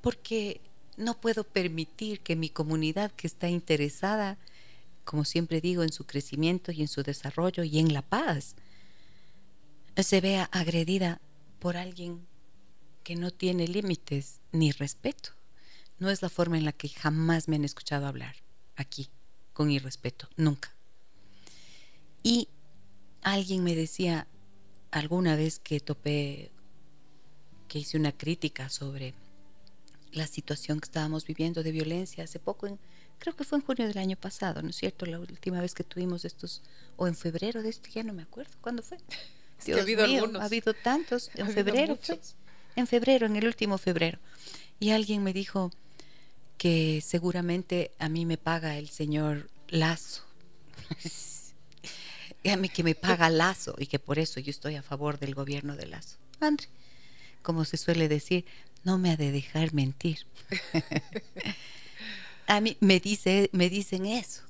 porque 0.02 0.62
no 0.98 1.20
puedo 1.20 1.44
permitir 1.44 2.20
que 2.20 2.36
mi 2.36 2.50
comunidad 2.50 3.12
que 3.12 3.28
está 3.28 3.50
interesada, 3.50 4.38
como 5.12 5.26
siempre 5.26 5.60
digo, 5.60 5.84
en 5.84 5.92
su 5.92 6.06
crecimiento 6.06 6.72
y 6.72 6.80
en 6.80 6.88
su 6.88 7.04
desarrollo 7.04 7.66
y 7.66 7.80
en 7.80 7.94
la 7.94 8.02
paz, 8.02 8.56
se 9.98 10.22
vea 10.22 10.46
agredida 10.54 11.20
por 11.60 11.76
alguien 11.76 12.26
que 13.04 13.18
no 13.18 13.30
tiene 13.30 13.68
límites 13.68 14.40
ni 14.54 14.72
respeto. 14.72 15.32
No 16.00 16.10
es 16.10 16.22
la 16.22 16.30
forma 16.30 16.58
en 16.58 16.64
la 16.64 16.72
que 16.72 16.88
jamás 16.88 17.50
me 17.50 17.58
han 17.58 17.66
escuchado 17.66 18.08
hablar 18.08 18.38
aquí, 18.78 19.10
con 19.52 19.70
irrespeto, 19.70 20.30
nunca. 20.38 20.74
Y 22.24 22.48
alguien 23.22 23.66
me 23.66 23.76
decía 23.76 24.28
alguna 24.92 25.36
vez 25.36 25.60
que 25.60 25.82
topé, 25.82 26.52
que 27.68 27.80
hice 27.80 27.98
una 27.98 28.14
crítica 28.14 28.70
sobre 28.70 29.14
la 30.14 30.26
situación 30.26 30.80
que 30.80 30.86
estábamos 30.86 31.26
viviendo 31.26 31.64
de 31.64 31.74
violencia 31.74 32.24
hace 32.24 32.40
poco, 32.40 32.66
en, 32.66 32.80
creo 33.22 33.36
que 33.36 33.44
fue 33.44 33.60
en 33.60 33.64
junio 33.64 33.88
del 33.88 34.00
año 34.00 34.18
pasado, 34.18 34.64
¿no 34.64 34.70
es 34.70 34.76
cierto? 34.76 35.06
La 35.06 35.20
última 35.20 35.62
vez 35.62 35.76
que 35.76 35.84
tuvimos 35.84 36.26
estos, 36.26 36.64
o 36.98 37.08
en 37.08 37.16
febrero 37.16 37.62
de 37.62 37.70
este, 37.70 37.92
ya 37.92 38.04
no 38.04 38.14
me 38.14 38.24
acuerdo, 38.24 38.52
¿cuándo 38.62 38.82
fue? 38.82 38.98
ha 39.78 39.82
habido 39.82 40.04
algunos. 40.04 40.42
Ha 40.42 40.46
habido 40.46 40.74
tantos, 40.74 41.30
en 41.36 41.48
febrero, 41.52 42.00
en 42.76 42.88
febrero, 42.88 43.28
en 43.28 43.36
el 43.36 43.46
último 43.46 43.78
febrero. 43.78 44.18
Y 44.80 44.90
alguien 44.90 45.24
me 45.24 45.34
dijo 45.34 45.72
que 46.58 47.02
seguramente 47.06 47.92
a 48.00 48.10
mí 48.10 48.26
me 48.26 48.38
paga 48.38 48.78
el 48.78 48.90
señor 48.90 49.52
Lazo. 49.70 50.24
que 52.74 52.84
me 52.84 52.96
paga 52.96 53.30
Lazo 53.30 53.76
y 53.78 53.86
que 53.86 54.00
por 54.00 54.18
eso 54.18 54.40
yo 54.40 54.50
estoy 54.50 54.76
a 54.76 54.82
favor 54.82 55.20
del 55.20 55.36
gobierno 55.36 55.76
de 55.76 55.86
Lazo. 55.86 56.18
André, 56.40 56.68
como 57.44 57.66
se 57.66 57.78
suele 57.78 58.10
decir, 58.10 58.46
no 58.84 58.98
me 58.98 59.12
ha 59.12 59.18
de 59.18 59.32
dejar 59.32 59.74
mentir. 59.74 60.26
a 62.52 62.60
mí 62.60 62.76
me, 62.82 63.00
dice, 63.00 63.50
me 63.54 63.70
dicen 63.70 64.06
eso. 64.06 64.42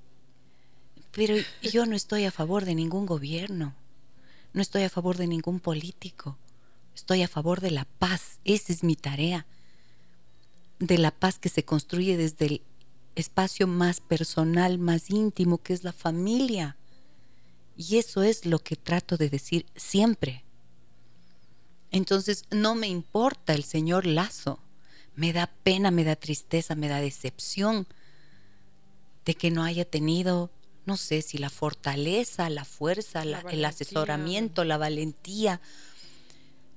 Pero 1.11 1.35
yo 1.61 1.85
no 1.85 1.95
estoy 1.95 2.25
a 2.25 2.31
favor 2.31 2.65
de 2.65 2.73
ningún 2.73 3.05
gobierno. 3.05 3.75
No 4.53 4.61
estoy 4.63 4.81
a 4.83 4.89
favor 4.89 5.17
de 5.17 5.27
ningún 5.27 5.59
político. 5.59 6.35
Estoy 6.95 7.21
a 7.21 7.27
favor 7.27 7.61
de 7.61 7.69
la 7.69 7.85
paz. 7.85 8.39
Esa 8.43 8.73
es 8.73 8.83
mi 8.83 8.95
tarea. 8.95 9.45
De 10.79 10.97
la 10.97 11.11
paz 11.11 11.37
que 11.37 11.49
se 11.49 11.63
construye 11.63 12.17
desde 12.17 12.45
el 12.47 12.61
espacio 13.13 13.67
más 13.67 13.99
personal, 13.99 14.79
más 14.79 15.11
íntimo, 15.11 15.59
que 15.59 15.73
es 15.73 15.83
la 15.83 15.93
familia. 15.93 16.77
Y 17.77 17.97
eso 17.97 18.23
es 18.23 18.47
lo 18.47 18.57
que 18.57 18.77
trato 18.77 19.15
de 19.15 19.29
decir 19.29 19.67
siempre. 19.75 20.43
Entonces, 21.91 22.45
no 22.49 22.73
me 22.73 22.87
importa 22.87 23.53
el 23.53 23.63
señor 23.63 24.07
Lazo. 24.07 24.59
Me 25.15 25.33
da 25.33 25.47
pena, 25.63 25.91
me 25.91 26.03
da 26.03 26.15
tristeza, 26.15 26.75
me 26.75 26.87
da 26.87 27.01
decepción 27.01 27.87
de 29.25 29.35
que 29.35 29.51
no 29.51 29.63
haya 29.63 29.85
tenido 29.85 30.49
no 30.85 30.97
sé 30.97 31.21
si 31.21 31.37
la 31.37 31.49
fortaleza, 31.49 32.49
la 32.49 32.65
fuerza, 32.65 33.23
el 33.23 33.65
asesoramiento, 33.65 34.63
la 34.63 34.77
valentía 34.77 35.61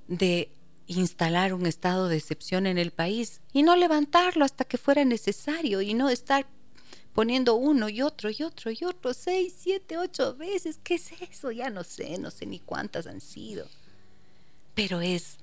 de 0.07 0.49
instalar 0.87 1.53
un 1.53 1.65
estado 1.65 2.07
de 2.07 2.17
excepción 2.17 2.67
en 2.67 2.77
el 2.77 2.91
país 2.91 3.41
y 3.51 3.63
no 3.63 3.75
levantarlo 3.75 4.45
hasta 4.45 4.65
que 4.65 4.77
fuera 4.77 5.03
necesario 5.03 5.81
y 5.81 5.95
no 5.95 6.09
estar 6.09 6.45
poniendo 7.13 7.55
uno 7.55 7.89
y 7.89 8.01
otro 8.01 8.29
y 8.29 8.43
otro 8.43 8.71
y 8.71 8.83
otro, 8.83 9.13
seis, 9.13 9.55
siete, 9.57 9.97
ocho 9.97 10.35
veces. 10.35 10.79
¿Qué 10.83 10.95
es 10.95 11.11
eso? 11.21 11.51
Ya 11.51 11.69
no 11.69 11.83
sé, 11.83 12.17
no 12.19 12.29
sé 12.29 12.45
ni 12.45 12.59
cuántas 12.59 13.07
han 13.07 13.21
sido. 13.21 13.65
Pero 14.75 15.01
es, 15.01 15.37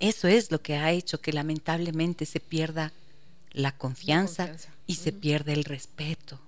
eso 0.00 0.28
es 0.28 0.50
lo 0.50 0.62
que 0.62 0.76
ha 0.76 0.90
hecho 0.90 1.20
que 1.20 1.32
lamentablemente 1.32 2.26
se 2.26 2.40
pierda 2.40 2.92
la 3.52 3.76
confianza, 3.76 4.52
y 4.86 4.96
se 4.96 5.12
pierde 5.12 5.52
el 5.52 5.64
respeto. 5.64 6.40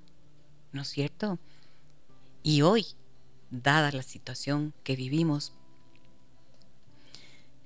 ¿no 0.72 0.82
es 0.82 0.88
cierto? 0.88 1.38
Y 2.42 2.62
hoy, 2.62 2.86
dada 3.50 3.92
la 3.92 4.02
situación 4.02 4.72
que 4.82 4.96
vivimos, 4.96 5.52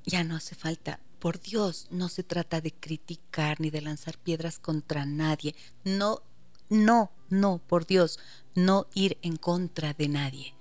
ya 0.04 0.22
no 0.24 0.36
hace 0.36 0.54
falta, 0.54 1.00
por 1.18 1.40
Dios, 1.40 1.86
no 1.90 2.08
se 2.08 2.22
trata 2.22 2.60
de 2.60 2.72
criticar 2.72 3.60
ni 3.60 3.70
de 3.70 3.80
lanzar 3.80 4.18
piedras 4.18 4.58
contra 4.58 5.06
nadie. 5.06 5.54
No, 5.84 6.22
no, 6.68 7.10
no, 7.30 7.58
por 7.66 7.86
Dios, 7.86 8.18
no 8.54 8.86
ir 8.92 9.16
en 9.22 9.36
contra 9.36 9.94
de 9.94 10.08
nadie. 10.08 10.54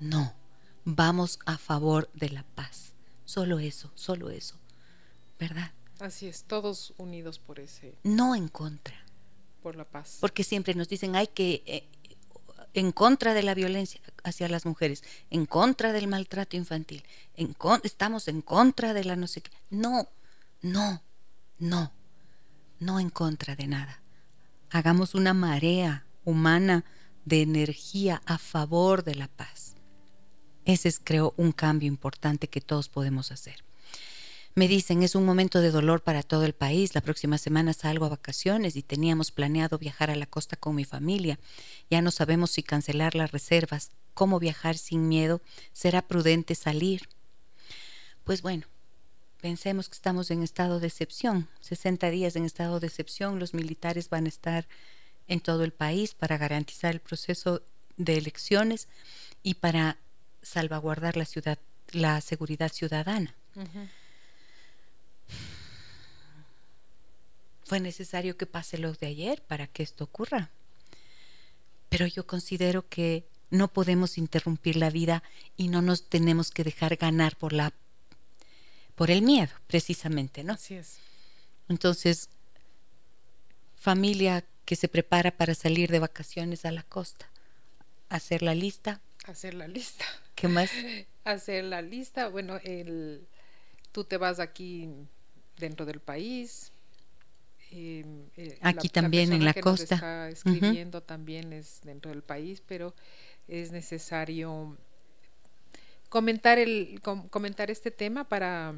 No, 0.00 0.34
vamos 0.84 1.38
a 1.46 1.58
favor 1.58 2.10
de 2.14 2.30
la 2.30 2.42
paz. 2.42 2.92
Solo 3.24 3.60
eso, 3.60 3.92
solo 3.94 4.30
eso. 4.30 4.56
¿Verdad? 5.40 5.72
Así 5.98 6.28
es, 6.28 6.44
todos 6.44 6.92
unidos 6.98 7.38
por 7.38 7.58
ese. 7.58 7.94
No 8.04 8.34
en 8.34 8.48
contra 8.48 8.94
por 9.62 9.74
la 9.74 9.84
paz. 9.84 10.18
Porque 10.20 10.44
siempre 10.44 10.74
nos 10.74 10.88
dicen, 10.88 11.16
hay 11.16 11.26
que, 11.28 11.62
eh, 11.66 11.88
en 12.74 12.92
contra 12.92 13.34
de 13.34 13.42
la 13.42 13.54
violencia 13.54 14.00
hacia 14.22 14.48
las 14.48 14.66
mujeres, 14.66 15.02
en 15.30 15.46
contra 15.46 15.92
del 15.92 16.08
maltrato 16.08 16.56
infantil, 16.56 17.02
en 17.34 17.56
estamos 17.82 18.28
en 18.28 18.42
contra 18.42 18.92
de 18.94 19.04
la 19.04 19.16
no 19.16 19.26
sé 19.26 19.40
qué. 19.40 19.50
No, 19.70 20.08
no, 20.62 21.02
no, 21.58 21.92
no 22.78 23.00
en 23.00 23.10
contra 23.10 23.56
de 23.56 23.66
nada. 23.66 24.00
Hagamos 24.70 25.14
una 25.14 25.34
marea 25.34 26.04
humana 26.24 26.84
de 27.24 27.42
energía 27.42 28.22
a 28.26 28.38
favor 28.38 29.04
de 29.04 29.14
la 29.14 29.28
paz. 29.28 29.74
Ese 30.64 30.88
es, 30.88 31.00
creo, 31.02 31.34
un 31.36 31.52
cambio 31.52 31.88
importante 31.88 32.48
que 32.48 32.60
todos 32.60 32.88
podemos 32.88 33.32
hacer. 33.32 33.64
Me 34.54 34.66
dicen, 34.66 35.02
es 35.02 35.14
un 35.14 35.24
momento 35.24 35.60
de 35.60 35.70
dolor 35.70 36.02
para 36.02 36.22
todo 36.22 36.44
el 36.44 36.54
país. 36.54 36.94
La 36.94 37.00
próxima 37.00 37.38
semana 37.38 37.72
salgo 37.72 38.04
a 38.04 38.10
vacaciones 38.10 38.74
y 38.74 38.82
teníamos 38.82 39.30
planeado 39.30 39.78
viajar 39.78 40.10
a 40.10 40.16
la 40.16 40.26
costa 40.26 40.56
con 40.56 40.74
mi 40.74 40.84
familia. 40.84 41.38
Ya 41.88 42.02
no 42.02 42.10
sabemos 42.10 42.50
si 42.50 42.62
cancelar 42.62 43.14
las 43.14 43.30
reservas, 43.30 43.92
cómo 44.12 44.40
viajar 44.40 44.76
sin 44.76 45.08
miedo, 45.08 45.40
será 45.72 46.02
prudente 46.02 46.56
salir. 46.56 47.08
Pues 48.24 48.42
bueno, 48.42 48.66
pensemos 49.40 49.88
que 49.88 49.94
estamos 49.94 50.30
en 50.30 50.42
estado 50.42 50.80
de 50.80 50.88
excepción, 50.88 51.48
60 51.60 52.10
días 52.10 52.34
en 52.36 52.44
estado 52.44 52.80
de 52.80 52.88
excepción, 52.88 53.38
los 53.38 53.54
militares 53.54 54.10
van 54.10 54.26
a 54.26 54.28
estar 54.28 54.66
en 55.28 55.40
todo 55.40 55.62
el 55.62 55.72
país 55.72 56.14
para 56.14 56.38
garantizar 56.38 56.92
el 56.92 57.00
proceso 57.00 57.62
de 57.96 58.18
elecciones 58.18 58.88
y 59.42 59.54
para 59.54 59.98
salvaguardar 60.42 61.16
la 61.16 61.24
ciudad, 61.24 61.58
la 61.92 62.20
seguridad 62.20 62.72
ciudadana. 62.72 63.34
Fue 67.70 67.78
necesario 67.78 68.36
que 68.36 68.46
pase 68.46 68.78
lo 68.78 68.92
de 68.94 69.06
ayer 69.06 69.42
para 69.42 69.68
que 69.68 69.84
esto 69.84 70.02
ocurra. 70.02 70.50
Pero 71.88 72.04
yo 72.08 72.26
considero 72.26 72.88
que 72.88 73.28
no 73.48 73.68
podemos 73.68 74.18
interrumpir 74.18 74.74
la 74.74 74.90
vida 74.90 75.22
y 75.56 75.68
no 75.68 75.80
nos 75.80 76.08
tenemos 76.08 76.50
que 76.50 76.64
dejar 76.64 76.96
ganar 76.96 77.36
por 77.36 77.52
la 77.52 77.72
por 78.96 79.12
el 79.12 79.22
miedo, 79.22 79.52
precisamente, 79.68 80.42
¿no? 80.42 80.54
Así 80.54 80.74
es. 80.74 80.98
Entonces, 81.68 82.28
familia 83.76 84.44
que 84.64 84.74
se 84.74 84.88
prepara 84.88 85.30
para 85.30 85.54
salir 85.54 85.92
de 85.92 86.00
vacaciones 86.00 86.64
a 86.64 86.72
la 86.72 86.82
costa, 86.82 87.30
hacer 88.08 88.42
la 88.42 88.56
lista. 88.56 89.00
Hacer 89.26 89.54
la 89.54 89.68
lista. 89.68 90.06
¿Qué 90.34 90.48
más? 90.48 90.72
hacer 91.24 91.62
la 91.62 91.82
lista. 91.82 92.26
Bueno, 92.30 92.58
el, 92.64 93.28
tú 93.92 94.02
te 94.02 94.16
vas 94.16 94.40
aquí 94.40 94.88
dentro 95.56 95.86
del 95.86 96.00
país, 96.00 96.72
Em, 97.70 98.26
eh, 98.36 98.58
Aquí 98.62 98.88
también 98.88 99.32
en 99.32 99.44
la 99.44 99.52
que 99.52 99.60
costa. 99.60 99.96
Nos 99.96 100.02
está 100.02 100.28
escribiendo 100.28 101.02
también 101.02 101.52
es 101.52 101.80
dentro 101.82 102.10
del 102.10 102.22
país, 102.22 102.62
pero 102.66 102.94
es 103.48 103.70
necesario 103.70 104.76
comentar, 106.08 106.58
el, 106.58 107.00
comentar 107.30 107.70
este 107.70 107.90
tema 107.90 108.28
para 108.28 108.74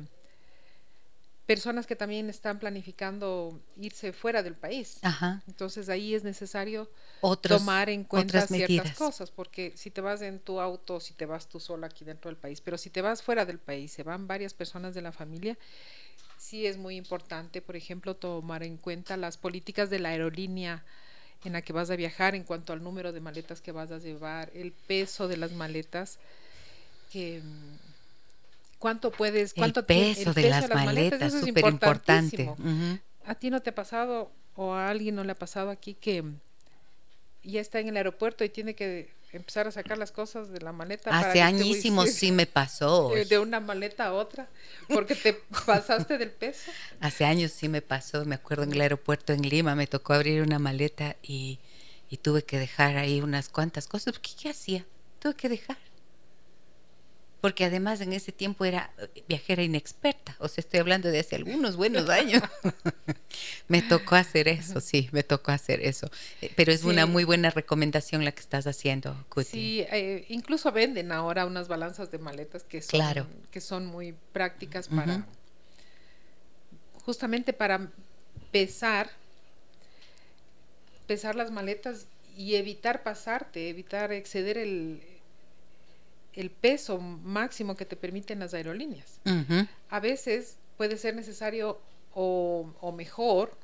personas 1.47 1.87
que 1.87 1.97
también 1.97 2.31
están 2.31 2.59
planificando 2.59 3.61
irse 3.77 4.13
fuera 4.13 4.43
del 4.43 4.55
país. 4.55 5.01
Entonces 5.47 5.89
ahí 5.89 6.15
es 6.15 6.23
necesario 6.25 6.89
tomar 7.43 7.91
en 7.91 8.05
cuenta 8.05 8.47
ciertas 8.47 8.97
cosas, 8.97 9.31
porque 9.31 9.73
si 9.77 9.91
te 9.91 10.01
vas 10.01 10.23
en 10.23 10.39
tu 10.39 10.61
auto, 10.61 11.01
si 11.01 11.15
te 11.15 11.27
vas 11.27 11.49
tú 11.49 11.59
sola 11.59 11.89
aquí 11.89 12.05
dentro 12.05 12.31
del 12.31 12.39
país, 12.39 12.61
pero 12.61 12.79
si 12.79 12.91
te 12.91 13.03
vas 13.03 13.23
fuera 13.23 13.45
del 13.45 13.59
país, 13.59 13.93
se 13.93 14.03
van 14.03 14.27
varias 14.27 14.55
personas 14.55 14.95
de 14.95 15.03
la 15.03 15.13
familia, 15.13 15.59
sí 16.43 16.67
es 16.67 16.77
muy 16.77 16.97
importante, 16.97 17.63
por 17.63 17.77
ejemplo, 17.77 18.17
tomar 18.17 18.65
en 18.65 18.77
cuenta 18.77 19.17
las 19.17 19.37
políticas 19.37 19.91
de 19.91 20.01
la 20.01 20.09
aerolínea 20.09 20.85
en 21.45 21.53
la 21.53 21.63
que 21.63 21.73
vas 21.73 21.91
a 21.91 21.97
viajar 21.97 22.35
en 22.35 22.43
cuanto 22.43 22.73
al 22.73 22.83
número 22.83 23.13
de 23.13 23.21
maletas 23.21 23.61
que 23.61 23.71
vas 23.71 23.93
a 23.93 23.99
llevar, 23.99 24.51
el 24.55 24.73
peso 24.73 25.29
de 25.29 25.37
las 25.37 25.53
maletas, 25.53 26.19
que 27.13 27.43
cuánto 28.81 29.13
puedes, 29.13 29.55
cuánto 29.55 29.81
el 29.81 29.87
peso, 29.87 30.33
de, 30.33 30.51
las 30.51 30.69
maletas, 30.69 31.33
es 31.33 31.41
súper 31.41 31.67
importante. 31.67 32.51
¿A 33.25 33.35
ti 33.37 33.49
no 33.49 33.61
te 33.61 33.71
ha 33.71 33.75
pasado 33.75 34.33
o 34.57 34.75
a 34.75 34.91
alguien 34.91 35.15
no 35.15 35.23
le 35.23 35.33
ha 35.33 35.37
pasado 35.37 35.71
aquí 35.71 35.95
que 35.95 36.25
ya 37.45 37.61
está 37.61 37.79
en 37.79 37.89
el 37.89 37.97
aeropuerto 37.97 38.43
y 38.45 38.49
tiene 38.49 38.75
que 38.75 39.11
empezar 39.33 39.67
a 39.67 39.73
sacar 39.73 39.99
las 39.99 40.13
cosas 40.13 40.51
de 40.51 40.61
la 40.61 40.73
maleta? 40.73 41.11
Hace 41.11 41.43
añísimos 41.43 42.11
sí 42.11 42.33
me 42.33 42.47
pasó. 42.47 43.11
De, 43.29 43.39
una 43.39 43.61
maleta 43.61 44.07
a 44.07 44.13
otra, 44.13 44.49
porque 44.89 45.15
te 45.15 45.35
pasaste 45.67 46.19
del 46.19 46.31
peso. 46.31 46.71
Hace 47.01 47.25
años 47.25 47.53
sí 47.53 47.69
me 47.69 47.83
pasó, 47.83 48.25
me 48.25 48.35
acuerdo 48.35 48.65
en 48.65 48.73
el 48.73 48.81
aeropuerto 48.81 49.33
en 49.33 49.43
Lima, 49.43 49.75
me 49.75 49.87
tocó 49.87 50.13
abrir 50.13 50.43
una 50.43 50.59
maleta 50.59 51.17
y, 51.23 51.59
y 52.09 52.19
tuve 52.19 52.45
que 52.45 52.59
dejar 52.59 52.97
ahí 52.97 53.21
unas 53.21 53.49
cuantas 53.49 53.87
cosas, 53.87 54.15
porque 54.15 54.31
¿qué 54.41 54.51
hacía? 54.51 54.85
Tuve 55.19 55.35
que 55.35 55.49
dejar 55.49 55.79
porque 57.43 57.65
además 57.65 58.01
en 58.01 58.13
ese 58.13 58.31
tiempo 58.31 58.65
era 58.65 58.93
eh, 58.99 59.25
viajera 59.27 59.65
inexperta, 59.65 60.37
o 60.39 60.47
sea, 60.47 60.63
estoy 60.63 60.79
hablando 60.79 61.09
de 61.09 61.19
hace 61.19 61.35
algunos 61.35 61.75
buenos 61.75 62.09
años. 62.09 62.41
me 63.69 63.83
tocó 63.83 64.15
hacer 64.15 64.47
eso, 64.47 64.81
sí, 64.81 65.09
me 65.11 65.25
tocó 65.25 65.51
hacer 65.51 65.81
eso. 65.85 66.09
Eh, 66.41 66.53
pero 66.55 66.71
es 66.71 66.85
una 66.85 67.05
muy 67.05 67.25
buena 67.25 67.51
recomendación 67.51 68.25
la 68.25 68.31
que 68.31 68.41
estás 68.41 68.69
haciendo, 68.69 69.27
Cuti. 69.29 69.51
Sí, 69.51 69.85
eh, 69.91 70.25
incluso 70.29 70.71
venden 70.71 71.11
ahora 71.11 71.45
unas 71.45 71.67
balanzas 71.67 72.13
de 72.13 72.19
maletas 72.19 72.63
que 72.63 72.81
son, 72.81 73.27
que 73.51 73.61
son 73.61 73.87
muy 73.87 74.15
prácticas 74.33 74.87
para, 74.87 75.27
justamente 77.05 77.53
para 77.53 77.91
pesar, 78.53 79.11
pesar 81.09 81.35
las 81.35 81.51
maletas 81.51 82.07
y 82.37 82.55
evitar 82.55 83.03
pasarte, 83.03 83.69
evitar 83.69 84.13
exceder 84.13 84.59
el, 84.59 85.03
el 86.35 86.51
peso 86.51 86.99
máximo 86.99 87.77
que 87.77 87.85
te 87.85 87.97
permiten 87.97 88.39
las 88.41 88.55
aerolíneas. 88.55 89.21
A 89.89 90.01
veces 90.01 90.57
puede 90.77 90.97
ser 90.97 91.15
necesario 91.15 91.81
o, 92.15 92.95
mejor 92.97 93.57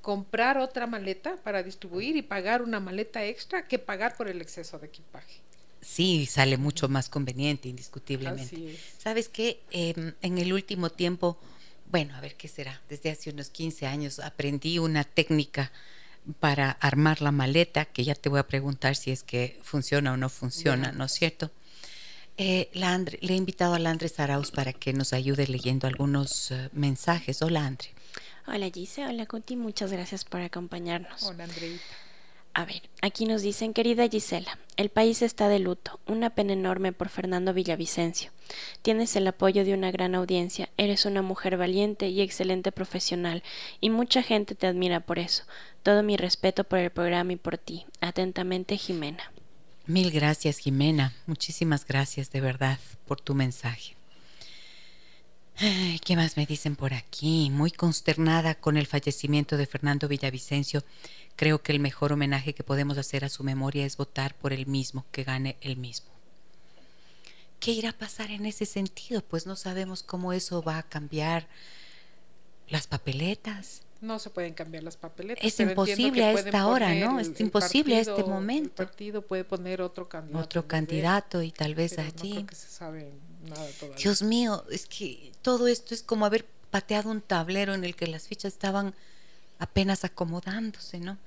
comprar 0.00 0.58
otra 0.58 0.86
maleta 0.86 1.36
para 1.36 1.62
distribuir 1.62 2.16
y 2.16 2.22
pagar 2.22 2.62
una 2.62 2.80
maleta 2.80 3.24
extra 3.24 3.68
que 3.68 3.78
pagar 3.78 4.16
por 4.16 4.28
el 4.28 4.40
exceso 4.40 4.78
de 4.78 4.86
equipaje. 4.86 5.40
Sí, 5.80 6.26
sale 6.26 6.56
mucho 6.56 6.88
más 6.88 7.08
conveniente, 7.08 7.68
indiscutiblemente. 7.68 8.76
¿Sabes 8.98 9.28
qué? 9.28 9.60
Em, 9.70 10.12
en 10.20 10.38
el 10.38 10.52
último 10.52 10.90
tiempo, 10.90 11.38
bueno, 11.90 12.16
a 12.16 12.20
ver 12.20 12.36
qué 12.36 12.48
será, 12.48 12.80
desde 12.88 13.10
hace 13.10 13.30
unos 13.30 13.50
15 13.50 13.86
años 13.86 14.18
aprendí 14.18 14.78
una 14.78 15.04
técnica 15.04 15.72
para 16.40 16.70
armar 16.70 17.20
la 17.20 17.32
maleta, 17.32 17.84
que 17.84 18.04
ya 18.04 18.14
te 18.14 18.28
voy 18.28 18.38
a 18.38 18.46
preguntar 18.46 18.94
si 18.96 19.10
es 19.10 19.22
que 19.22 19.58
funciona 19.62 20.12
o 20.12 20.16
no 20.16 20.28
funciona, 20.28 20.92
¿no 20.92 21.04
es 21.04 21.12
cierto? 21.12 21.50
Eh, 22.44 22.68
le 22.74 23.34
he 23.34 23.36
invitado 23.36 23.74
a 23.74 23.78
Landre 23.78 24.08
Saraus 24.08 24.50
para 24.50 24.72
que 24.72 24.92
nos 24.92 25.12
ayude 25.12 25.46
leyendo 25.46 25.86
algunos 25.86 26.50
eh, 26.50 26.70
mensajes. 26.72 27.40
Hola, 27.40 27.64
Andre. 27.64 27.90
Hola, 28.48 28.68
Gise. 28.68 29.06
Hola, 29.06 29.26
Cuti. 29.26 29.54
Muchas 29.54 29.92
gracias 29.92 30.24
por 30.24 30.40
acompañarnos. 30.40 31.22
Hola, 31.22 31.44
Andreita. 31.44 31.84
A 32.54 32.64
ver, 32.64 32.82
aquí 33.00 33.26
nos 33.26 33.42
dicen, 33.42 33.72
querida 33.72 34.08
Gisela, 34.08 34.58
el 34.76 34.88
país 34.88 35.22
está 35.22 35.48
de 35.48 35.60
luto, 35.60 36.00
una 36.06 36.30
pena 36.30 36.52
enorme 36.52 36.92
por 36.92 37.10
Fernando 37.10 37.54
Villavicencio. 37.54 38.32
Tienes 38.82 39.14
el 39.14 39.28
apoyo 39.28 39.64
de 39.64 39.72
una 39.72 39.92
gran 39.92 40.16
audiencia, 40.16 40.68
eres 40.76 41.06
una 41.06 41.22
mujer 41.22 41.56
valiente 41.56 42.08
y 42.08 42.20
excelente 42.20 42.72
profesional, 42.72 43.44
y 43.80 43.88
mucha 43.88 44.22
gente 44.22 44.56
te 44.56 44.66
admira 44.66 44.98
por 44.98 45.20
eso. 45.20 45.44
Todo 45.84 46.02
mi 46.02 46.16
respeto 46.16 46.64
por 46.64 46.80
el 46.80 46.90
programa 46.90 47.32
y 47.34 47.36
por 47.36 47.56
ti. 47.56 47.86
Atentamente, 48.00 48.76
Jimena. 48.76 49.32
Mil 49.86 50.12
gracias, 50.12 50.58
Jimena. 50.58 51.12
Muchísimas 51.26 51.84
gracias 51.84 52.30
de 52.30 52.40
verdad 52.40 52.78
por 53.06 53.20
tu 53.20 53.34
mensaje. 53.34 53.96
¿Qué 56.04 56.14
más 56.14 56.36
me 56.36 56.46
dicen 56.46 56.76
por 56.76 56.94
aquí? 56.94 57.50
Muy 57.50 57.72
consternada 57.72 58.54
con 58.54 58.76
el 58.76 58.86
fallecimiento 58.86 59.56
de 59.56 59.66
Fernando 59.66 60.06
Villavicencio. 60.06 60.84
Creo 61.34 61.62
que 61.62 61.72
el 61.72 61.80
mejor 61.80 62.12
homenaje 62.12 62.54
que 62.54 62.62
podemos 62.62 62.96
hacer 62.96 63.24
a 63.24 63.28
su 63.28 63.42
memoria 63.42 63.84
es 63.84 63.96
votar 63.96 64.34
por 64.36 64.52
el 64.52 64.66
mismo, 64.66 65.04
que 65.10 65.24
gane 65.24 65.56
el 65.60 65.76
mismo. 65.76 66.10
¿Qué 67.58 67.72
irá 67.72 67.90
a 67.90 67.98
pasar 67.98 68.30
en 68.30 68.46
ese 68.46 68.66
sentido? 68.66 69.20
Pues 69.22 69.46
no 69.46 69.56
sabemos 69.56 70.04
cómo 70.04 70.32
eso 70.32 70.62
va 70.62 70.78
a 70.78 70.82
cambiar 70.84 71.48
las 72.68 72.86
papeletas, 72.86 73.82
no 74.02 74.18
se 74.18 74.30
pueden 74.30 74.52
cambiar 74.52 74.82
las 74.82 74.96
papeletas. 74.96 75.44
Es 75.44 75.60
imposible 75.60 76.24
a 76.24 76.32
esta 76.32 76.66
hora, 76.66 76.92
¿no? 76.94 77.20
Es 77.20 77.38
imposible 77.40 77.96
a 77.96 78.00
este 78.00 78.24
momento. 78.24 78.82
El 78.82 78.88
partido 78.88 79.22
puede 79.22 79.44
poner 79.44 79.80
otro 79.80 80.08
candidato. 80.08 80.44
Otro 80.44 80.66
candidato 80.66 81.40
y 81.40 81.52
tal 81.52 81.74
vez 81.74 81.98
allí. 81.98 82.42
No 82.42 82.48
se 82.50 82.68
sabe 82.68 83.12
nada 83.48 83.66
todavía. 83.78 84.02
Dios 84.02 84.22
mío, 84.22 84.64
es 84.70 84.86
que 84.86 85.32
todo 85.40 85.68
esto 85.68 85.94
es 85.94 86.02
como 86.02 86.26
haber 86.26 86.44
pateado 86.70 87.10
un 87.10 87.20
tablero 87.20 87.74
en 87.74 87.84
el 87.84 87.94
que 87.94 88.08
las 88.08 88.26
fichas 88.26 88.52
estaban 88.52 88.94
apenas 89.58 90.04
acomodándose, 90.04 90.98
¿no? 90.98 91.18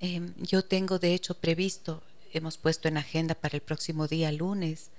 Em, 0.00 0.34
yo 0.38 0.64
tengo 0.64 0.98
de 0.98 1.14
hecho 1.14 1.34
previsto, 1.34 2.02
hemos 2.32 2.56
puesto 2.56 2.88
en 2.88 2.96
agenda 2.96 3.34
para 3.34 3.56
el 3.56 3.62
próximo 3.62 4.08
día 4.08 4.32
lunes, 4.32 4.90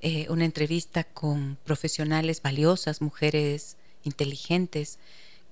eh, 0.00 0.26
una 0.28 0.44
entrevista 0.44 1.02
con 1.02 1.56
profesionales 1.64 2.42
valiosas, 2.42 3.00
mujeres 3.00 3.76
inteligentes, 4.04 4.98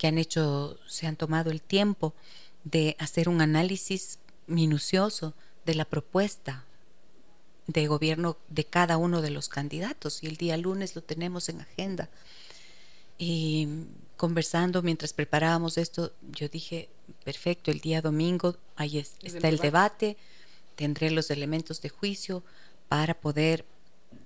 que 0.02 0.08
han 0.08 0.18
hecho, 0.18 0.80
se 0.88 1.06
han 1.06 1.14
tomado 1.14 1.52
el 1.52 1.62
tiempo 1.62 2.12
de 2.64 2.96
hacer 2.98 3.28
un 3.28 3.40
análisis 3.40 4.18
minucioso 4.48 5.32
de 5.64 5.76
la 5.76 5.84
propuesta 5.84 6.64
de 7.68 7.86
gobierno 7.86 8.36
de 8.48 8.64
cada 8.64 8.96
uno 8.96 9.22
de 9.22 9.30
los 9.30 9.48
candidatos 9.48 10.24
y 10.24 10.26
el 10.26 10.38
día 10.38 10.56
lunes 10.56 10.96
lo 10.96 11.04
tenemos 11.04 11.48
en 11.48 11.60
agenda. 11.60 12.10
Y 13.16 13.68
conversando 14.16 14.82
mientras 14.82 15.12
preparábamos 15.12 15.78
esto, 15.78 16.12
yo 16.32 16.48
dije, 16.48 16.88
perfecto, 17.24 17.70
el 17.70 17.78
día 17.78 18.02
domingo 18.02 18.56
ahí 18.74 18.98
está 18.98 19.48
el 19.48 19.58
debate. 19.58 20.16
tendré 20.74 21.12
los 21.12 21.30
elementos 21.30 21.80
de 21.80 21.90
juicio 21.90 22.42
para 22.88 23.14
poder 23.14 23.64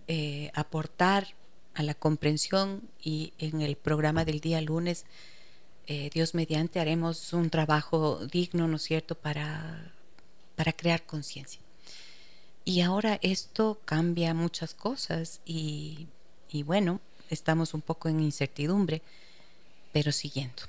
eh, 0.09 0.51
aportar 0.55 1.35
a 1.75 1.83
la 1.83 1.93
comprensión 1.93 2.89
y 2.99 3.35
en 3.37 3.61
el 3.61 3.77
programa 3.77 4.25
del 4.25 4.41
día 4.41 4.63
lunes 4.63 5.05
eh, 5.87 6.11
Dios 6.13 6.35
mediante 6.35 6.81
haremos 6.81 7.33
un 7.33 7.51
trabajo 7.51 8.27
digno, 8.27 8.67
¿no 8.67 8.77
es 8.77 8.83
cierto?, 8.83 9.15
para, 9.15 9.93
para 10.57 10.73
crear 10.73 11.05
conciencia. 11.05 11.61
Y 12.65 12.81
ahora 12.81 13.21
esto 13.23 13.81
cambia 13.85 14.35
muchas 14.35 14.75
cosas 14.75 15.41
y, 15.47 16.09
y 16.51 16.65
bueno, 16.65 17.01
estamos 17.31 17.75
un 17.75 17.83
poco 17.83 18.09
en 18.09 18.21
incertidumbre, 18.21 19.03
pero 19.93 20.11
siguiendo. 20.11 20.63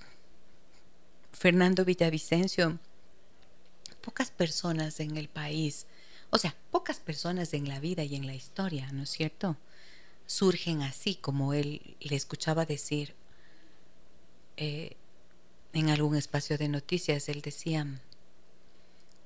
Fernando 1.34 1.84
Villavicencio, 1.86 2.80
pocas 4.02 4.32
personas 4.32 5.00
en 5.00 5.18
el 5.18 5.28
país, 5.28 5.88
o 6.30 6.38
sea, 6.38 6.56
pocas 6.72 7.00
personas 7.00 7.54
en 7.54 7.68
la 7.68 7.80
vida 7.80 8.04
y 8.04 8.16
en 8.16 8.28
la 8.28 8.36
historia, 8.36 8.92
¿no 8.92 9.04
es 9.04 9.10
cierto? 9.10 9.58
Surgen 10.26 10.82
así, 10.82 11.16
como 11.16 11.54
él 11.54 11.96
le 12.00 12.16
escuchaba 12.16 12.66
decir, 12.66 13.16
eh, 14.58 14.98
en 15.74 15.90
algún 15.90 16.16
espacio 16.16 16.58
de 16.58 16.70
noticias, 16.70 17.30
él 17.30 17.42
decía, 17.42 17.86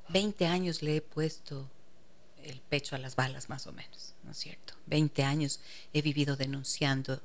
20 0.10 0.46
años 0.46 0.82
le 0.82 0.98
he 0.98 1.02
puesto 1.02 1.70
el 2.44 2.60
pecho 2.60 2.96
a 2.96 3.00
las 3.00 3.16
balas 3.16 3.50
más 3.50 3.68
o 3.68 3.72
menos, 3.72 4.14
¿no 4.24 4.32
es 4.32 4.38
cierto? 4.38 4.74
20 4.88 5.24
años 5.24 5.60
he 5.94 6.02
vivido 6.02 6.36
denunciando 6.36 7.22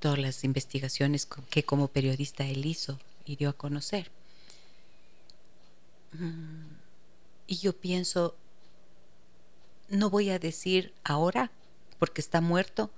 todas 0.00 0.18
las 0.18 0.44
investigaciones 0.44 1.26
que 1.50 1.64
como 1.64 1.88
periodista 1.88 2.44
él 2.46 2.66
hizo 2.66 2.98
y 3.24 3.36
dio 3.36 3.50
a 3.50 3.52
conocer. 3.52 4.10
Mm, 6.12 6.66
y 7.46 7.56
yo 7.58 7.72
pienso, 7.74 8.36
no 9.88 10.10
voy 10.10 10.30
a 10.30 10.38
decir 10.38 10.92
ahora, 11.04 11.50
porque 11.98 12.20
está 12.20 12.40
muerto, 12.40 12.90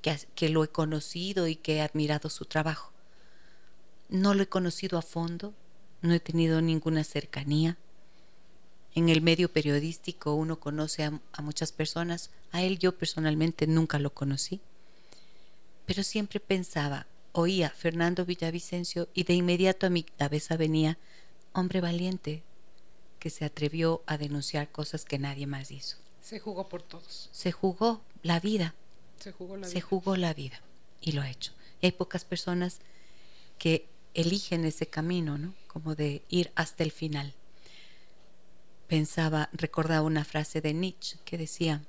que, 0.00 0.18
que 0.34 0.48
lo 0.48 0.64
he 0.64 0.68
conocido 0.68 1.46
y 1.46 1.56
que 1.56 1.76
he 1.76 1.80
admirado 1.80 2.28
su 2.30 2.44
trabajo. 2.44 2.91
No 4.12 4.34
lo 4.34 4.42
he 4.42 4.48
conocido 4.48 4.98
a 4.98 5.02
fondo, 5.02 5.54
no 6.02 6.12
he 6.12 6.20
tenido 6.20 6.60
ninguna 6.60 7.02
cercanía, 7.02 7.78
en 8.94 9.08
el 9.08 9.22
medio 9.22 9.50
periodístico 9.50 10.34
uno 10.34 10.60
conoce 10.60 11.04
a, 11.04 11.18
a, 11.32 11.40
muchas 11.40 11.72
personas, 11.72 12.28
a 12.50 12.62
él 12.62 12.78
yo 12.78 12.96
personalmente 12.96 13.66
nunca 13.66 13.98
lo 13.98 14.12
conocí, 14.12 14.60
pero 15.86 16.02
siempre 16.02 16.40
pensaba, 16.40 17.06
oía 17.32 17.70
Fernando 17.70 18.26
Villavicencio 18.26 19.08
y 19.14 19.24
de 19.24 19.32
inmediato 19.32 19.86
a 19.86 19.90
mi 19.90 20.02
cabeza 20.02 20.58
venía 20.58 20.98
hombre 21.54 21.80
valiente 21.80 22.42
que 23.18 23.30
se 23.30 23.46
atrevió 23.46 24.02
a 24.06 24.18
denunciar 24.18 24.70
cosas 24.70 25.06
que 25.06 25.18
nadie 25.18 25.46
más 25.46 25.70
hizo. 25.70 25.96
Se 26.20 26.38
jugó 26.38 26.68
por 26.68 26.82
todos. 26.82 27.30
Se 27.32 27.50
jugó 27.50 28.02
la 28.22 28.40
vida. 28.40 28.74
Se 29.18 29.32
jugó 29.32 29.56
la 29.56 29.66
se 29.66 29.76
vida. 29.76 29.86
jugó 29.86 30.16
la 30.16 30.34
vida 30.34 30.60
y 31.00 31.12
lo 31.12 31.22
ha 31.22 31.30
hecho. 31.30 31.52
Y 31.80 31.86
hay 31.86 31.92
pocas 31.92 32.26
personas 32.26 32.80
que 33.58 33.88
eligen 34.14 34.64
ese 34.64 34.86
camino, 34.86 35.38
¿no? 35.38 35.54
Como 35.66 35.94
de 35.94 36.22
ir 36.28 36.52
hasta 36.54 36.82
el 36.82 36.92
final. 36.92 37.34
Pensaba, 38.88 39.48
recordaba 39.52 40.06
una 40.06 40.24
frase 40.24 40.60
de 40.60 40.74
Nietzsche 40.74 41.18
que 41.24 41.38
decía, 41.38 41.82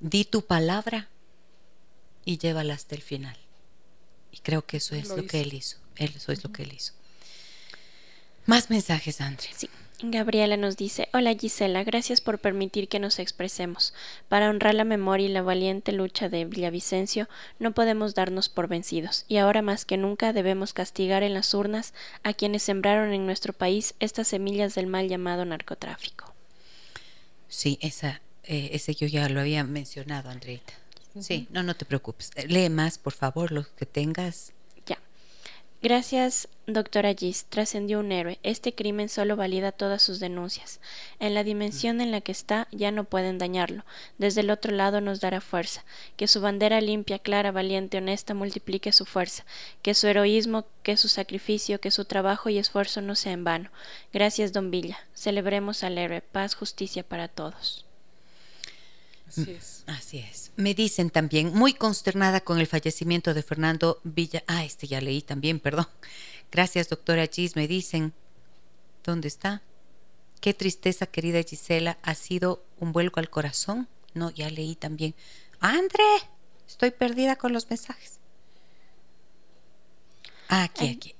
di 0.00 0.24
tu 0.24 0.46
palabra 0.46 1.08
y 2.24 2.38
llévala 2.38 2.74
hasta 2.74 2.94
el 2.94 3.02
final. 3.02 3.36
Y 4.32 4.38
creo 4.38 4.64
que 4.64 4.78
eso 4.78 4.94
es 4.94 5.08
lo, 5.08 5.18
lo 5.18 5.26
que 5.26 5.40
él 5.40 5.52
hizo. 5.54 5.78
Eso 5.96 6.32
es 6.32 6.38
uh 6.38 6.42
-huh. 6.42 6.44
lo 6.44 6.52
que 6.52 6.62
él 6.62 6.72
hizo. 6.72 6.92
Más 8.46 8.70
mensajes, 8.70 9.20
André. 9.20 9.48
Sí. 9.56 9.68
Gabriela 10.00 10.56
nos 10.56 10.76
dice, 10.76 11.08
hola 11.12 11.34
Gisela, 11.34 11.82
gracias 11.82 12.20
por 12.20 12.38
permitir 12.38 12.86
que 12.86 13.00
nos 13.00 13.18
expresemos. 13.18 13.94
Para 14.28 14.48
honrar 14.48 14.76
la 14.76 14.84
memoria 14.84 15.26
y 15.26 15.32
la 15.32 15.42
valiente 15.42 15.90
lucha 15.90 16.28
de 16.28 16.44
Villavicencio, 16.44 17.28
no 17.58 17.72
podemos 17.72 18.14
darnos 18.14 18.48
por 18.48 18.68
vencidos, 18.68 19.24
y 19.26 19.38
ahora 19.38 19.60
más 19.60 19.84
que 19.84 19.96
nunca 19.96 20.32
debemos 20.32 20.72
castigar 20.72 21.24
en 21.24 21.34
las 21.34 21.52
urnas 21.52 21.94
a 22.22 22.32
quienes 22.32 22.62
sembraron 22.62 23.12
en 23.12 23.26
nuestro 23.26 23.52
país 23.52 23.96
estas 23.98 24.28
semillas 24.28 24.76
del 24.76 24.86
mal 24.86 25.08
llamado 25.08 25.44
narcotráfico. 25.44 26.32
Sí, 27.48 27.76
esa, 27.80 28.20
eh, 28.44 28.70
ese 28.74 28.94
yo 28.94 29.08
ya 29.08 29.28
lo 29.28 29.40
había 29.40 29.64
mencionado, 29.64 30.30
Andreita. 30.30 30.74
Sí, 31.18 31.48
no, 31.50 31.64
no 31.64 31.74
te 31.74 31.84
preocupes. 31.84 32.30
Lee 32.46 32.68
más, 32.68 32.98
por 32.98 33.14
favor, 33.14 33.50
los 33.50 33.66
que 33.66 33.84
tengas. 33.84 34.52
Gracias, 35.80 36.48
doctora 36.66 37.14
Gis. 37.14 37.44
Trascendió 37.48 38.00
un 38.00 38.10
héroe. 38.10 38.40
Este 38.42 38.74
crimen 38.74 39.08
solo 39.08 39.36
valida 39.36 39.70
todas 39.70 40.02
sus 40.02 40.18
denuncias. 40.18 40.80
En 41.20 41.34
la 41.34 41.44
dimensión 41.44 42.00
en 42.00 42.10
la 42.10 42.20
que 42.20 42.32
está, 42.32 42.66
ya 42.72 42.90
no 42.90 43.04
pueden 43.04 43.38
dañarlo. 43.38 43.84
Desde 44.18 44.40
el 44.40 44.50
otro 44.50 44.72
lado 44.72 45.00
nos 45.00 45.20
dará 45.20 45.40
fuerza. 45.40 45.84
Que 46.16 46.26
su 46.26 46.40
bandera 46.40 46.80
limpia, 46.80 47.20
clara, 47.20 47.52
valiente, 47.52 47.98
honesta 47.98 48.34
multiplique 48.34 48.90
su 48.90 49.04
fuerza. 49.04 49.46
Que 49.80 49.94
su 49.94 50.08
heroísmo, 50.08 50.66
que 50.82 50.96
su 50.96 51.06
sacrificio, 51.06 51.80
que 51.80 51.92
su 51.92 52.04
trabajo 52.06 52.48
y 52.48 52.58
esfuerzo 52.58 53.00
no 53.00 53.14
sea 53.14 53.32
en 53.32 53.44
vano. 53.44 53.70
Gracias, 54.12 54.52
don 54.52 54.72
Villa. 54.72 54.98
Celebremos 55.14 55.84
al 55.84 55.96
héroe. 55.96 56.22
Paz, 56.22 56.56
justicia 56.56 57.04
para 57.04 57.28
todos. 57.28 57.87
Así 59.28 59.50
es. 59.50 59.84
Así 59.86 60.18
es. 60.18 60.52
Me 60.56 60.74
dicen 60.74 61.10
también, 61.10 61.54
muy 61.54 61.74
consternada 61.74 62.40
con 62.40 62.58
el 62.58 62.66
fallecimiento 62.66 63.34
de 63.34 63.42
Fernando 63.42 64.00
Villa. 64.04 64.42
Ah, 64.46 64.64
este 64.64 64.86
ya 64.86 65.00
leí 65.00 65.22
también, 65.22 65.60
perdón. 65.60 65.86
Gracias, 66.50 66.88
doctora 66.88 67.26
Gis. 67.26 67.54
Me 67.56 67.68
dicen, 67.68 68.14
¿dónde 69.04 69.28
está? 69.28 69.62
Qué 70.40 70.54
tristeza, 70.54 71.06
querida 71.06 71.42
Gisela. 71.42 71.98
¿Ha 72.02 72.14
sido 72.14 72.64
un 72.78 72.92
vuelco 72.92 73.20
al 73.20 73.28
corazón? 73.28 73.88
No, 74.14 74.30
ya 74.30 74.48
leí 74.50 74.74
también. 74.74 75.14
André, 75.60 76.04
estoy 76.66 76.90
perdida 76.90 77.36
con 77.36 77.52
los 77.52 77.68
mensajes. 77.68 78.18
Ah, 80.48 80.62
aquí, 80.64 80.86
Ay. 80.86 80.94
aquí. 80.96 81.14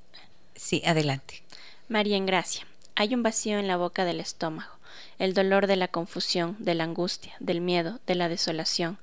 Sí, 0.55 0.83
adelante. 0.87 1.43
María 1.89 2.17
en 2.17 2.27
Gracia. 2.27 2.67
Hay 2.95 3.15
un 3.15 3.23
vacío 3.23 3.59
en 3.59 3.69
la 3.69 3.77
boca 3.77 4.05
del 4.05 4.21
estómago 4.21 4.78
el 5.19 5.35
dolor 5.35 5.67
de 5.67 5.77
la 5.77 5.89
confusión, 5.89 6.57
de 6.59 6.75
la 6.75 6.85
angustia, 6.85 7.35
del 7.41 7.61
miedo, 7.61 7.99
de 8.07 8.15
la 8.15 8.29
desolación. 8.29 8.99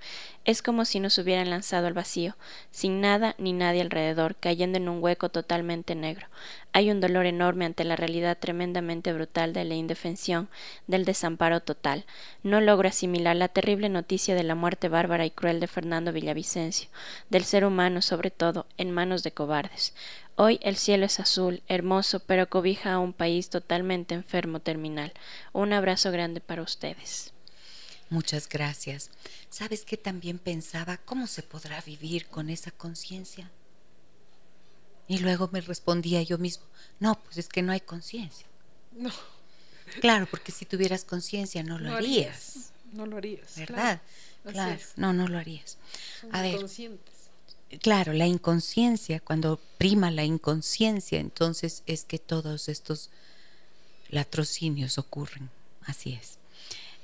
Es 0.46 0.62
como 0.62 0.86
si 0.86 1.00
nos 1.00 1.18
hubieran 1.18 1.50
lanzado 1.50 1.88
al 1.88 1.94
vacío, 1.94 2.36
sin 2.70 3.02
nada 3.02 3.36
ni 3.40 3.52
nadie 3.52 3.82
alrededor, 3.82 4.36
cayendo 4.36 4.78
en 4.78 4.88
un 4.88 5.04
hueco 5.04 5.30
totalmente 5.30 5.96
negro. 5.96 6.28
Hay 6.72 6.92
un 6.92 7.02
dolor 7.02 7.26
enorme 7.26 7.66
ante 7.66 7.84
la 7.84 7.96
realidad 7.96 8.38
tremendamente 8.40 9.12
brutal 9.12 9.54
de 9.54 9.66
la 9.66 9.74
indefensión, 9.74 10.48
del 10.86 11.04
desamparo 11.04 11.62
total. 11.62 12.06
No 12.44 12.62
logro 12.62 12.88
asimilar 12.88 13.36
la 13.36 13.48
terrible 13.48 13.90
noticia 13.90 14.36
de 14.36 14.44
la 14.44 14.56
muerte 14.56 14.88
bárbara 14.88 15.26
y 15.26 15.32
cruel 15.32 15.60
de 15.60 15.68
Fernando 15.68 16.14
Villavicencio, 16.14 16.90
del 17.30 17.44
ser 17.44 17.66
humano 17.66 18.02
sobre 18.04 18.30
todo, 18.30 18.68
en 18.78 18.92
manos 18.92 19.24
de 19.24 19.32
cobardes. 19.32 19.96
Hoy 20.38 20.60
el 20.62 20.76
cielo 20.76 21.06
es 21.06 21.20
azul, 21.20 21.64
hermoso, 21.68 22.20
pero 22.20 22.50
cobija 22.50 22.94
a 22.94 23.00
un 23.00 23.14
país 23.14 23.50
totalmente 23.50 24.14
enfermo 24.16 24.60
terminal. 24.60 25.14
Un 25.54 25.72
abrazo 25.72 26.12
grande 26.12 26.42
para 26.42 26.62
ustedes. 26.62 27.32
Muchas 28.10 28.50
gracias. 28.50 29.10
¿Sabes 29.50 29.86
qué 29.86 29.96
también 29.98 30.38
pensaba? 30.38 30.98
¿Cómo 30.98 31.28
se 31.28 31.42
podrá 31.42 31.80
vivir 31.82 32.26
con 32.28 32.50
esa 32.50 32.72
conciencia? 32.72 33.50
Y 35.08 35.20
luego 35.20 35.50
me 35.54 35.62
respondía 35.62 36.22
yo 36.24 36.38
mismo, 36.38 36.66
no, 37.00 37.16
pues 37.24 37.38
es 37.38 37.48
que 37.48 37.62
no 37.62 37.72
hay 37.72 37.80
conciencia. 37.80 38.48
No. 38.92 39.12
Claro, 40.02 40.28
porque 40.30 40.52
si 40.52 40.66
tuvieras 40.66 41.06
conciencia 41.06 41.64
no 41.64 41.78
lo 41.78 41.90
no 41.92 41.96
harías. 41.96 42.50
harías. 42.56 42.72
No 42.92 43.06
lo 43.06 43.18
harías. 43.18 43.56
¿Verdad? 43.56 44.02
Claro. 44.44 44.54
claro. 44.54 44.82
No, 44.96 45.14
no 45.14 45.28
lo 45.28 45.38
harías. 45.38 45.78
Son 46.22 46.36
A 46.36 46.42
ver, 46.42 46.56
conscientes. 46.58 47.15
Claro, 47.82 48.14
la 48.14 48.28
inconsciencia, 48.28 49.20
cuando 49.20 49.60
prima 49.78 50.12
la 50.12 50.24
inconsciencia, 50.24 51.20
entonces 51.20 51.84
es 51.86 52.06
que 52.06 52.20
todos 52.20 52.70
estos 52.70 53.10
latrocinios 54.10 54.98
ocurren. 54.98 55.50
Así 55.84 56.14
es. 56.14 56.38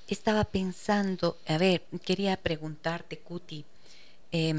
Estaba 0.07 0.43
pensando, 0.45 1.37
a 1.47 1.57
ver, 1.57 1.83
quería 2.05 2.37
preguntarte, 2.37 3.17
Cuti, 3.19 3.65
eh, 4.31 4.53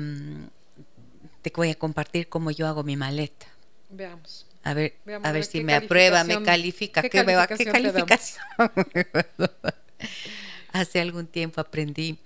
te 1.42 1.53
voy 1.55 1.70
a 1.70 1.74
compartir 1.74 2.28
cómo 2.28 2.50
yo 2.50 2.66
hago 2.66 2.82
mi 2.82 2.96
maleta. 2.96 3.46
Veamos. 3.90 4.46
A 4.64 4.74
ver, 4.74 4.94
Veamos 5.05 5.26
a 5.28 5.32
ver 5.32 5.44
si 5.44 5.62
me 5.62 5.74
aprueba, 5.74 6.24
me 6.24 6.42
califica. 6.42 7.03
qué 7.03 7.11
¿Qué, 7.11 7.24
me 7.24 7.34
va, 7.34 7.46
¿qué 7.46 7.64
calificación 7.64 8.40
calificación? 8.57 8.72
Hace 10.72 11.00
algún 11.00 11.26
tiempo 11.26 11.61
aprendí 11.61 12.18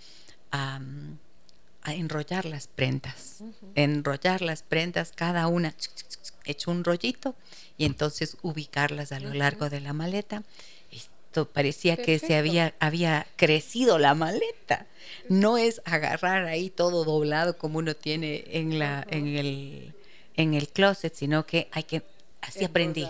a, 0.53 0.81
a 1.87 1.95
enrollar 1.95 2.45
las 2.45 2.67
prendas. 2.67 3.43
Enrollar 3.77 4.43
las 4.43 4.63
prendas, 4.63 5.13
cada 5.15 5.47
una 5.47 5.75
hecho 6.45 6.71
un 6.71 6.85
rollito 6.85 7.35
y 7.79 7.85
entonces 7.85 8.37
ubicarlas 8.43 9.13
a 9.13 9.21
lo 9.21 9.33
largo 9.33 9.71
de 9.71 9.81
la 9.81 9.93
maleta. 9.93 10.43
Esto 10.91 11.49
parecía 11.49 11.97
que 11.97 12.19
se 12.19 12.35
había, 12.35 12.75
había 12.81 13.27
crecido 13.37 13.99
la 13.99 14.15
maleta. 14.15 14.87
No 15.29 15.59
es 15.59 15.81
agarrar 15.85 16.47
ahí 16.47 16.71
todo 16.71 17.05
doblado 17.05 17.57
como 17.57 17.79
uno 17.79 17.95
tiene 17.95 18.45
en, 18.51 18.79
la, 18.79 19.07
en, 19.11 19.29
el, 19.29 19.95
en 20.37 20.55
el 20.55 20.69
closet, 20.69 21.15
sino 21.15 21.47
que 21.47 21.69
hay 21.73 21.85
que... 21.85 22.03
Así 22.41 22.65
aprendí. 22.65 23.09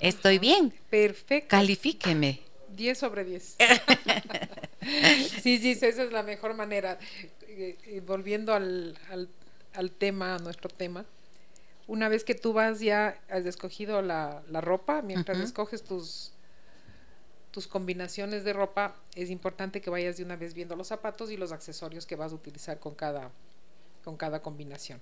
Estoy 0.00 0.38
bien. 0.38 0.72
Perfecto. 0.90 1.48
Califíqueme. 1.48 2.40
10 2.76 2.98
sobre 2.98 3.24
10. 3.24 3.56
sí, 5.42 5.58
sí, 5.58 5.70
esa 5.70 6.02
es 6.02 6.12
la 6.12 6.22
mejor 6.22 6.54
manera. 6.54 6.98
Eh, 7.54 8.02
volviendo 8.06 8.54
al, 8.54 8.98
al, 9.10 9.28
al 9.74 9.90
tema, 9.90 10.36
a 10.36 10.38
nuestro 10.38 10.70
tema, 10.70 11.04
una 11.86 12.08
vez 12.08 12.24
que 12.24 12.34
tú 12.34 12.52
vas 12.52 12.80
ya, 12.80 13.20
has 13.28 13.44
escogido 13.44 14.00
la, 14.00 14.42
la 14.48 14.60
ropa, 14.60 15.02
mientras 15.02 15.38
escoges 15.38 15.82
tus, 15.82 16.32
tus 17.50 17.66
combinaciones 17.66 18.44
de 18.44 18.54
ropa, 18.54 18.96
es 19.14 19.28
importante 19.28 19.80
que 19.80 19.90
vayas 19.90 20.16
de 20.16 20.24
una 20.24 20.36
vez 20.36 20.54
viendo 20.54 20.76
los 20.76 20.88
zapatos 20.88 21.30
y 21.30 21.36
los 21.36 21.52
accesorios 21.52 22.06
que 22.06 22.16
vas 22.16 22.32
a 22.32 22.36
utilizar 22.36 22.78
con 22.78 22.94
cada, 22.94 23.30
con 24.04 24.16
cada 24.16 24.40
combinación. 24.40 25.00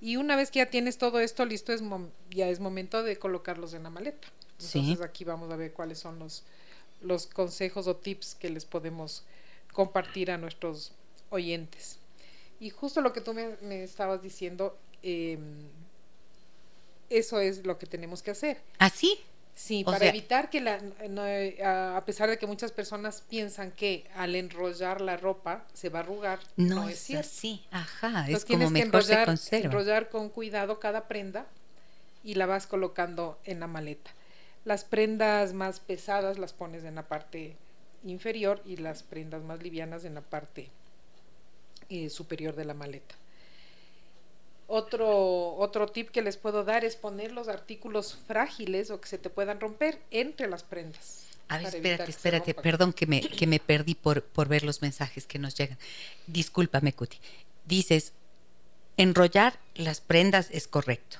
Y 0.00 0.16
una 0.16 0.36
vez 0.36 0.50
que 0.50 0.60
ya 0.60 0.70
tienes 0.70 0.98
todo 0.98 1.18
esto 1.18 1.44
listo, 1.44 1.72
es 1.72 1.82
ya 2.30 2.48
es 2.48 2.60
momento 2.60 3.02
de 3.02 3.16
colocarlos 3.16 3.74
en 3.74 3.82
la 3.82 3.90
maleta. 3.90 4.28
Sí. 4.58 4.78
Entonces 4.78 5.04
aquí 5.04 5.24
vamos 5.24 5.50
a 5.50 5.56
ver 5.56 5.72
cuáles 5.72 5.98
son 5.98 6.18
los, 6.18 6.44
los 7.00 7.26
consejos 7.26 7.88
o 7.88 7.96
tips 7.96 8.36
que 8.36 8.50
les 8.50 8.66
podemos 8.66 9.24
compartir 9.72 10.30
a 10.30 10.38
nuestros 10.38 10.92
oyentes. 11.30 11.98
Y 12.60 12.70
justo 12.70 13.00
lo 13.00 13.12
que 13.12 13.20
tú 13.20 13.32
me, 13.32 13.56
me 13.62 13.82
estabas 13.82 14.22
diciendo, 14.22 14.76
eh, 15.02 15.38
eso 17.08 17.40
es 17.40 17.64
lo 17.66 17.78
que 17.78 17.86
tenemos 17.86 18.22
que 18.22 18.30
hacer. 18.30 18.60
¿Así? 18.78 19.18
Sí, 19.54 19.82
O 19.82 19.86
para 19.86 19.98
sea- 19.98 20.08
evitar 20.10 20.48
que 20.48 20.60
la, 20.60 20.78
no, 21.08 21.26
eh, 21.26 21.62
a 21.64 22.02
pesar 22.06 22.30
de 22.30 22.38
que 22.38 22.46
muchas 22.46 22.72
personas 22.72 23.22
piensan 23.28 23.72
que 23.72 24.04
al 24.14 24.34
enrollar 24.34 25.00
la 25.00 25.16
ropa 25.16 25.64
se 25.74 25.88
va 25.90 25.98
a 25.98 26.02
arrugar, 26.02 26.38
No, 26.56 26.76
no, 26.76 26.88
es 26.88 26.94
es 26.94 27.00
cierto. 27.00 27.26
así. 27.28 27.64
Ajá, 27.70 28.08
Entonces 28.26 28.36
es 28.36 28.44
como 28.44 28.58
que 28.66 28.70
mejor 28.70 29.02
se 29.02 29.12
enrollar, 29.12 29.26
conserva. 29.26 29.66
enrollar 29.66 30.08
con 30.08 30.28
cuidado 30.30 30.80
cada 30.80 31.08
prenda 31.08 31.46
y 32.24 32.34
la 32.34 32.46
vas 32.46 32.66
colocando 32.66 33.38
en 33.44 33.60
la 33.60 33.66
maleta. 33.66 34.10
Las 34.64 34.84
prendas 34.84 35.52
más 35.52 35.80
pesadas 35.80 36.38
las 36.38 36.52
pones 36.52 36.84
en 36.84 36.94
la 36.94 37.08
parte 37.08 37.56
inferior 38.04 38.62
y 38.64 38.76
las 38.76 39.02
prendas 39.02 39.42
más 39.42 39.62
livianas 39.62 40.04
en 40.04 40.14
la 40.14 40.20
parte 40.22 40.70
eh, 41.90 42.08
superior 42.08 42.54
de 42.56 42.64
la 42.64 42.74
maleta. 42.74 43.14
Otro, 44.66 45.56
otro 45.56 45.88
tip 45.88 46.10
que 46.10 46.22
les 46.22 46.36
puedo 46.36 46.62
dar 46.62 46.84
es 46.84 46.94
poner 46.94 47.32
los 47.32 47.48
artículos 47.48 48.16
frágiles 48.28 48.90
o 48.90 49.00
que 49.00 49.08
se 49.08 49.18
te 49.18 49.28
puedan 49.28 49.60
romper 49.60 50.00
entre 50.12 50.48
las 50.48 50.62
prendas. 50.62 51.24
A 51.48 51.58
ver, 51.58 51.66
espérate, 51.66 52.10
espérate, 52.10 52.54
perdón 52.54 52.92
que 52.92 53.08
me, 53.08 53.20
que 53.20 53.48
me 53.48 53.58
perdí 53.58 53.96
por, 53.96 54.22
por 54.22 54.46
ver 54.46 54.62
los 54.62 54.82
mensajes 54.82 55.26
que 55.26 55.40
nos 55.40 55.56
llegan. 55.56 55.76
Discúlpame, 56.28 56.92
Cuti. 56.92 57.18
Dices, 57.66 58.12
enrollar 58.96 59.58
las 59.74 60.00
prendas 60.00 60.48
es 60.52 60.68
correcto. 60.68 61.18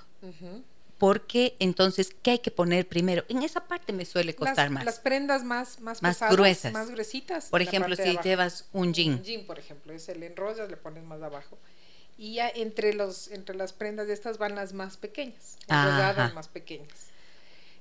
Porque 1.00 1.56
entonces, 1.60 2.14
¿qué 2.22 2.32
hay 2.32 2.38
que 2.40 2.50
poner 2.50 2.86
primero? 2.86 3.24
En 3.30 3.42
esa 3.42 3.66
parte 3.66 3.94
me 3.94 4.04
suele 4.04 4.34
costar 4.34 4.68
más. 4.68 4.84
Las 4.84 5.00
prendas 5.00 5.42
más, 5.44 5.80
más, 5.80 6.02
más 6.02 6.20
gruesas. 6.30 6.74
Más 6.74 6.90
gruesitas. 6.90 7.46
Por 7.46 7.62
ejemplo, 7.62 7.96
si 7.96 8.18
llevas 8.22 8.68
un 8.74 8.92
jean. 8.92 9.14
Un 9.14 9.22
jean, 9.22 9.46
por 9.46 9.58
ejemplo, 9.58 9.94
es 9.94 10.10
el 10.10 10.22
enrollas, 10.22 10.68
le 10.68 10.76
pones 10.76 11.02
más 11.02 11.22
abajo. 11.22 11.56
Y 12.18 12.34
ya 12.34 12.50
entre, 12.50 12.92
los, 12.92 13.28
entre 13.28 13.56
las 13.56 13.72
prendas 13.72 14.08
de 14.08 14.12
estas 14.12 14.36
van 14.36 14.54
las 14.54 14.74
más 14.74 14.98
pequeñas, 14.98 15.56
enrolladas 15.68 16.34
más 16.34 16.48
pequeñas. 16.48 17.06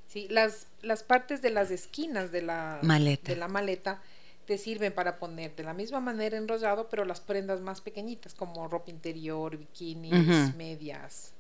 Sí, 0.08 0.28
las, 0.30 0.68
las 0.82 1.04
partes 1.04 1.42
de 1.42 1.50
las 1.50 1.72
esquinas 1.72 2.32
de 2.32 2.44
la 2.44 2.80
maleta. 2.84 3.34
de 3.34 3.38
la 3.38 3.50
maleta 3.50 4.02
te 4.46 4.58
sirven 4.58 4.94
para 4.94 5.20
poner 5.20 5.58
de 5.58 5.64
la 5.64 5.74
misma 5.74 6.00
manera 6.00 6.38
enrollado, 6.38 6.88
pero 6.88 7.04
las 7.04 7.20
prendas 7.20 7.60
más 7.60 7.82
pequeñitas, 7.82 8.34
como 8.34 8.66
ropa 8.70 8.90
interior, 8.92 9.58
bikinis, 9.58 10.56
medias. 10.56 11.34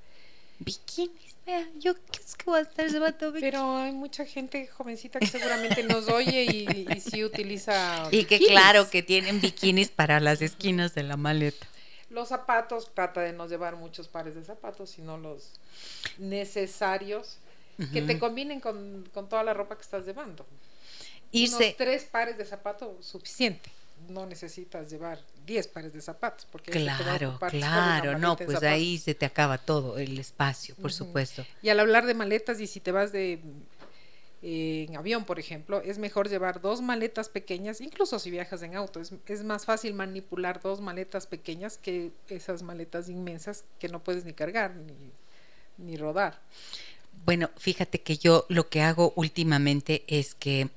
Bikinis, 0.59 1.35
vea, 1.45 1.67
yo 1.79 1.95
qué 1.95 2.19
es 2.19 2.35
que 2.35 2.45
voy 2.45 2.59
a 2.59 2.63
estar 2.63 2.89
llevando 2.89 3.31
bikinis. 3.31 3.41
Pero 3.41 3.77
hay 3.77 3.91
mucha 3.91 4.25
gente 4.25 4.67
jovencita 4.67 5.19
que 5.19 5.27
seguramente 5.27 5.83
nos 5.83 6.09
oye 6.09 6.43
y, 6.43 6.87
y 6.91 6.99
sí 6.99 7.23
utiliza. 7.23 8.07
Y 8.11 8.25
que 8.25 8.39
claro 8.39 8.89
que 8.89 9.01
tienen 9.01 9.39
bikinis 9.39 9.89
para 9.89 10.19
las 10.19 10.41
esquinas 10.41 10.93
de 10.93 11.03
la 11.03 11.17
maleta. 11.17 11.65
Los 12.09 12.29
zapatos, 12.29 12.91
trata 12.93 13.21
de 13.21 13.33
no 13.33 13.47
llevar 13.47 13.75
muchos 13.75 14.07
pares 14.07 14.35
de 14.35 14.43
zapatos, 14.43 14.89
sino 14.89 15.17
los 15.17 15.59
necesarios 16.17 17.37
que 17.93 18.01
te 18.01 18.19
combinen 18.19 18.59
con, 18.59 19.09
toda 19.13 19.43
la 19.43 19.53
ropa 19.53 19.75
que 19.75 19.83
estás 19.83 20.05
llevando. 20.05 20.45
Irse. 21.31 21.75
tres 21.77 22.03
pares 22.03 22.37
de 22.37 22.45
zapatos 22.45 23.05
suficiente. 23.05 23.69
No 24.07 24.25
necesitas 24.25 24.89
llevar 24.89 25.19
diez 25.49 25.67
pares 25.67 25.91
de 25.91 26.01
zapatos. 26.01 26.47
Porque 26.49 26.71
claro, 26.71 27.37
claro, 27.49 28.17
no, 28.17 28.37
pues 28.37 28.63
ahí 28.63 28.97
se 28.97 29.15
te 29.15 29.25
acaba 29.25 29.57
todo 29.57 29.97
el 29.97 30.17
espacio, 30.17 30.75
por 30.75 30.93
supuesto. 30.93 31.45
Y 31.61 31.69
al 31.69 31.79
hablar 31.79 32.05
de 32.05 32.13
maletas, 32.13 32.61
y 32.61 32.67
si 32.67 32.79
te 32.79 32.91
vas 32.91 33.11
de 33.11 33.41
eh, 34.41 34.85
en 34.87 34.95
avión, 34.95 35.25
por 35.25 35.37
ejemplo, 35.37 35.81
es 35.81 35.97
mejor 35.97 36.29
llevar 36.29 36.61
dos 36.61 36.81
maletas 36.81 37.27
pequeñas, 37.27 37.81
incluso 37.81 38.19
si 38.19 38.31
viajas 38.31 38.61
en 38.61 38.75
auto, 38.75 39.01
es, 39.01 39.11
es, 39.25 39.43
más 39.43 39.65
fácil 39.65 39.93
manipular 39.93 40.61
dos 40.61 40.79
maletas 40.79 41.27
pequeñas 41.27 41.77
que 41.77 42.11
esas 42.29 42.63
maletas 42.63 43.09
inmensas 43.09 43.65
que 43.79 43.89
no 43.89 44.01
puedes 44.01 44.23
ni 44.23 44.31
cargar 44.31 44.75
ni, 44.75 45.11
ni 45.77 45.97
rodar. 45.97 46.39
Bueno, 47.25 47.49
fíjate 47.57 48.01
que 48.01 48.17
yo 48.17 48.45
lo 48.47 48.69
que 48.69 48.81
hago 48.81 49.11
últimamente 49.17 50.03
es 50.07 50.35
que 50.35 50.69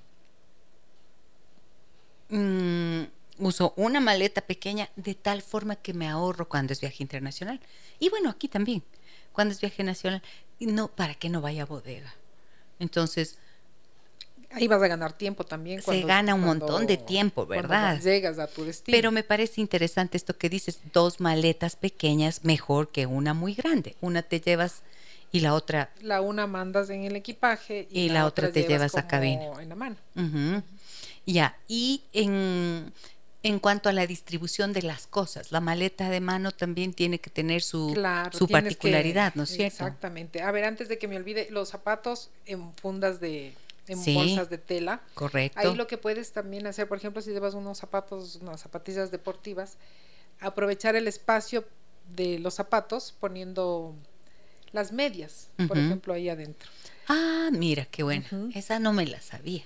mm, 2.31 3.03
uso 3.39 3.73
una 3.77 4.01
maleta 4.01 4.41
pequeña 4.41 4.91
de 4.97 5.15
tal 5.15 5.43
forma 5.43 5.77
que 5.77 5.95
me 5.95 6.09
ahorro 6.09 6.49
cuando 6.49 6.73
es 6.73 6.81
viaje 6.81 7.03
internacional. 7.03 7.61
Y 7.99 8.11
bueno, 8.11 8.31
aquí 8.31 8.49
también, 8.49 8.83
cuando 9.33 9.53
es 9.53 9.61
viaje 9.61 9.83
nacional, 9.83 10.23
no, 10.61 10.89
para 10.89 11.15
que 11.15 11.29
no 11.29 11.41
vaya 11.41 11.63
a 11.63 11.67
bodega. 11.67 12.15
Entonces, 12.79 13.39
Ahí 14.55 14.69
vas 14.69 14.83
a 14.83 14.89
ganar 14.89 15.15
tiempo 15.15 15.45
también. 15.45 15.81
se 15.81 16.03
gana 16.03 16.35
un 16.35 16.43
montón 16.43 16.87
de 16.87 16.99
tiempo, 16.99 17.47
¿verdad? 17.47 18.01
Llegas 18.01 18.39
a 18.39 18.47
tu 18.47 18.65
destino. 18.65 18.95
Pero 18.95 19.11
me 19.11 19.23
parece 19.23 19.61
interesante 19.61 20.17
esto 20.17 20.37
que 20.37 20.49
dices, 20.49 20.81
dos 20.93 21.21
maletas 21.21 21.77
pequeñas 21.77 22.45
mejor 22.45 22.91
que 22.91 23.07
una 23.07 23.35
muy 23.35 23.55
grande. 23.55 23.97
Una 24.01 24.23
te 24.23 24.41
llevas 24.41 24.83
y 25.31 25.41
la 25.41 25.55
otra... 25.55 25.91
La 26.03 26.21
una 26.21 26.47
mandas 26.47 26.91
en 26.91 27.05
el 27.05 27.17
equipaje 27.17 27.89
y, 27.91 28.11
la, 28.11 28.27
otra, 28.27 28.53
te 28.53 28.65
llevas, 28.65 28.95
a 28.97 29.07
cabina. 29.07 29.45
En 29.61 29.71
la 29.71 29.75
mano. 29.75 29.97
Ya, 31.25 31.57
y 31.67 32.03
en, 32.13 32.93
en 33.43 33.59
cuanto 33.59 33.89
a 33.89 33.93
la 33.93 34.07
distribución 34.07 34.73
de 34.73 34.83
las 34.83 35.07
cosas, 35.07 35.51
la 35.51 35.61
maleta 35.61 36.11
de 36.11 36.21
mano 36.21 36.53
también 36.53 36.95
tiene 36.95 37.19
que 37.19 37.31
tener 37.31 37.63
su, 37.63 37.95
su 38.33 38.49
particularidad, 38.49 39.35
¿no 39.35 39.43
es 39.43 39.51
cierto? 39.51 39.85
Exactamente. 39.85 40.43
A 40.43 40.51
ver, 40.53 40.65
antes 40.65 40.89
de 40.89 40.99
que 40.99 41.09
me 41.09 41.17
olvide, 41.17 41.49
los 41.51 41.69
zapatos 41.69 42.31
en 42.47 42.73
fundas 42.75 43.21
de 43.21 43.55
en 43.89 44.15
bolsas 44.15 44.49
de 44.49 44.59
tela. 44.59 45.01
Correcto. 45.15 45.59
Ahí 45.59 45.75
lo 45.75 45.87
que 45.87 45.99
puedes 45.99 46.33
también 46.33 46.67
hacer, 46.67 46.89
por 46.89 46.99
ejemplo, 46.99 47.21
si 47.21 47.31
llevas 47.31 47.55
unos 47.55 47.79
zapatos, 47.79 48.37
unas 48.37 48.61
zapatillas 48.61 49.11
deportivas, 49.11 49.77
aprovechar 50.41 50.95
el 50.97 51.09
espacio 51.09 51.65
de 52.15 52.39
los 52.39 52.55
zapatos 52.55 53.15
poniendo 53.19 53.95
las 54.73 54.93
medias, 54.93 55.49
por 55.69 55.77
ejemplo, 55.79 56.15
ahí 56.15 56.29
adentro. 56.29 56.71
Ah, 57.09 57.51
mira, 57.53 57.85
qué 57.87 58.03
bueno. 58.03 58.25
Esa 58.55 58.79
no 58.79 58.93
me 58.93 59.07
la 59.07 59.21
sabía. 59.21 59.65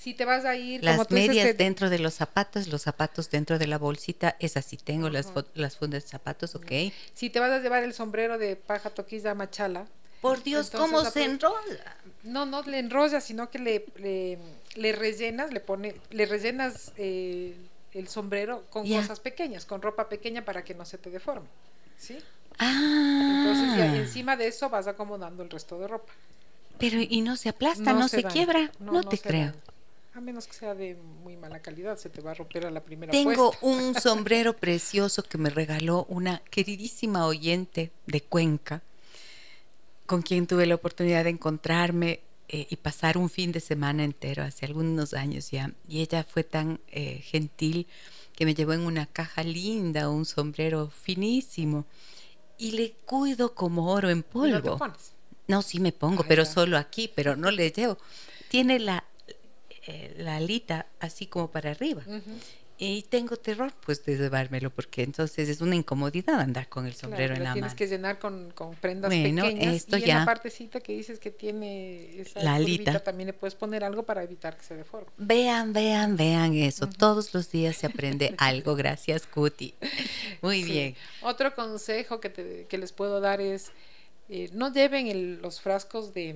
Si 0.00 0.14
te 0.14 0.24
vas 0.24 0.46
a 0.46 0.56
ir... 0.56 0.82
Las 0.82 1.10
medias 1.10 1.58
dentro 1.58 1.90
de 1.90 1.98
los 1.98 2.14
zapatos, 2.14 2.68
los 2.68 2.80
zapatos 2.80 3.28
dentro 3.28 3.58
de 3.58 3.66
la 3.66 3.76
bolsita, 3.76 4.34
esas 4.40 4.64
sí 4.64 4.78
tengo, 4.78 5.10
las, 5.10 5.30
las 5.52 5.76
fundas 5.76 6.04
de 6.04 6.08
zapatos, 6.08 6.54
ok. 6.54 6.72
Si 7.12 7.28
te 7.28 7.38
vas 7.38 7.50
a 7.50 7.58
llevar 7.58 7.84
el 7.84 7.92
sombrero 7.92 8.38
de 8.38 8.56
paja 8.56 8.88
toquiza 8.88 9.34
machala. 9.34 9.86
Por 10.22 10.42
Dios, 10.42 10.70
¿cómo 10.70 11.04
se 11.04 11.24
enrolla? 11.24 11.96
No, 12.22 12.46
no 12.46 12.62
le 12.62 12.78
enrollas, 12.78 13.24
sino 13.24 13.50
que 13.50 13.58
le, 13.58 14.38
le, 14.74 14.92
rellenas, 14.92 15.52
le 15.52 15.60
pone, 15.60 15.94
le 16.08 16.24
rellenas 16.24 16.92
eh, 16.96 17.54
el 17.92 18.08
sombrero 18.08 18.64
con 18.70 18.88
cosas 18.88 19.20
pequeñas, 19.20 19.66
con 19.66 19.82
ropa 19.82 20.08
pequeña 20.08 20.46
para 20.46 20.64
que 20.64 20.74
no 20.74 20.86
se 20.86 20.96
te 20.96 21.10
deforme. 21.10 21.46
¿Sí? 21.98 22.16
Ah. 22.58 23.42
Entonces 23.44 23.76
ya 23.76 23.96
encima 23.96 24.34
de 24.34 24.48
eso 24.48 24.70
vas 24.70 24.86
acomodando 24.86 25.42
el 25.42 25.50
resto 25.50 25.78
de 25.78 25.88
ropa. 25.88 26.14
Pero 26.78 26.98
y 27.02 27.20
no 27.20 27.36
se 27.36 27.50
aplasta, 27.50 27.92
no, 27.92 28.08
se, 28.08 28.24
quiebra, 28.24 28.72
no, 28.78 29.02
te 29.02 29.18
creo. 29.18 29.52
A 30.12 30.20
menos 30.20 30.46
que 30.46 30.54
sea 30.54 30.74
de 30.74 30.96
muy 30.96 31.36
mala 31.36 31.60
calidad, 31.60 31.96
se 31.96 32.10
te 32.10 32.20
va 32.20 32.32
a 32.32 32.34
romper 32.34 32.66
a 32.66 32.70
la 32.70 32.82
primera 32.82 33.12
Tengo 33.12 33.54
un 33.60 33.94
sombrero 34.00 34.56
precioso 34.56 35.22
que 35.22 35.38
me 35.38 35.50
regaló 35.50 36.04
una 36.08 36.38
queridísima 36.50 37.26
oyente 37.26 37.92
de 38.06 38.20
Cuenca, 38.20 38.82
con 40.06 40.22
quien 40.22 40.48
tuve 40.48 40.66
la 40.66 40.74
oportunidad 40.74 41.24
de 41.24 41.30
encontrarme 41.30 42.20
eh, 42.48 42.66
y 42.68 42.76
pasar 42.76 43.16
un 43.16 43.30
fin 43.30 43.52
de 43.52 43.60
semana 43.60 44.02
entero 44.02 44.42
hace 44.42 44.66
algunos 44.66 45.14
años 45.14 45.52
ya. 45.52 45.72
Y 45.88 46.00
ella 46.00 46.24
fue 46.24 46.42
tan 46.42 46.80
eh, 46.88 47.20
gentil 47.22 47.86
que 48.34 48.44
me 48.44 48.54
llevó 48.54 48.72
en 48.72 48.80
una 48.80 49.06
caja 49.06 49.44
linda 49.44 50.10
un 50.10 50.24
sombrero 50.24 50.90
finísimo 50.90 51.84
y 52.58 52.72
le 52.72 52.94
cuido 53.04 53.54
como 53.54 53.92
oro 53.92 54.10
en 54.10 54.24
polvo. 54.24 54.76
¿No 54.78 54.92
te 54.92 54.98
No, 55.46 55.62
sí 55.62 55.78
me 55.78 55.92
pongo, 55.92 56.24
pero 56.26 56.44
solo 56.44 56.76
aquí, 56.76 57.08
pero 57.14 57.36
no 57.36 57.52
le 57.52 57.70
llevo. 57.70 57.96
Tiene 58.48 58.80
la, 58.80 59.04
eh, 59.86 60.14
la 60.18 60.36
alita 60.36 60.86
así 61.00 61.26
como 61.26 61.50
para 61.50 61.70
arriba. 61.70 62.02
Y 62.82 63.02
tengo 63.02 63.36
terror, 63.36 63.74
pues, 63.84 64.02
de 64.06 64.16
llevármelo, 64.16 64.70
porque 64.70 65.02
entonces 65.02 65.50
es 65.50 65.60
una 65.60 65.76
incomodidad 65.76 66.40
andar 66.40 66.66
con 66.70 66.86
el 66.86 66.94
sombrero 66.94 67.34
en 67.34 67.44
la 67.44 67.52
tienes 67.52 67.72
mano. 67.72 67.76
Tienes 67.76 67.90
que 67.90 67.94
llenar 67.94 68.18
con, 68.18 68.52
con 68.52 68.74
prendas 68.74 69.10
pequeñas. 69.10 69.52
Esto 69.74 69.98
y 69.98 70.00
ya. 70.00 70.14
en 70.14 70.18
la 70.20 70.24
partecita 70.24 70.80
que 70.80 70.94
dices 70.94 71.18
que 71.18 71.30
tiene 71.30 72.18
esa 72.18 72.42
la 72.42 72.54
alita, 72.54 73.00
también 73.00 73.26
le 73.26 73.32
puedes 73.34 73.54
poner 73.54 73.84
algo 73.84 74.04
para 74.04 74.22
evitar 74.22 74.56
que 74.56 74.64
se 74.64 74.76
deforme. 74.76 75.10
Vean, 75.18 75.74
vean, 75.74 76.16
vean 76.16 76.54
eso. 76.54 76.88
Todos 76.88 77.34
los 77.34 77.50
días 77.50 77.76
se 77.76 77.86
aprende 77.86 78.34
algo. 78.38 78.74
Gracias, 78.76 79.26
Cuti. 79.26 79.74
Muy 80.40 80.64
bien. 80.64 80.96
Otro 81.20 81.54
consejo 81.54 82.18
que, 82.18 82.30
te, 82.30 82.64
que 82.66 82.78
les 82.78 82.92
puedo 82.92 83.20
dar 83.20 83.42
es, 83.42 83.72
eh, 84.30 84.48
no 84.54 84.72
lleven 84.72 85.42
los 85.42 85.60
frascos 85.60 86.14
de 86.14 86.34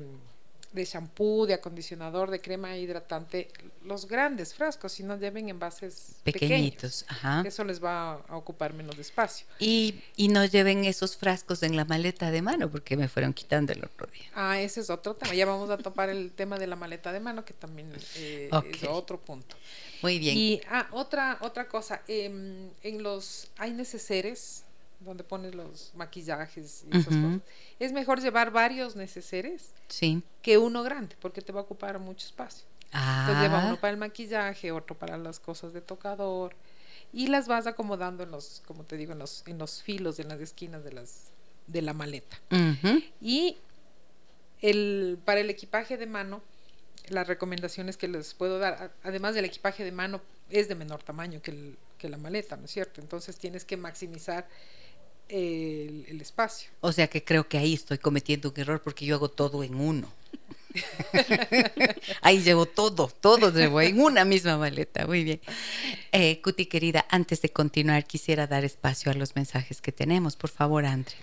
de 0.75 0.85
shampoo, 0.85 1.47
de 1.47 1.55
acondicionador, 1.55 2.31
de 2.31 2.41
crema 2.41 2.77
hidratante, 2.77 3.49
los 3.85 4.07
grandes 4.07 4.55
frascos, 4.55 4.93
si 4.93 5.05
no 5.05 5.17
lleven 5.17 5.49
envases 5.49 6.17
pequeñitos. 6.25 7.05
Ajá. 7.09 7.45
Eso 7.47 7.63
les 7.63 7.83
va 7.83 8.15
a 8.29 8.37
ocupar 8.37 8.75
menos 8.75 8.99
espacio. 8.99 9.47
Y, 9.61 10.03
y 10.17 10.29
no 10.29 10.45
lleven 10.45 10.85
esos 10.85 11.17
frascos 11.17 11.63
en 11.63 11.77
la 11.77 11.85
maleta 11.85 12.33
de 12.33 12.43
mano, 12.43 12.69
porque 12.69 12.97
me 12.97 13.07
fueron 13.07 13.33
quitando 13.33 13.73
el 13.73 13.85
otro 13.85 14.09
día. 14.09 14.25
Ah, 14.35 14.61
ese 14.61 14.81
es 14.81 14.91
otro 14.91 15.15
tema. 15.15 15.33
Ya 15.35 15.47
vamos 15.47 15.71
a 15.71 15.79
topar 15.79 16.09
el 16.09 16.33
tema 16.33 16.59
de 16.59 16.67
la 16.67 16.75
maleta 16.75 17.13
de 17.13 17.21
mano, 17.21 17.45
que 17.45 17.55
también 17.55 17.93
eh, 18.17 18.51
es 18.73 18.85
otro 18.89 19.21
punto. 19.21 19.57
Muy 20.03 20.19
bien. 20.19 20.37
Y 20.37 20.61
ah, 20.71 20.89
otra, 20.91 21.39
otra 21.41 21.69
cosa, 21.69 22.03
em, 22.09 22.69
en 22.83 23.03
los 23.03 23.49
hay 23.57 23.73
neceseres 23.73 24.64
donde 25.05 25.25
pones 25.25 25.55
los 25.55 25.93
maquillajes 25.95 26.85
y 26.91 26.97
esas 26.97 27.15
cosas. 27.15 27.41
Es 27.79 27.93
mejor 27.93 28.21
llevar 28.21 28.51
varios 28.51 28.97
neceseres 28.97 29.75
sí. 29.89 30.23
que 30.43 30.59
uno 30.59 30.83
grande, 30.83 31.17
porque 31.21 31.41
te 31.41 31.53
va 31.53 31.61
a 31.61 31.63
ocupar 31.65 31.99
mucho 31.99 32.27
espacio. 32.27 32.67
Ah. 32.93 33.21
Entonces 33.21 33.43
lleva 33.43 33.67
uno 33.67 33.81
para 33.81 33.93
el 33.93 33.99
maquillaje, 33.99 34.73
otro 34.73 34.97
para 34.97 35.17
las 35.17 35.41
cosas 35.41 35.73
de 35.73 35.81
tocador 35.81 36.55
y 37.13 37.29
las 37.29 37.47
vas 37.47 37.67
acomodando 37.67 38.23
en 38.23 38.31
los, 38.31 38.63
como 38.67 38.85
te 38.85 38.97
digo, 38.97 39.13
en 39.13 39.19
los, 39.19 39.45
en 39.47 39.59
los 39.59 39.83
filos, 39.83 40.19
en 40.19 40.29
las 40.29 40.41
esquinas 40.41 40.85
de 40.85 40.93
las 40.93 41.31
de 41.67 41.83
la 41.83 41.95
maleta. 41.95 42.39
Y 43.21 43.57
el 44.61 45.19
para 45.25 45.41
el 45.41 45.51
equipaje 45.51 45.97
de 45.97 46.07
mano, 46.07 46.43
las 47.09 47.27
recomendaciones 47.27 47.97
que 47.97 48.09
les 48.09 48.35
puedo 48.35 48.59
dar, 48.59 48.93
además 49.03 49.35
del 49.35 49.45
equipaje 49.45 49.85
de 49.85 49.93
mano, 49.93 50.21
es 50.51 50.69
de 50.69 50.75
menor 50.75 51.03
tamaño 51.03 51.41
que, 51.43 51.51
el, 51.51 51.79
que 51.99 52.09
la 52.09 52.19
maleta, 52.19 52.57
¿no 52.57 52.67
es 52.67 52.71
cierto? 52.71 53.01
Entonces 53.01 53.39
tienes 53.39 53.65
que 53.65 53.77
maximizar 53.77 54.47
el, 55.29 56.21
espacio. 56.21 56.71
O 56.81 56.93
sea 56.93 57.09
que 57.09 57.25
creo 57.25 57.49
que 57.49 57.59
ahí 57.59 57.75
estoy 57.75 57.99
cometiendo 57.99 58.51
un 58.51 58.61
error 58.61 58.83
porque 58.83 59.07
yo 59.07 59.17
hago 59.17 59.29
todo 59.29 59.63
en 59.63 59.75
uno. 59.75 60.09
Ahí 62.21 62.43
llevo 62.43 62.67
todo, 62.67 63.07
todo 63.21 63.53
llevo 63.53 63.81
en 63.81 64.01
una 64.01 64.25
misma 64.25 64.59
maleta. 64.59 65.07
Muy 65.07 65.23
bien. 65.23 65.41
Eh, 66.11 66.41
Cuti 66.43 66.67
querida, 66.67 67.07
antes 67.11 67.41
de 67.43 67.51
continuar, 67.51 68.05
quisiera 68.07 68.49
dar 68.49 68.65
espacio 68.65 69.13
a 69.13 69.15
los 69.15 69.37
mensajes 69.37 69.81
que 69.81 69.93
tenemos. 69.93 70.35
Por 70.35 70.51
favor, 70.51 70.85
Andre. 70.85 71.15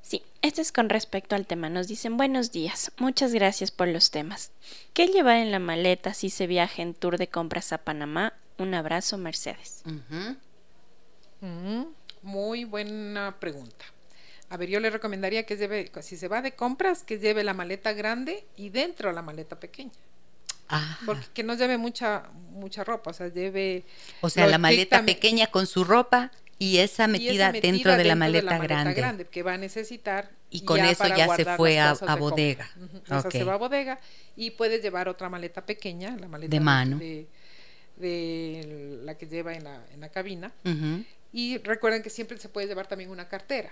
Sí, 0.00 0.22
este 0.42 0.60
es 0.60 0.70
con 0.70 0.90
respecto 0.90 1.34
al 1.34 1.46
tema. 1.46 1.70
Nos 1.70 1.88
dicen 1.88 2.16
buenos 2.16 2.52
días, 2.52 2.92
muchas 2.98 3.32
gracias 3.32 3.70
por 3.70 3.88
los 3.88 4.10
temas. 4.10 4.52
¿Qué 4.92 5.06
llevar 5.08 5.38
en 5.38 5.50
la 5.50 5.58
maleta 5.58 6.12
si 6.12 6.28
se 6.28 6.46
viaja 6.46 6.82
en 6.82 6.94
tour 6.94 7.16
de 7.16 7.28
compras 7.28 7.72
a 7.72 7.78
Panamá? 7.78 8.34
Un 8.58 8.74
abrazo, 8.74 9.16
Mercedes. 9.16 9.82
Mm, 11.40 11.84
muy 12.24 12.64
buena 12.64 13.36
pregunta. 13.38 13.84
A 14.50 14.56
ver, 14.56 14.68
yo 14.68 14.80
le 14.80 14.90
recomendaría 14.90 15.44
que 15.46 15.56
lleve, 15.56 15.90
si 16.02 16.16
se 16.16 16.28
va 16.28 16.42
de 16.42 16.52
compras, 16.52 17.02
que 17.02 17.18
lleve 17.18 17.44
la 17.44 17.54
maleta 17.54 17.92
grande 17.92 18.44
y 18.56 18.70
dentro 18.70 19.12
la 19.12 19.22
maleta 19.22 19.58
pequeña. 19.58 19.92
Ah. 20.68 20.98
Porque 21.04 21.26
que 21.34 21.42
no 21.42 21.54
lleve 21.54 21.76
mucha 21.78 22.24
mucha 22.50 22.84
ropa, 22.84 23.10
o 23.10 23.14
sea, 23.14 23.28
lleve... 23.28 23.84
O 24.20 24.30
sea, 24.30 24.46
la 24.46 24.58
maleta 24.58 25.04
pequeña 25.04 25.48
con 25.48 25.66
su 25.66 25.84
ropa 25.84 26.30
y 26.58 26.78
esa 26.78 27.06
metida, 27.08 27.52
dentro, 27.52 27.96
de 27.96 28.04
la 28.04 28.14
maleta, 28.14 28.58
grande. 28.58 29.26
que 29.26 29.42
va 29.42 29.54
a 29.54 29.58
necesitar 29.58 30.30
y 30.50 30.64
con 30.64 30.78
eso 30.80 31.06
ya 31.08 31.34
se 31.34 31.44
fue 31.56 31.80
a, 31.80 31.94
bodega 32.16 32.70
se 33.30 33.42
va 33.42 33.54
a 33.54 33.56
bodega 33.56 33.98
y 34.36 34.52
puedes 34.52 34.80
llevar 34.80 35.08
otra 35.08 35.28
maleta 35.28 35.66
pequeña 35.66 36.16
la 36.16 36.28
maleta 36.28 36.50
de 36.50 36.60
mano 36.60 37.00
de, 37.96 39.00
la 39.02 39.18
que 39.18 39.26
lleva 39.26 39.54
en 39.54 39.64
la, 39.64 39.84
en 39.92 40.00
la 40.00 40.10
cabina 40.10 40.52
y 41.34 41.58
recuerden 41.58 42.02
que 42.02 42.08
siempre 42.08 42.38
se 42.38 42.48
puede 42.48 42.66
llevar 42.66 42.86
también 42.86 43.10
una 43.10 43.28
cartera 43.28 43.70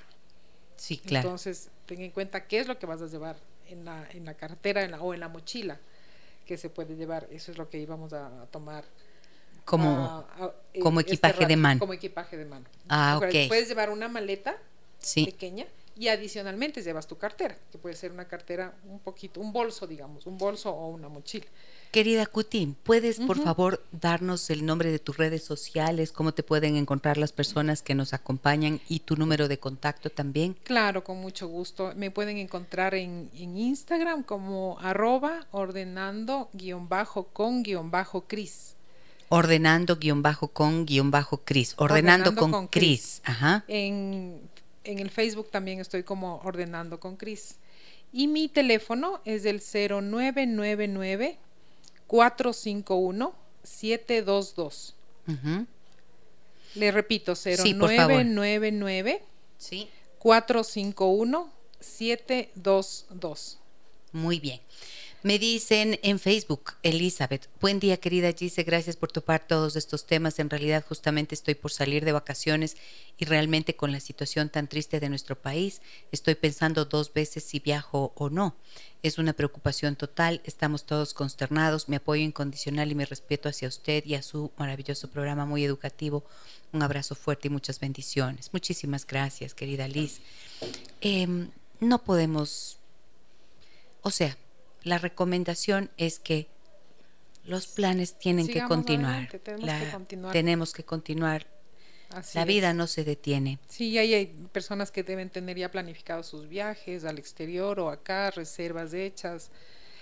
sí 0.76 0.98
claro 0.98 1.28
entonces 1.28 1.70
ten 1.86 2.02
en 2.02 2.10
cuenta 2.10 2.46
qué 2.46 2.58
es 2.58 2.66
lo 2.66 2.78
que 2.78 2.84
vas 2.84 3.00
a 3.00 3.06
llevar 3.06 3.36
en 3.70 3.86
la, 3.86 4.06
en 4.10 4.26
la 4.26 4.34
cartera 4.34 4.82
en 4.82 4.90
la, 4.90 5.00
o 5.00 5.14
en 5.14 5.20
la 5.20 5.28
mochila 5.28 5.78
que 6.44 6.58
se 6.58 6.68
puede 6.68 6.96
llevar 6.96 7.26
eso 7.30 7.52
es 7.52 7.58
lo 7.58 7.70
que 7.70 7.78
íbamos 7.78 8.12
a 8.12 8.46
tomar 8.50 8.84
como, 9.64 10.26
como 10.80 11.00
este 11.00 11.12
equipaje 11.12 11.46
de 11.46 11.56
mano. 11.56 11.80
Como 11.80 11.92
equipaje 11.92 12.36
de 12.36 12.44
mano. 12.44 12.66
Ah, 12.88 13.18
ok. 13.18 13.48
Puedes 13.48 13.68
llevar 13.68 13.90
una 13.90 14.08
maleta 14.08 14.56
pequeña 15.14 15.66
y 15.96 16.08
adicionalmente 16.08 16.82
llevas 16.82 17.06
tu 17.06 17.18
cartera, 17.18 17.56
que 17.70 17.78
puede 17.78 17.94
ser 17.94 18.12
una 18.12 18.26
cartera 18.26 18.74
un 18.88 19.00
poquito, 19.00 19.40
un 19.40 19.52
bolso, 19.52 19.86
digamos, 19.86 20.26
un 20.26 20.38
bolso 20.38 20.70
o 20.70 20.88
una 20.88 21.08
mochila. 21.08 21.46
Querida 21.92 22.24
Cutín, 22.24 22.74
¿puedes 22.74 23.20
por 23.20 23.38
favor 23.38 23.84
darnos 23.92 24.48
el 24.48 24.64
nombre 24.64 24.90
de 24.90 24.98
tus 24.98 25.18
redes 25.18 25.44
sociales, 25.44 26.10
cómo 26.10 26.32
te 26.32 26.42
pueden 26.42 26.76
encontrar 26.76 27.18
las 27.18 27.32
personas 27.32 27.82
que 27.82 27.94
nos 27.94 28.14
acompañan 28.14 28.80
y 28.88 29.00
tu 29.00 29.16
número 29.16 29.46
de 29.46 29.58
contacto 29.58 30.08
también? 30.08 30.56
Claro, 30.64 31.04
con 31.04 31.18
mucho 31.18 31.48
gusto. 31.48 31.92
Me 31.94 32.10
pueden 32.10 32.38
encontrar 32.38 32.94
en, 32.94 33.30
Instagram 33.34 34.22
como 34.22 34.78
arroba 34.80 35.46
ordenando 35.50 36.48
guion 36.54 36.88
bajo 36.88 37.24
con 37.24 37.62
guion 37.62 37.90
bajo 37.90 38.22
Cris 38.22 38.76
ordenando 39.28 39.96
guion 39.96 40.20
bajo 40.20 40.48
con 40.48 40.84
guion 40.84 41.10
bajo 41.10 41.38
Cris. 41.38 41.74
Ordenando, 41.78 42.34
con, 42.34 42.68
Cris. 42.68 43.22
Ajá. 43.24 43.64
En, 43.66 44.40
el 44.84 45.10
Facebook 45.10 45.50
también 45.50 45.80
estoy 45.80 46.02
como 46.02 46.40
ordenando 46.44 47.00
con 47.00 47.16
Cris. 47.16 47.56
Y 48.12 48.26
mi 48.28 48.48
teléfono 48.48 49.20
es 49.24 49.44
el 49.44 49.60
0999 49.60 51.38
451 52.06 53.34
722. 53.62 54.94
Le 56.74 56.90
repito, 56.90 57.34
0999 57.34 59.22
sí, 59.58 59.88
451 60.18 61.52
722. 61.80 63.58
Muy 64.12 64.40
bien. 64.40 64.60
Me 65.24 65.38
dicen 65.38 66.00
en 66.02 66.18
Facebook, 66.18 66.72
Elizabeth, 66.82 67.48
buen 67.60 67.78
día 67.78 67.96
querida 67.98 68.32
Gise, 68.32 68.64
gracias 68.64 68.96
por 68.96 69.12
topar 69.12 69.46
todos 69.46 69.76
estos 69.76 70.04
temas. 70.04 70.40
En 70.40 70.50
realidad 70.50 70.84
justamente 70.88 71.36
estoy 71.36 71.54
por 71.54 71.70
salir 71.70 72.04
de 72.04 72.10
vacaciones 72.10 72.76
y 73.18 73.24
realmente 73.24 73.76
con 73.76 73.92
la 73.92 74.00
situación 74.00 74.48
tan 74.48 74.66
triste 74.66 74.98
de 74.98 75.08
nuestro 75.08 75.40
país, 75.40 75.80
estoy 76.10 76.34
pensando 76.34 76.86
dos 76.86 77.12
veces 77.12 77.44
si 77.44 77.60
viajo 77.60 78.12
o 78.16 78.30
no. 78.30 78.56
Es 79.04 79.18
una 79.18 79.32
preocupación 79.32 79.94
total, 79.94 80.40
estamos 80.44 80.86
todos 80.86 81.14
consternados, 81.14 81.88
mi 81.88 81.94
apoyo 81.94 82.24
incondicional 82.24 82.90
y 82.90 82.96
mi 82.96 83.04
respeto 83.04 83.48
hacia 83.48 83.68
usted 83.68 84.04
y 84.04 84.16
a 84.16 84.22
su 84.22 84.50
maravilloso 84.56 85.08
programa 85.08 85.46
muy 85.46 85.62
educativo. 85.64 86.24
Un 86.72 86.82
abrazo 86.82 87.14
fuerte 87.14 87.46
y 87.46 87.52
muchas 87.52 87.78
bendiciones. 87.78 88.50
Muchísimas 88.52 89.06
gracias, 89.06 89.54
querida 89.54 89.86
Liz. 89.86 90.20
Em, 91.00 91.48
no 91.78 92.02
podemos, 92.02 92.78
o 94.02 94.10
sea, 94.10 94.36
la 94.84 94.98
recomendación 94.98 95.90
es 95.96 96.18
que 96.18 96.48
los 97.44 97.66
planes 97.66 98.16
tienen 98.16 98.46
que 98.46 98.62
continuar. 98.62 99.28
tenemos, 100.32 100.72
que 100.72 100.84
continuar. 100.84 101.46
la 102.34 102.44
vida 102.44 102.72
no 102.72 102.86
se 102.86 103.04
detiene. 103.04 103.58
Sí, 103.68 103.98
hay, 103.98 104.14
hay 104.14 104.26
personas 104.52 104.90
que 104.90 105.02
deben 105.02 105.30
tener 105.30 105.56
ya 105.56 105.70
planificados 105.70 106.26
sus 106.26 106.48
viajes 106.48 107.04
al 107.04 107.18
exterior 107.18 107.80
o 107.80 107.90
acá, 107.90 108.30
reservas 108.30 108.94
hechas, 108.94 109.50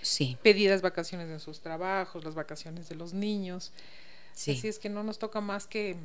sí. 0.01 0.37
pedidas 0.43 0.81
vacaciones 0.81 1.29
en 1.29 1.39
sus 1.39 1.61
trabajos, 1.61 2.23
las 2.23 2.35
vacaciones 2.35 2.89
de 2.89 2.95
los 2.95 3.13
niños. 3.13 3.71
Sí. 4.33 4.51
Así 4.51 4.67
es 4.67 4.79
que 4.79 4.89
no 4.89 5.03
nos 5.03 5.19
toca 5.19 5.41
más 5.41 5.67
que 5.67 5.97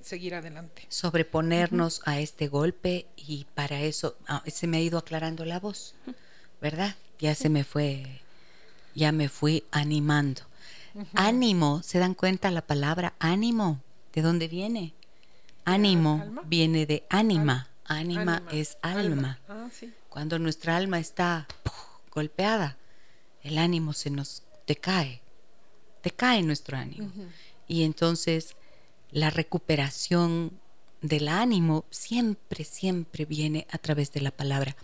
seguir 0.00 0.34
adelante. 0.34 0.86
Sobreponernos 0.88 2.02
a 2.04 2.20
este 2.20 2.48
golpe 2.48 3.06
y 3.16 3.46
para 3.54 3.80
eso 3.80 4.16
ah, 4.26 4.42
se 4.46 4.66
me 4.66 4.78
ha 4.78 4.80
ido 4.80 4.98
aclarando 4.98 5.44
la 5.44 5.60
voz, 5.60 5.94
¿verdad? 6.60 6.96
Ya 7.18 7.34
se 7.34 7.48
me 7.48 7.64
fue, 7.64 8.20
ya 8.94 9.12
me 9.12 9.28
fui 9.28 9.64
animando. 9.70 10.42
Ánimo, 11.14 11.82
¿se 11.82 11.98
dan 11.98 12.14
cuenta 12.14 12.50
la 12.50 12.66
palabra 12.66 13.14
ánimo? 13.18 13.80
¿De 14.12 14.22
dónde 14.22 14.48
viene? 14.48 14.94
Ánimo 15.64 16.24
viene 16.46 16.86
de 16.86 17.04
ánima. 17.08 17.68
Ánima, 17.84 18.42
es 18.50 18.76
alma. 18.82 19.38
Ah, 19.48 19.68
Cuando 20.10 20.38
nuestra 20.38 20.76
alma 20.76 20.98
está 20.98 21.46
golpeada, 22.12 22.76
el 23.42 23.56
ánimo 23.56 23.92
se 23.94 24.10
nos 24.10 24.42
decae, 24.66 25.22
decae 26.02 26.42
nuestro 26.42 26.76
ánimo. 26.76 27.10
Y 27.66 27.84
entonces 27.84 28.56
la 29.10 29.30
recuperación 29.30 30.52
del 31.00 31.28
ánimo 31.28 31.84
siempre, 31.90 32.64
siempre 32.64 33.24
viene 33.24 33.66
a 33.70 33.78
través 33.78 34.12
de 34.12 34.20
la 34.20 34.30
palabra. 34.30 34.76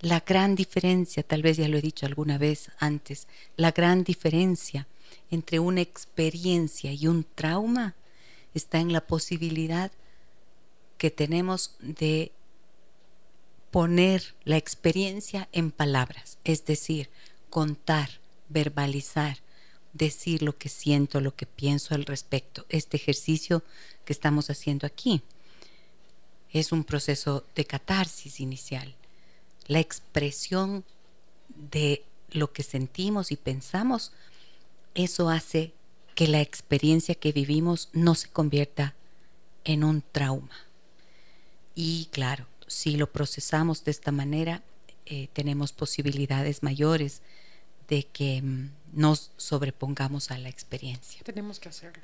La 0.00 0.20
gran 0.20 0.54
diferencia, 0.54 1.22
tal 1.22 1.42
vez 1.42 1.58
ya 1.58 1.68
lo 1.68 1.76
he 1.76 1.82
dicho 1.82 2.06
alguna 2.06 2.38
vez 2.38 2.70
antes, 2.78 3.28
la 3.56 3.70
gran 3.70 4.02
diferencia 4.02 4.86
entre 5.30 5.58
una 5.58 5.82
experiencia 5.82 6.92
y 6.92 7.06
un 7.06 7.26
trauma 7.34 7.94
está 8.54 8.78
en 8.78 8.94
la 8.94 9.02
posibilidad 9.02 9.92
que 10.96 11.10
tenemos 11.10 11.76
de 11.80 12.32
poner 13.70 14.34
la 14.44 14.56
experiencia 14.56 15.48
en 15.52 15.70
palabras, 15.70 16.38
es 16.44 16.64
decir, 16.64 17.10
contar, 17.50 18.08
verbalizar, 18.48 19.38
decir 19.92 20.42
lo 20.42 20.56
que 20.56 20.70
siento, 20.70 21.20
lo 21.20 21.36
que 21.36 21.44
pienso 21.44 21.94
al 21.94 22.06
respecto. 22.06 22.64
Este 22.70 22.96
ejercicio 22.96 23.62
que 24.06 24.14
estamos 24.14 24.48
haciendo 24.48 24.86
aquí 24.86 25.22
es 26.52 26.72
un 26.72 26.84
proceso 26.84 27.44
de 27.54 27.66
catarsis 27.66 28.40
inicial 28.40 28.96
la 29.70 29.78
expresión 29.78 30.84
de 31.48 32.04
lo 32.32 32.52
que 32.52 32.64
sentimos 32.64 33.30
y 33.30 33.36
pensamos, 33.36 34.10
eso 34.96 35.28
hace 35.28 35.72
que 36.16 36.26
la 36.26 36.40
experiencia 36.40 37.14
que 37.14 37.30
vivimos 37.30 37.88
no 37.92 38.16
se 38.16 38.28
convierta 38.28 38.96
en 39.62 39.84
un 39.84 40.02
trauma. 40.02 40.56
Y 41.76 42.08
claro, 42.10 42.48
si 42.66 42.96
lo 42.96 43.12
procesamos 43.12 43.84
de 43.84 43.92
esta 43.92 44.10
manera, 44.10 44.64
eh, 45.06 45.28
tenemos 45.34 45.70
posibilidades 45.70 46.64
mayores 46.64 47.22
de 47.86 48.02
que 48.02 48.42
mm, 48.42 48.72
nos 48.92 49.30
sobrepongamos 49.36 50.32
a 50.32 50.38
la 50.38 50.48
experiencia. 50.48 51.22
Tenemos 51.22 51.60
que 51.60 51.68
hacerlo. 51.68 52.02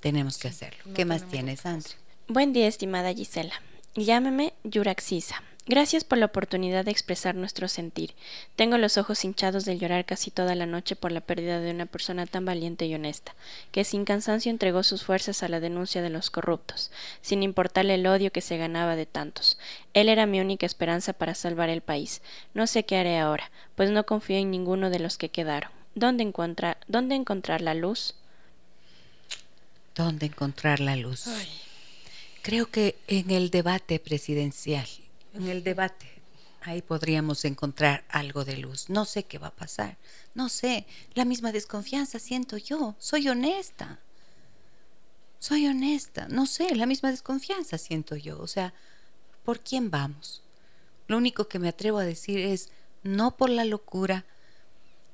tenemos 0.00 0.36
que 0.36 0.48
hacerlo. 0.48 0.92
¿Qué 0.94 1.06
más 1.06 1.26
tienes, 1.26 1.64
André? 1.64 1.92
Buen 2.28 2.52
día, 2.52 2.66
estimada 2.66 3.14
Gisela. 3.14 3.54
Llámeme 3.94 4.52
Yuraxisa. 4.62 5.42
Gracias 5.66 6.02
por 6.02 6.18
la 6.18 6.26
oportunidad 6.26 6.84
de 6.84 6.90
expresar 6.90 7.36
nuestro 7.36 7.68
sentir. 7.68 8.14
Tengo 8.56 8.78
los 8.78 8.98
ojos 8.98 9.24
hinchados 9.24 9.64
de 9.64 9.78
llorar 9.78 10.04
casi 10.04 10.32
toda 10.32 10.56
la 10.56 10.66
noche 10.66 10.96
por 10.96 11.12
la 11.12 11.20
pérdida 11.20 11.60
de 11.60 11.70
una 11.70 11.86
persona 11.86 12.26
tan 12.26 12.44
valiente 12.44 12.86
y 12.86 12.94
honesta, 12.96 13.36
que 13.70 13.84
sin 13.84 14.04
cansancio 14.04 14.50
entregó 14.50 14.82
sus 14.82 15.04
fuerzas 15.04 15.44
a 15.44 15.48
la 15.48 15.60
denuncia 15.60 16.02
de 16.02 16.10
los 16.10 16.30
corruptos, 16.30 16.90
sin 17.20 17.44
importarle 17.44 17.94
el 17.94 18.06
odio 18.08 18.32
que 18.32 18.40
se 18.40 18.56
ganaba 18.56 18.96
de 18.96 19.06
tantos. 19.06 19.56
Él 19.94 20.08
era 20.08 20.26
mi 20.26 20.40
única 20.40 20.66
esperanza 20.66 21.12
para 21.12 21.36
salvar 21.36 21.68
el 21.68 21.80
país. 21.80 22.22
No 22.54 22.66
sé 22.66 22.84
qué 22.84 22.96
haré 22.96 23.20
ahora, 23.20 23.52
pues 23.76 23.88
no 23.92 24.04
confío 24.04 24.38
en 24.38 24.50
ninguno 24.50 24.90
de 24.90 24.98
los 24.98 25.16
que 25.16 25.28
quedaron. 25.28 25.70
¿Dónde, 25.94 26.24
encontrar, 26.24 26.78
dónde 26.88 27.14
encontrar 27.14 27.60
la 27.60 27.74
luz? 27.74 28.16
¿Dónde 29.94 30.26
encontrar 30.26 30.80
la 30.80 30.96
luz? 30.96 31.26
Creo 32.42 32.66
que 32.66 32.96
en 33.06 33.30
el 33.30 33.50
debate 33.50 34.00
presidencial 34.00 34.88
en 35.34 35.48
el 35.48 35.62
debate 35.64 36.22
ahí 36.64 36.82
podríamos 36.82 37.44
encontrar 37.44 38.04
algo 38.08 38.44
de 38.44 38.56
luz. 38.56 38.88
No 38.88 39.04
sé 39.04 39.24
qué 39.24 39.38
va 39.38 39.48
a 39.48 39.56
pasar. 39.56 39.98
No 40.34 40.48
sé. 40.48 40.86
La 41.14 41.24
misma 41.24 41.52
desconfianza 41.52 42.18
siento 42.18 42.56
yo. 42.56 42.94
Soy 42.98 43.28
honesta. 43.28 43.98
Soy 45.38 45.66
honesta. 45.66 46.28
No 46.28 46.46
sé, 46.46 46.74
la 46.74 46.86
misma 46.86 47.10
desconfianza 47.10 47.78
siento 47.78 48.16
yo. 48.16 48.38
O 48.40 48.46
sea, 48.46 48.72
¿por 49.44 49.60
quién 49.60 49.90
vamos? 49.90 50.42
Lo 51.08 51.16
único 51.16 51.48
que 51.48 51.58
me 51.58 51.68
atrevo 51.68 51.98
a 51.98 52.04
decir 52.04 52.38
es 52.38 52.70
no 53.02 53.36
por 53.36 53.50
la 53.50 53.64
locura, 53.64 54.24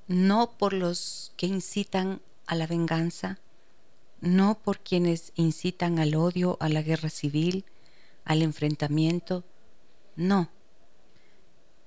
no 0.06 0.50
por 0.58 0.72
los 0.72 1.32
que 1.36 1.46
incitan 1.46 2.20
a 2.46 2.54
la 2.54 2.66
venganza, 2.66 3.38
no 4.20 4.58
por 4.58 4.80
quienes 4.80 5.32
incitan 5.34 5.98
al 5.98 6.14
odio, 6.14 6.58
a 6.60 6.68
la 6.68 6.82
guerra 6.82 7.08
civil, 7.08 7.64
al 8.24 8.42
enfrentamiento, 8.42 9.44
no. 10.18 10.50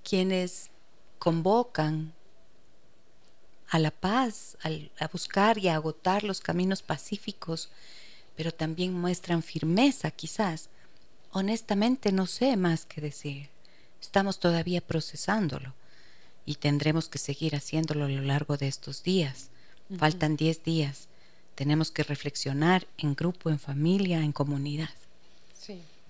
Quienes 0.04 0.72
convocan 1.20 2.14
a 3.70 3.78
la 3.78 3.92
paz, 3.92 4.58
a 5.00 5.08
buscar 5.08 5.58
y 5.58 5.68
a 5.68 5.76
agotar 5.76 6.24
los 6.24 6.42
caminos 6.42 6.82
pacíficos, 6.82 7.70
pero 8.36 8.54
también 8.54 8.94
muestran 8.94 9.44
firmeza 9.44 10.12
quizás. 10.12 10.70
Honestamente 11.32 12.12
no 12.12 12.26
sé 12.26 12.58
más 12.58 12.86
que 12.86 13.02
decir. 13.02 13.50
Estamos 14.02 14.40
todavía 14.40 14.82
procesándolo 14.82 15.74
y 16.46 16.56
tendremos 16.56 17.08
que 17.08 17.20
seguir 17.20 17.56
haciéndolo 17.56 18.06
a 18.06 18.10
lo 18.10 18.22
largo 18.22 18.58
de 18.58 18.68
estos 18.68 19.04
días. 19.04 19.50
Faltan 19.98 20.38
10 20.38 20.64
días. 20.64 21.08
Tenemos 21.56 21.92
que 21.92 22.04
reflexionar 22.04 22.88
en 22.98 23.14
grupo, 23.14 23.50
en 23.50 23.60
familia, 23.60 24.22
en 24.22 24.32
comunidad. 24.32 24.90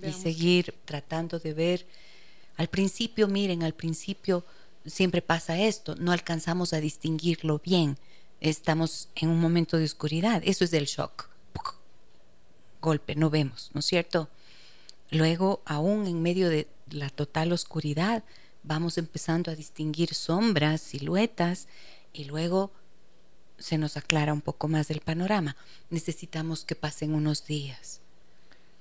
y 0.03 0.13
seguir 0.13 0.73
tratando 0.85 1.39
de 1.39 1.53
ver. 1.53 1.85
Al 2.57 2.67
principio, 2.67 3.27
miren, 3.27 3.63
al 3.63 3.73
principio 3.73 4.45
siempre 4.85 5.21
pasa 5.21 5.59
esto, 5.59 5.95
no 5.95 6.11
alcanzamos 6.11 6.73
a 6.73 6.79
distinguirlo 6.79 7.59
bien. 7.63 7.97
Estamos 8.39 9.09
en 9.15 9.29
un 9.29 9.39
momento 9.39 9.77
de 9.77 9.85
oscuridad. 9.85 10.41
Eso 10.45 10.63
es 10.63 10.71
del 10.71 10.85
shock. 10.85 11.29
Golpe, 12.81 13.15
no 13.15 13.29
vemos, 13.29 13.69
¿no 13.73 13.79
es 13.79 13.85
cierto? 13.85 14.27
Luego, 15.11 15.61
aún 15.65 16.07
en 16.07 16.21
medio 16.21 16.49
de 16.49 16.67
la 16.89 17.09
total 17.09 17.51
oscuridad, 17.51 18.23
vamos 18.63 18.97
empezando 18.97 19.51
a 19.51 19.55
distinguir 19.55 20.15
sombras, 20.15 20.81
siluetas 20.81 21.67
y 22.11 22.25
luego 22.25 22.71
se 23.59 23.77
nos 23.77 23.97
aclara 23.97 24.33
un 24.33 24.41
poco 24.41 24.67
más 24.67 24.87
del 24.87 25.01
panorama. 25.01 25.55
Necesitamos 25.89 26.65
que 26.65 26.75
pasen 26.75 27.13
unos 27.13 27.45
días. 27.45 28.00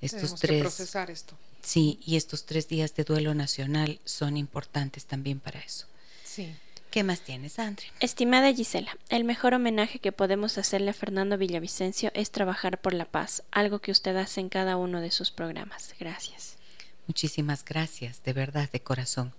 Estos 0.00 0.34
tres. 0.36 0.58
Que 0.58 0.60
procesar 0.60 1.10
esto. 1.10 1.36
Sí, 1.62 2.00
y 2.04 2.16
estos 2.16 2.46
tres 2.46 2.68
días 2.68 2.94
de 2.94 3.04
duelo 3.04 3.34
nacional 3.34 4.00
son 4.04 4.36
importantes 4.36 5.04
también 5.04 5.40
para 5.40 5.60
eso. 5.60 5.86
Sí. 6.24 6.54
¿Qué 6.90 7.04
más 7.04 7.20
tienes, 7.20 7.58
Andre? 7.60 7.86
Estimada 8.00 8.52
Gisela, 8.52 8.96
el 9.10 9.22
mejor 9.22 9.54
homenaje 9.54 10.00
que 10.00 10.10
podemos 10.10 10.58
hacerle 10.58 10.90
a 10.90 10.94
Fernando 10.94 11.38
Villavicencio 11.38 12.10
es 12.14 12.32
trabajar 12.32 12.80
por 12.80 12.94
la 12.94 13.04
paz, 13.04 13.44
algo 13.52 13.78
que 13.78 13.92
usted 13.92 14.16
hace 14.16 14.40
en 14.40 14.48
cada 14.48 14.76
uno 14.76 15.00
de 15.00 15.12
sus 15.12 15.30
programas. 15.30 15.94
Gracias. 16.00 16.56
Muchísimas 17.06 17.64
gracias, 17.64 18.24
de 18.24 18.32
verdad, 18.32 18.68
de 18.72 18.80
corazón. 18.80 19.32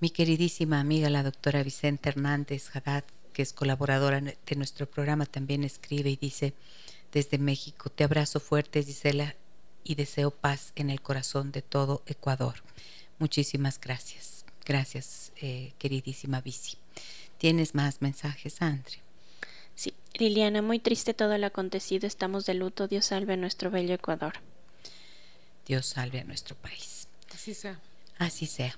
Mi 0.00 0.10
queridísima 0.10 0.80
amiga, 0.80 1.10
la 1.10 1.22
doctora 1.22 1.62
Vicente 1.62 2.08
Hernández 2.08 2.74
Haddad, 2.74 3.04
que 3.32 3.42
es 3.42 3.52
colaboradora 3.52 4.20
de 4.20 4.56
nuestro 4.56 4.90
programa, 4.90 5.26
también 5.26 5.62
escribe 5.62 6.10
y 6.10 6.16
dice, 6.16 6.54
desde 7.12 7.38
México, 7.38 7.90
te 7.90 8.02
abrazo 8.02 8.40
fuerte, 8.40 8.82
Gisela, 8.82 9.36
y 9.84 9.94
deseo 9.94 10.30
paz 10.30 10.72
en 10.76 10.90
el 10.90 11.00
corazón 11.00 11.52
de 11.52 11.62
todo 11.62 12.02
Ecuador. 12.06 12.62
Muchísimas 13.18 13.80
gracias. 13.80 14.44
Gracias, 14.64 15.32
eh, 15.40 15.72
queridísima 15.78 16.40
Vici. 16.40 16.78
¿Tienes 17.38 17.74
más 17.74 18.02
mensajes, 18.02 18.60
Andre? 18.62 18.98
Sí, 19.74 19.94
Liliana, 20.14 20.62
muy 20.62 20.78
triste 20.78 21.14
todo 21.14 21.36
lo 21.38 21.46
acontecido. 21.46 22.06
Estamos 22.06 22.44
de 22.46 22.54
luto. 22.54 22.86
Dios 22.86 23.06
salve 23.06 23.32
a 23.32 23.36
nuestro 23.36 23.70
bello 23.70 23.94
Ecuador. 23.94 24.34
Dios 25.66 25.86
salve 25.86 26.20
a 26.20 26.24
nuestro 26.24 26.54
país. 26.56 27.08
Así 27.34 27.54
sea. 27.54 27.80
Así 28.18 28.46
sea. 28.46 28.76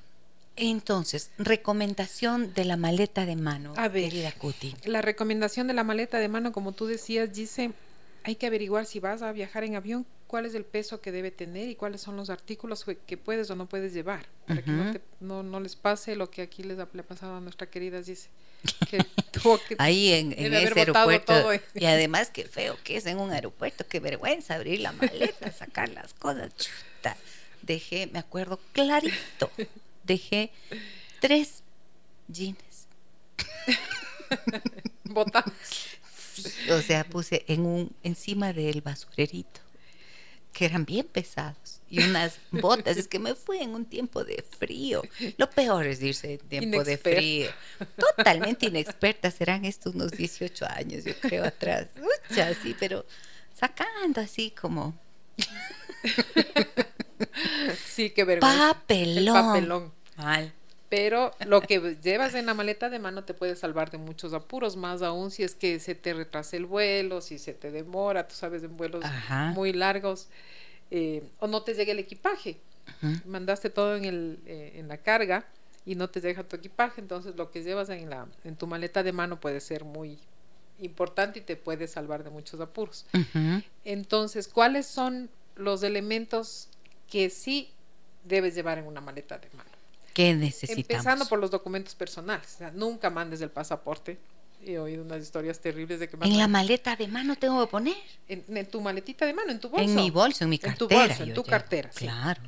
Entonces, 0.57 1.31
recomendación 1.39 2.53
de 2.55 2.65
la 2.65 2.77
maleta 2.77 3.25
de 3.27 3.37
mano, 3.37 3.73
A 3.77 3.89
ver, 3.89 4.13
La 4.85 5.01
recomendación 5.01 5.67
de 5.67 5.75
la 5.75 5.83
maleta 5.83 6.19
de 6.19 6.29
mano, 6.29 6.53
como 6.53 6.73
tú 6.73 6.87
decías, 6.87 7.33
dice, 7.33 7.73
hay 8.25 8.37
que 8.37 8.47
averiguar 8.47 8.87
si 8.87 9.01
vas 9.01 9.23
a 9.23 9.33
viajar 9.33 9.65
en 9.65 9.77
avión, 9.77 10.07
cuál 10.27 10.47
es 10.47 10.55
el 10.55 10.65
peso 10.65 11.01
que 11.01 11.13
debe 11.13 11.31
tener 11.31 11.69
y 11.69 11.75
cuáles 11.75 12.01
son 12.01 12.17
los 12.17 12.31
artículos 12.31 12.85
que 13.07 13.17
puedes 13.17 13.51
o 13.51 13.57
no 13.57 13.67
puedes 13.67 13.93
llevar, 13.93 14.27
para 14.47 14.63
que 14.63 15.01
no, 15.21 15.43
no, 15.43 15.61
les 15.61 15.77
pase 15.77 16.17
lo 16.17 16.31
que 16.31 16.43
aquí 16.43 16.63
les 16.63 16.79
ha, 16.79 16.89
le 16.93 17.01
ha 17.01 17.07
pasado 17.07 17.37
a 17.37 17.41
nuestra 17.41 17.69
querida 17.69 18.01
dice 18.01 18.31
que 18.91 18.99
tuvo 19.31 19.59
que 19.59 19.77
ahí 19.79 20.13
en, 20.13 20.33
ese 20.33 20.81
aeropuerto. 20.81 21.35
y 21.75 21.85
además 21.85 22.31
qué 22.31 22.45
feo 22.45 22.77
que 22.83 22.97
es 22.97 23.07
en 23.07 23.19
un 23.19 23.31
aeropuerto 23.31 23.87
qué 23.87 24.01
vergüenza 24.01 24.55
abrir 24.55 24.81
la 24.81 24.93
maleta 24.93 25.53
sacar 25.53 25.89
las 25.91 26.15
cosas. 26.15 26.55
Chuta. 26.57 27.17
Dejé 27.63 28.07
me 28.07 28.19
acuerdo 28.19 28.59
clarito 28.73 29.51
dejé 30.05 30.51
tres 31.21 31.63
jeans. 32.29 32.87
O 36.71 36.81
sea, 36.81 37.05
puse 37.05 37.45
en 37.49 37.67
un, 37.67 37.95
encima 38.03 38.53
del 38.53 38.81
basurerito, 38.81 39.61
que 40.53 40.65
eran 40.65 40.85
bien 40.85 41.07
pesados, 41.07 41.81
y 41.89 42.01
unas 42.01 42.39
botas. 42.51 42.97
es 42.97 43.09
que 43.09 43.19
me 43.19 43.35
fui 43.35 43.59
en 43.59 43.75
un 43.75 43.85
tiempo 43.85 44.25
de 44.25 44.45
frío. 44.59 45.03
Lo 45.37 45.51
peor 45.51 45.87
es 45.87 46.03
irse 46.03 46.35
en 46.35 46.49
tiempo 46.49 46.85
de 46.85 46.99
frío. 46.99 47.51
Totalmente 47.97 48.67
inexperta, 48.67 49.31
serán 49.31 49.65
estos 49.65 49.95
unos 49.95 50.13
18 50.13 50.67
años, 50.67 51.05
yo 51.05 51.15
creo, 51.21 51.45
atrás. 51.45 51.89
Muchas, 51.97 52.57
sí, 52.63 52.75
pero 52.79 53.05
sacando 53.55 54.21
así 54.21 54.51
como. 54.51 54.99
sí, 57.87 58.11
qué 58.11 58.25
vergüenza. 58.25 58.75
Papelón. 58.75 59.35
papelón. 59.35 59.93
Mal. 60.17 60.53
Pero 60.93 61.33
lo 61.47 61.63
que 61.63 61.97
llevas 62.03 62.35
en 62.35 62.45
la 62.45 62.53
maleta 62.53 62.91
de 62.91 62.99
mano 62.99 63.25
te 63.25 63.33
puede 63.33 63.57
salvar 63.57 63.91
de 63.91 63.97
muchos 63.97 64.35
apuros, 64.35 64.77
más 64.77 65.01
aún 65.01 65.31
si 65.31 65.43
es 65.43 65.55
que 65.55 65.81
se 65.81 65.95
te 65.95 66.13
retrasa 66.13 66.55
el 66.55 66.67
vuelo, 66.67 67.23
si 67.23 67.39
se 67.39 67.55
te 67.55 67.71
demora, 67.71 68.29
tú 68.29 68.35
sabes, 68.35 68.63
en 68.63 68.77
vuelos 68.77 69.03
muy 69.55 69.73
largos, 69.73 70.29
eh, 70.91 71.23
o 71.39 71.47
no 71.47 71.63
te 71.63 71.73
llega 71.73 71.93
el 71.93 71.99
equipaje. 71.99 72.61
Mandaste 73.25 73.71
todo 73.71 73.97
en, 73.97 74.05
el, 74.05 74.39
eh, 74.45 74.73
en 74.75 74.89
la 74.89 74.99
carga 74.99 75.47
y 75.87 75.95
no 75.95 76.11
te 76.11 76.21
deja 76.21 76.45
tu 76.45 76.57
equipaje, 76.57 77.01
entonces 77.01 77.37
lo 77.37 77.51
que 77.51 77.63
llevas 77.63 77.89
en, 77.89 78.11
la, 78.11 78.27
en 78.45 78.55
tu 78.57 78.67
maleta 78.67 79.03
de 79.03 79.13
mano 79.13 79.41
puede 79.41 79.63
ser 79.63 79.85
muy 79.85 80.19
importante 80.79 81.39
y 81.39 81.43
te 81.43 81.57
puede 81.57 81.89
salvar 81.89 82.23
de 82.23 82.29
muchos 82.29 82.61
apuros. 82.61 83.07
Entonces, 83.87 84.47
¿cuáles 84.47 84.89
son 84.89 85.31
los 85.57 85.85
elementos 85.85 86.69
que 87.11 87.31
sí 87.31 87.71
debes 88.25 88.55
llevar 88.55 88.77
en 88.77 88.87
una 88.87 89.01
maleta 89.01 89.39
de 89.39 89.49
mano? 89.57 89.72
¿Qué 90.13 90.35
necesitamos? 90.35 90.79
Empezando 90.79 91.27
por 91.27 91.39
los 91.39 91.51
documentos 91.51 91.95
personales. 91.95 92.47
O 92.55 92.59
sea, 92.59 92.71
nunca 92.71 93.11
mandes 93.11 93.41
el 93.41 93.51
pasaporte. 93.51 94.19
He 94.65 94.79
oído 94.79 95.03
unas 95.03 95.23
historias 95.23 95.59
terribles 95.59 95.99
de 95.99 96.09
que 96.09 96.17
En 96.21 96.39
la 96.39 96.47
maleta 96.47 96.95
de 96.95 97.09
mano 97.09 97.35
tengo 97.37 97.65
que 97.65 97.71
poner. 97.71 97.97
En, 98.29 98.67
tu 98.67 98.81
maletita 98.81 99.27
de 99.27 99.35
mano, 99.35 99.51
en 99.51 99.59
tu 99.59 99.69
bolso. 99.69 99.85
En 99.85 99.95
mi 99.95 100.11
bolso, 100.11 100.45
en 100.45 100.51
mi 100.51 100.59
cartera. 100.59 100.83
En 100.83 100.89
tu 100.89 101.09
bolso, 101.09 101.23
en 101.25 101.35
tu 101.35 101.45
cartera. 101.45 101.91
Claro 101.91 102.43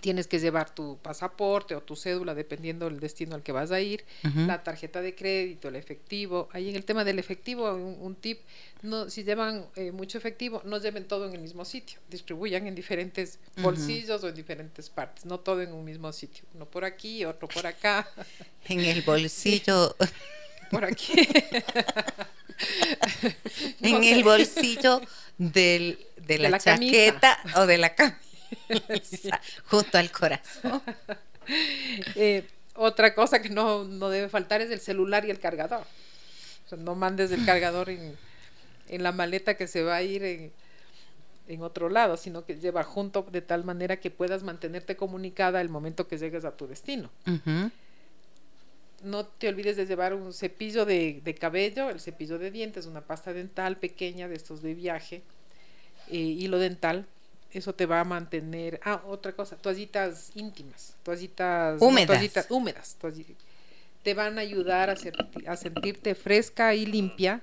tienes 0.00 0.26
que 0.26 0.38
llevar 0.38 0.74
tu 0.74 0.98
pasaporte 0.98 1.74
o 1.74 1.82
tu 1.82 1.96
cédula, 1.96 2.34
dependiendo 2.34 2.88
del 2.88 3.00
destino 3.00 3.34
al 3.34 3.42
que 3.42 3.52
vas 3.52 3.70
a 3.70 3.80
ir, 3.80 4.04
la 4.22 4.62
tarjeta 4.62 5.02
de 5.02 5.14
crédito, 5.14 5.68
el 5.68 5.76
efectivo. 5.76 6.48
Ahí 6.52 6.68
en 6.68 6.76
el 6.76 6.84
tema 6.84 7.04
del 7.04 7.18
efectivo, 7.18 7.72
un, 7.72 8.14
tip, 8.14 8.40
no, 8.82 9.10
si 9.10 9.24
llevan 9.24 9.66
eh, 9.76 9.92
mucho 9.92 10.18
efectivo, 10.18 10.62
no 10.64 10.78
lleven 10.78 11.06
todo 11.06 11.26
en 11.26 11.34
el 11.34 11.40
mismo 11.40 11.64
sitio, 11.64 11.98
distribuyan 12.10 12.66
en 12.66 12.74
diferentes 12.74 13.38
bolsillos 13.56 14.22
o 14.24 14.28
en 14.28 14.34
diferentes 14.34 14.88
partes, 14.90 15.24
no 15.24 15.40
todo 15.40 15.62
en 15.62 15.72
un 15.72 15.84
mismo 15.84 16.12
sitio, 16.12 16.44
uno 16.54 16.66
por 16.66 16.84
aquí, 16.84 17.24
otro 17.24 17.48
por 17.48 17.66
acá. 17.66 18.08
En 18.68 18.80
el 18.80 19.00
bolsillo. 19.02 19.96
por 20.70 20.84
aquí. 20.84 21.14
en 23.80 24.04
el 24.04 24.22
bolsillo 24.24 25.00
del, 25.38 25.98
de, 26.26 26.38
la, 26.38 26.58
chaqueta 26.58 27.38
o 27.56 27.66
de 27.66 27.78
la 27.78 27.94
camisa. 27.94 28.27
junto 29.66 29.98
al 29.98 30.10
corazón. 30.10 30.82
Eh, 32.14 32.46
otra 32.74 33.14
cosa 33.14 33.40
que 33.40 33.48
no, 33.48 33.86
debe 34.10 34.28
faltar 34.28 34.60
es 34.60 34.70
el 34.70 34.80
celular 34.80 35.24
y 35.24 35.30
el 35.30 35.40
cargador. 35.40 35.84
no 36.76 36.94
mandes 36.94 37.32
el 37.32 37.44
cargador 37.46 37.88
en, 37.88 38.16
la 39.02 39.12
maleta 39.12 39.54
que 39.54 39.66
se 39.66 39.82
va 39.82 39.96
a 39.96 40.02
ir 40.02 40.52
en, 41.46 41.62
otro 41.62 41.88
lado, 41.88 42.18
sino 42.18 42.44
que 42.44 42.56
lleva 42.56 42.84
junto 42.84 43.22
de 43.22 43.40
tal 43.40 43.64
manera 43.64 43.98
que 43.98 44.10
puedas 44.10 44.42
mantenerte 44.42 44.94
comunicada 44.94 45.62
el 45.62 45.70
momento 45.70 46.06
que 46.06 46.18
llegues 46.18 46.44
a 46.44 46.54
tu 46.54 46.66
destino. 46.66 47.10
No 49.02 49.24
te 49.24 49.48
olvides 49.48 49.78
de 49.78 49.86
llevar 49.86 50.12
un 50.12 50.34
cepillo 50.34 50.84
de, 50.84 51.36
cabello, 51.40 51.88
el 51.88 51.98
cepillo 51.98 52.38
de 52.38 52.50
dientes, 52.50 52.84
una 52.84 53.00
pasta 53.00 53.32
dental 53.32 53.78
pequeña 53.78 54.28
de 54.28 54.36
estos 54.36 54.60
de 54.60 54.74
viaje, 54.74 55.22
eh, 56.10 56.16
hilo 56.16 56.58
dental 56.58 57.06
Eso 57.52 57.74
te 57.74 57.86
va 57.86 58.00
a 58.00 58.04
mantener. 58.04 58.80
Ah, 58.84 59.02
otra 59.06 59.32
cosa, 59.32 59.56
toallitas 59.56 60.30
íntimas, 60.34 60.94
toallitas 61.02 61.80
húmedas. 61.80 62.06
toallitas 62.06 62.46
húmedas 62.50 62.96
te 64.02 64.14
van 64.14 64.38
a 64.38 64.40
ayudar 64.40 64.90
a, 64.90 64.96
a 65.46 65.56
sentirte 65.56 66.14
fresca 66.14 66.74
y 66.74 66.86
limpia 66.86 67.42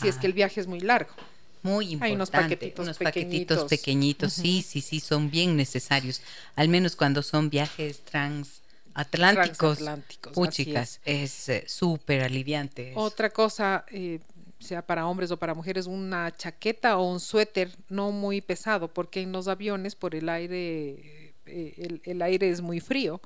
si 0.00 0.08
es 0.08 0.16
que 0.16 0.26
el 0.26 0.32
viaje 0.32 0.60
es 0.60 0.66
muy 0.66 0.80
largo. 0.80 1.14
Muy 1.62 1.92
importante. 1.92 2.06
Hay 2.06 2.14
unos 2.14 2.30
paquetitos, 2.30 2.84
unos 2.84 2.98
paquetitos 2.98 3.64
pequeñitos. 3.64 4.32
Sí, 4.32 4.62
sí, 4.62 4.80
sí, 4.80 5.00
son 5.00 5.30
bien 5.30 5.56
necesarios. 5.56 6.20
Al 6.56 6.68
menos 6.68 6.96
cuando 6.96 7.22
son 7.22 7.50
viajes 7.50 8.00
transatlánticos. 8.00 9.78
Transatlánticos. 9.78 10.48
chicas, 10.50 11.00
es 11.04 11.48
eh, 11.48 11.64
súper 11.66 12.22
aliviante. 12.22 12.92
Otra 12.94 13.30
cosa, 13.30 13.84
eh, 13.90 14.20
sea 14.58 14.82
para 14.82 15.06
hombres 15.06 15.30
o 15.30 15.36
para 15.36 15.54
mujeres, 15.54 15.86
una 15.86 16.34
chaqueta 16.34 16.98
o 16.98 17.10
un 17.10 17.20
suéter 17.20 17.70
no 17.88 18.10
muy 18.10 18.40
pesado, 18.40 18.88
porque 18.88 19.20
en 19.20 19.32
los 19.32 19.48
aviones 19.48 19.94
por 19.94 20.14
el 20.14 20.28
aire, 20.28 21.34
eh, 21.46 22.00
el, 22.04 22.22
aire 22.22 22.50
es 22.50 22.60
muy 22.60 22.80
frío 22.80 23.20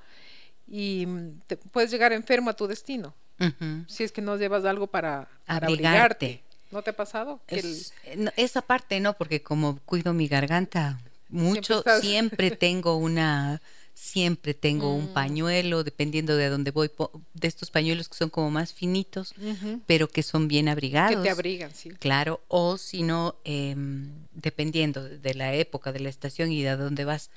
y 0.67 1.07
te 1.47 1.57
puedes 1.57 1.91
llegar 1.91 2.13
enfermo 2.13 2.51
a 2.51 2.57
tu 2.57 2.67
destino. 2.67 3.15
Si 3.89 4.05
es 4.05 4.13
que 4.13 4.23
no 4.23 4.37
llevas 4.37 4.65
algo 4.65 4.87
para, 4.87 5.27
abrigarte. 5.47 6.45
¿No 6.71 6.83
te 6.83 6.91
ha 6.91 6.97
pasado? 6.97 7.41
esa 8.37 8.63
parte 8.63 9.01
no, 9.01 9.15
porque 9.15 9.43
como 9.43 9.81
cuido 9.81 10.15
mi 10.15 10.29
garganta 10.29 11.01
mucho, 11.29 11.83
siempre, 12.01 12.51
tengo 12.57 12.97
una, 12.97 13.61
siempre 13.95 14.55
tengo 14.55 14.95
un 14.95 15.11
mm. 15.11 15.15
pañuelo, 15.15 15.85
dependiendo 15.85 16.37
de 16.37 16.49
dónde 16.49 16.71
voy, 16.71 16.91
de 17.35 17.49
estos 17.49 17.71
pañuelos 17.71 18.09
que 18.09 18.17
son 18.17 18.31
como 18.31 18.51
más 18.51 18.73
finitos, 18.73 19.35
pero 19.87 20.09
que 20.09 20.23
son 20.23 20.49
bien 20.49 20.69
abrigados. 20.69 21.17
Que 21.17 21.23
te 21.23 21.31
abrigan, 21.31 21.75
sí. 21.75 21.91
Claro, 21.91 22.43
o 22.49 22.79
si 22.79 23.03
no, 23.03 23.37
em, 23.45 24.11
dependiendo 24.33 25.09
de 25.09 25.35
la 25.35 25.55
época, 25.55 25.93
de 25.93 26.01
la 26.01 26.09
estación 26.09 26.53
y 26.53 26.63
de 26.63 26.77
dónde 26.77 27.05
vas. 27.05 27.31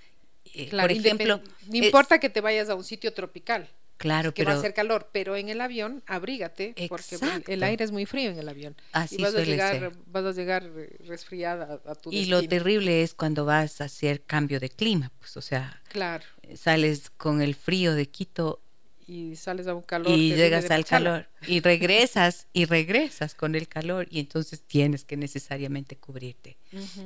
Eh, 0.54 0.70
por 0.70 0.92
ejemplo, 0.92 1.42
no 1.68 1.76
importa 1.76 2.20
que 2.20 2.30
te 2.30 2.42
vayas 2.42 2.70
a 2.70 2.76
un 2.76 2.84
sitio 2.84 3.14
tropical. 3.14 3.70
Claro, 3.98 4.34
que 4.34 4.44
va 4.44 4.52
a 4.52 4.56
hacer 4.56 4.74
calor, 4.74 5.10
pero 5.14 5.38
en 5.38 5.48
el 5.48 5.62
avión 5.62 6.04
abrígate 6.06 6.76
porque 6.90 7.18
el 7.48 7.64
aire 7.64 7.86
es 7.86 7.92
muy 7.92 8.06
frío 8.06 8.30
en 8.30 8.38
el 8.38 8.50
avión. 8.50 8.76
Así 8.92 9.16
y 9.18 9.22
vas 9.22 9.34
a 9.34 9.42
llegar, 9.42 9.94
vas 10.08 10.26
a 10.26 10.32
llegar 10.34 10.70
resfriada 11.08 11.80
a, 11.86 11.96
tu 11.96 12.12
Y 12.12 12.26
lo 12.26 12.46
terrible 12.46 13.04
es 13.04 13.14
cuando 13.14 13.46
vas 13.46 13.80
a 13.80 13.86
hacer 13.86 14.22
cambio 14.24 14.60
de 14.60 14.70
clima, 14.70 15.14
pues, 15.20 15.38
o 15.38 15.42
sea, 15.42 15.82
claro. 15.88 16.26
Sales 16.56 17.10
con 17.10 17.42
el 17.42 17.56
frío 17.56 17.94
de 17.94 18.08
Quito 18.08 18.62
y 19.08 19.36
sales 19.36 19.68
a 19.68 19.76
un 19.76 19.82
calor 19.82 20.12
y 20.12 20.34
llegas 20.34 20.70
al 20.72 20.86
calor 20.86 21.28
y 21.48 21.60
regresas 21.60 22.48
y 22.54 22.66
regresas 22.66 23.36
con 23.36 23.56
el 23.56 23.68
calor 23.68 24.08
y 24.10 24.20
entonces 24.20 24.62
tienes 24.62 25.06
que 25.06 25.18
necesariamente 25.18 25.96
cubrirte. 25.96 26.58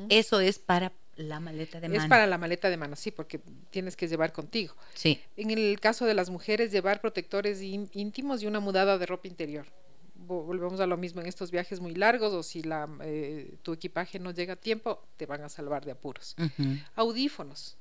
Eso 0.10 0.40
es 0.40 0.60
para 0.60 0.94
la 1.16 1.40
maleta 1.40 1.82
de 1.82 1.90
mano. 1.90 2.02
Es 2.02 2.07
para 2.07 2.26
la 2.28 2.38
maleta 2.38 2.70
de 2.70 2.78
mano, 2.78 2.95
sí, 2.95 3.11
porque 3.11 3.40
tienes 3.70 3.98
que 3.98 4.07
llevar 4.07 4.32
contigo. 4.32 4.74
Sí. 4.94 5.20
En 5.36 5.52
el 5.52 5.80
caso 5.80 6.06
de 6.06 6.14
las 6.14 6.30
mujeres, 6.30 6.72
llevar 6.72 7.02
protectores 7.02 7.61
íntimos 7.61 8.41
y 8.41 8.48
una 8.48 8.60
mudada 8.60 8.98
de 8.98 9.06
ropa 9.06 9.28
interior. 9.28 9.66
Volvemos 10.16 10.80
a 10.80 10.86
lo 10.86 10.95
mismo 10.95 11.22
en 11.22 11.28
estos 11.28 11.49
viajes 11.49 11.80
muy 11.80 11.95
largos 11.95 12.34
o 12.34 12.44
si 12.44 12.61
la, 12.61 12.88
eh, 13.02 13.56
tu 13.64 13.74
equipaje 13.74 14.20
no 14.20 14.32
llega 14.32 14.53
a 14.53 14.57
tiempo, 14.57 15.03
te 15.18 15.26
van 15.26 15.41
a 15.41 15.49
salvar 15.49 15.84
de 15.86 15.91
apuros. 15.91 16.36
Audífonos. 16.95 17.78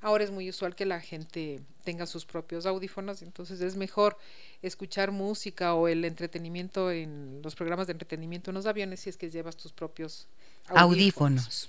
Ahora 0.00 0.24
es 0.24 0.30
muy 0.30 0.48
usual 0.48 0.74
que 0.74 0.84
la 0.84 1.00
gente 1.00 1.60
tenga 1.84 2.06
sus 2.06 2.26
propios 2.26 2.66
audífonos, 2.66 3.22
entonces 3.22 3.60
es 3.60 3.76
mejor 3.76 4.18
escuchar 4.62 5.10
música 5.10 5.74
o 5.74 5.88
el 5.88 6.04
entretenimiento 6.04 6.90
en 6.90 7.40
los 7.42 7.54
programas 7.54 7.86
de 7.86 7.92
entretenimiento 7.92 8.50
en 8.50 8.54
los 8.54 8.66
aviones 8.66 9.00
si 9.00 9.10
es 9.10 9.16
que 9.16 9.30
llevas 9.30 9.56
tus 9.56 9.72
propios 9.72 10.28
audífonos. 10.68 11.68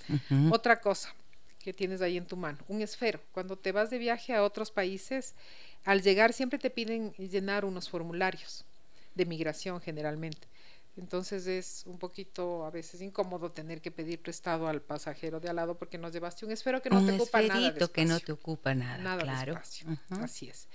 Otra 0.50 0.80
cosa 0.80 1.14
que 1.58 1.72
tienes 1.72 2.00
ahí 2.02 2.16
en 2.16 2.26
tu 2.26 2.36
mano, 2.36 2.58
un 2.68 2.82
esfero. 2.82 3.20
Cuando 3.32 3.56
te 3.56 3.72
vas 3.72 3.90
de 3.90 3.98
viaje 3.98 4.34
a 4.34 4.42
otros 4.42 4.70
países, 4.70 5.34
al 5.84 6.02
llegar 6.02 6.32
siempre 6.32 6.58
te 6.58 6.70
piden 6.70 7.12
llenar 7.14 7.64
unos 7.64 7.88
formularios 7.88 8.64
de 9.14 9.26
migración 9.26 9.80
generalmente. 9.80 10.46
Entonces 10.98 11.46
es 11.46 11.84
un 11.86 11.98
poquito 11.98 12.64
a 12.64 12.70
veces 12.70 13.00
incómodo 13.00 13.52
tener 13.52 13.80
que 13.80 13.92
pedir 13.92 14.20
prestado 14.20 14.66
al 14.66 14.82
pasajero 14.82 15.38
de 15.38 15.48
al 15.48 15.56
lado 15.56 15.78
porque 15.78 15.96
nos 15.96 16.12
llevaste 16.12 16.44
un 16.44 16.50
esfero 16.50 16.82
que 16.82 16.90
no 16.90 17.04
te 17.04 17.12
ocupa 17.12 17.40
nada. 17.42 17.70
De 17.70 17.88
que 17.88 18.04
no 18.04 18.18
te 18.18 18.32
ocupa 18.32 18.74
nada, 18.74 18.98
nada 18.98 19.22
claro. 19.22 19.54
De 19.54 19.60
espacio. 19.60 19.86
Así 20.10 20.48
es. 20.48 20.68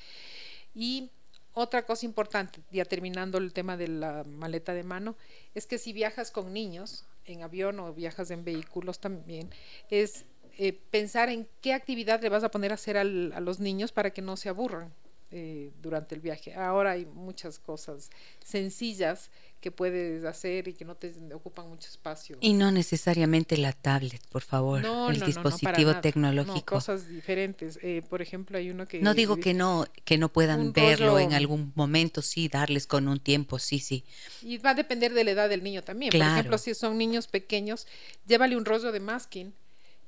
Y 0.74 1.12
otra 1.52 1.86
cosa 1.86 2.06
importante, 2.06 2.62
ya 2.72 2.86
terminando 2.86 3.38
el 3.38 3.52
tema 3.52 3.76
de 3.76 3.90
la 3.90 4.24
maleta 4.24 4.74
de 4.74 4.84
mano, 4.84 5.18
es 5.54 5.68
que 5.68 5.78
si 5.78 5.92
viajas 5.92 6.32
con 6.32 6.54
niños, 6.54 7.06
en 7.26 7.44
avión 7.44 7.80
o 7.82 7.94
viajas 7.94 8.32
en 8.32 8.46
vehículos 8.46 9.00
también, 9.00 9.50
es 9.90 10.26
eh, 10.58 10.72
pensar 10.90 11.30
en 11.30 11.50
qué 11.62 11.74
actividad 11.74 12.22
le 12.22 12.30
vas 12.30 12.46
a 12.46 12.52
poner 12.52 12.72
a 12.72 12.76
hacer 12.76 12.98
a 12.98 13.04
los 13.04 13.60
niños 13.60 13.92
para 13.92 14.12
que 14.12 14.22
no 14.22 14.38
se 14.38 14.50
aburran 14.50 14.94
eh, 15.36 15.72
durante 15.82 16.14
el 16.14 16.22
viaje. 16.22 16.54
Ahora 16.54 16.92
hay 16.92 17.08
muchas 17.08 17.58
cosas 17.58 18.12
sencillas 18.44 19.32
que 19.62 19.72
puedes 19.72 20.26
hacer 20.26 20.68
y 20.68 20.74
que 20.74 20.86
no 20.86 20.94
te 20.94 21.12
ocupan 21.34 21.68
mucho 21.68 21.90
espacio. 21.90 22.38
Y 22.40 22.54
no 22.54 22.70
necesariamente 22.70 23.58
la 23.58 23.74
tablet, 23.74 24.22
por 24.28 24.44
favor, 24.44 24.86
el 25.10 25.20
dispositivo 25.22 26.00
tecnológico. 26.02 26.76
cosas 26.76 27.08
diferentes. 27.08 27.80
Eh, 27.82 28.04
por 28.08 28.22
ejemplo, 28.22 28.60
hay 28.60 28.70
uno 28.70 28.86
que... 28.86 29.02
No 29.02 29.16
digo 29.16 29.38
que 29.38 29.56
no, 29.56 29.88
que 30.06 30.20
no 30.20 30.30
puedan 30.30 30.72
verlo 30.72 31.18
en 31.18 31.34
algún 31.34 31.72
momento, 31.74 32.22
sí, 32.22 32.48
darles 32.48 32.86
con 32.86 33.08
un 33.08 33.20
tiempo, 33.20 33.58
sí, 33.58 33.80
sí. 33.80 34.06
Y 34.44 34.60
va 34.60 34.70
a 34.70 34.76
depender 34.76 35.16
de 35.16 35.24
la 35.24 35.32
edad 35.32 35.50
del 35.50 35.64
niño 35.64 35.82
también. 35.82 36.12
Por 36.12 36.22
ejemplo, 36.22 36.60
si 36.60 36.76
son 36.76 36.96
niños 36.96 37.26
pequeños, 37.26 37.88
llévale 38.28 38.56
un 38.56 38.66
rollo 38.66 38.92
de 38.92 39.00
masking 39.00 39.52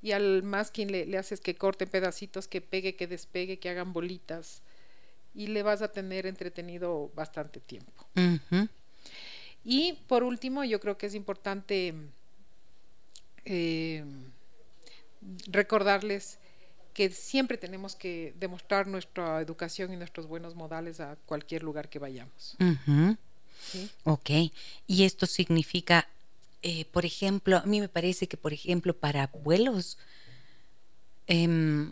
y 0.03 0.11
al 0.11 0.43
masking 0.43 0.91
le, 0.91 1.07
le 1.07 1.17
haces 1.17 1.39
que 1.39 1.55
corte 1.55 1.87
pedacitos, 1.87 2.47
que 2.47 2.61
pegue, 2.61 2.95
que 2.95 3.07
despegue, 3.07 3.57
que 3.57 3.69
hagan 3.69 3.91
bolitas 3.91 4.61
y 5.35 5.47
le 5.47 5.63
vas 5.63 5.81
a 5.81 5.91
tener 5.91 6.25
entretenido 6.25 7.11
bastante 7.15 7.59
tiempo. 7.59 8.05
Y 9.63 9.93
por 10.07 10.23
último, 10.23 10.63
yo 10.63 10.79
creo 10.79 10.97
que 10.97 11.07
es 11.07 11.15
importante 11.15 11.93
eh, 13.43 14.03
recordarles 15.47 16.39
que 16.93 17.09
siempre 17.09 17.57
tenemos 17.57 17.95
que 17.95 18.33
demostrar 18.39 18.87
nuestra 18.87 19.41
educación 19.41 19.91
y 19.91 19.97
nuestros 19.97 20.27
buenos 20.27 20.55
modales 20.55 20.99
a 21.01 21.17
cualquier 21.25 21.61
lugar 21.61 21.89
que 21.89 21.99
vayamos. 21.99 22.55
Ok, 24.03 24.29
y 24.87 25.03
esto 25.03 25.25
significa, 25.25 26.07
eh, 26.61 26.85
por 26.85 27.05
ejemplo, 27.05 27.57
a 27.57 27.65
mí 27.65 27.81
me 27.81 27.89
parece 27.89 28.27
que, 28.27 28.37
por 28.37 28.53
ejemplo, 28.53 28.95
para 28.95 29.27
vuelos, 29.27 29.97
em, 31.27 31.91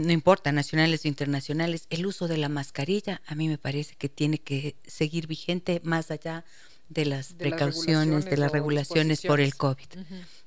no 0.00 0.12
importa, 0.12 0.52
nacionales 0.52 1.04
o 1.04 1.08
internacionales, 1.08 1.86
el 1.90 2.06
uso 2.06 2.28
de 2.28 2.38
la 2.38 2.48
mascarilla 2.48 3.20
a 3.26 3.34
mí 3.34 3.48
me 3.48 3.58
parece 3.58 3.94
que 3.96 4.08
tiene 4.08 4.38
que 4.38 4.76
seguir 4.86 5.26
vigente 5.26 5.80
más 5.84 6.10
allá 6.10 6.44
de 6.88 7.04
las 7.04 7.34
precauciones, 7.34 8.24
de 8.24 8.36
las 8.36 8.52
regulaciones 8.52 9.22
por 9.22 9.40
el 9.40 9.54
COVID. 9.54 9.86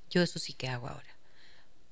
Yo 0.09 0.21
eso 0.21 0.39
sí 0.39 0.53
que 0.53 0.67
hago 0.67 0.87
ahora. 0.87 1.17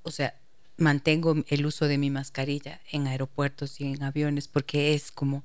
O 0.03 0.11
sea, 0.11 0.35
mantengo 0.77 1.35
el 1.47 1.65
uso 1.65 1.87
de 1.87 1.97
mi 1.97 2.09
mascarilla 2.09 2.81
en 2.91 3.07
aeropuertos 3.07 3.79
y 3.79 3.85
en 3.85 4.03
aviones 4.03 4.47
porque 4.47 4.93
es 4.93 5.11
como 5.11 5.43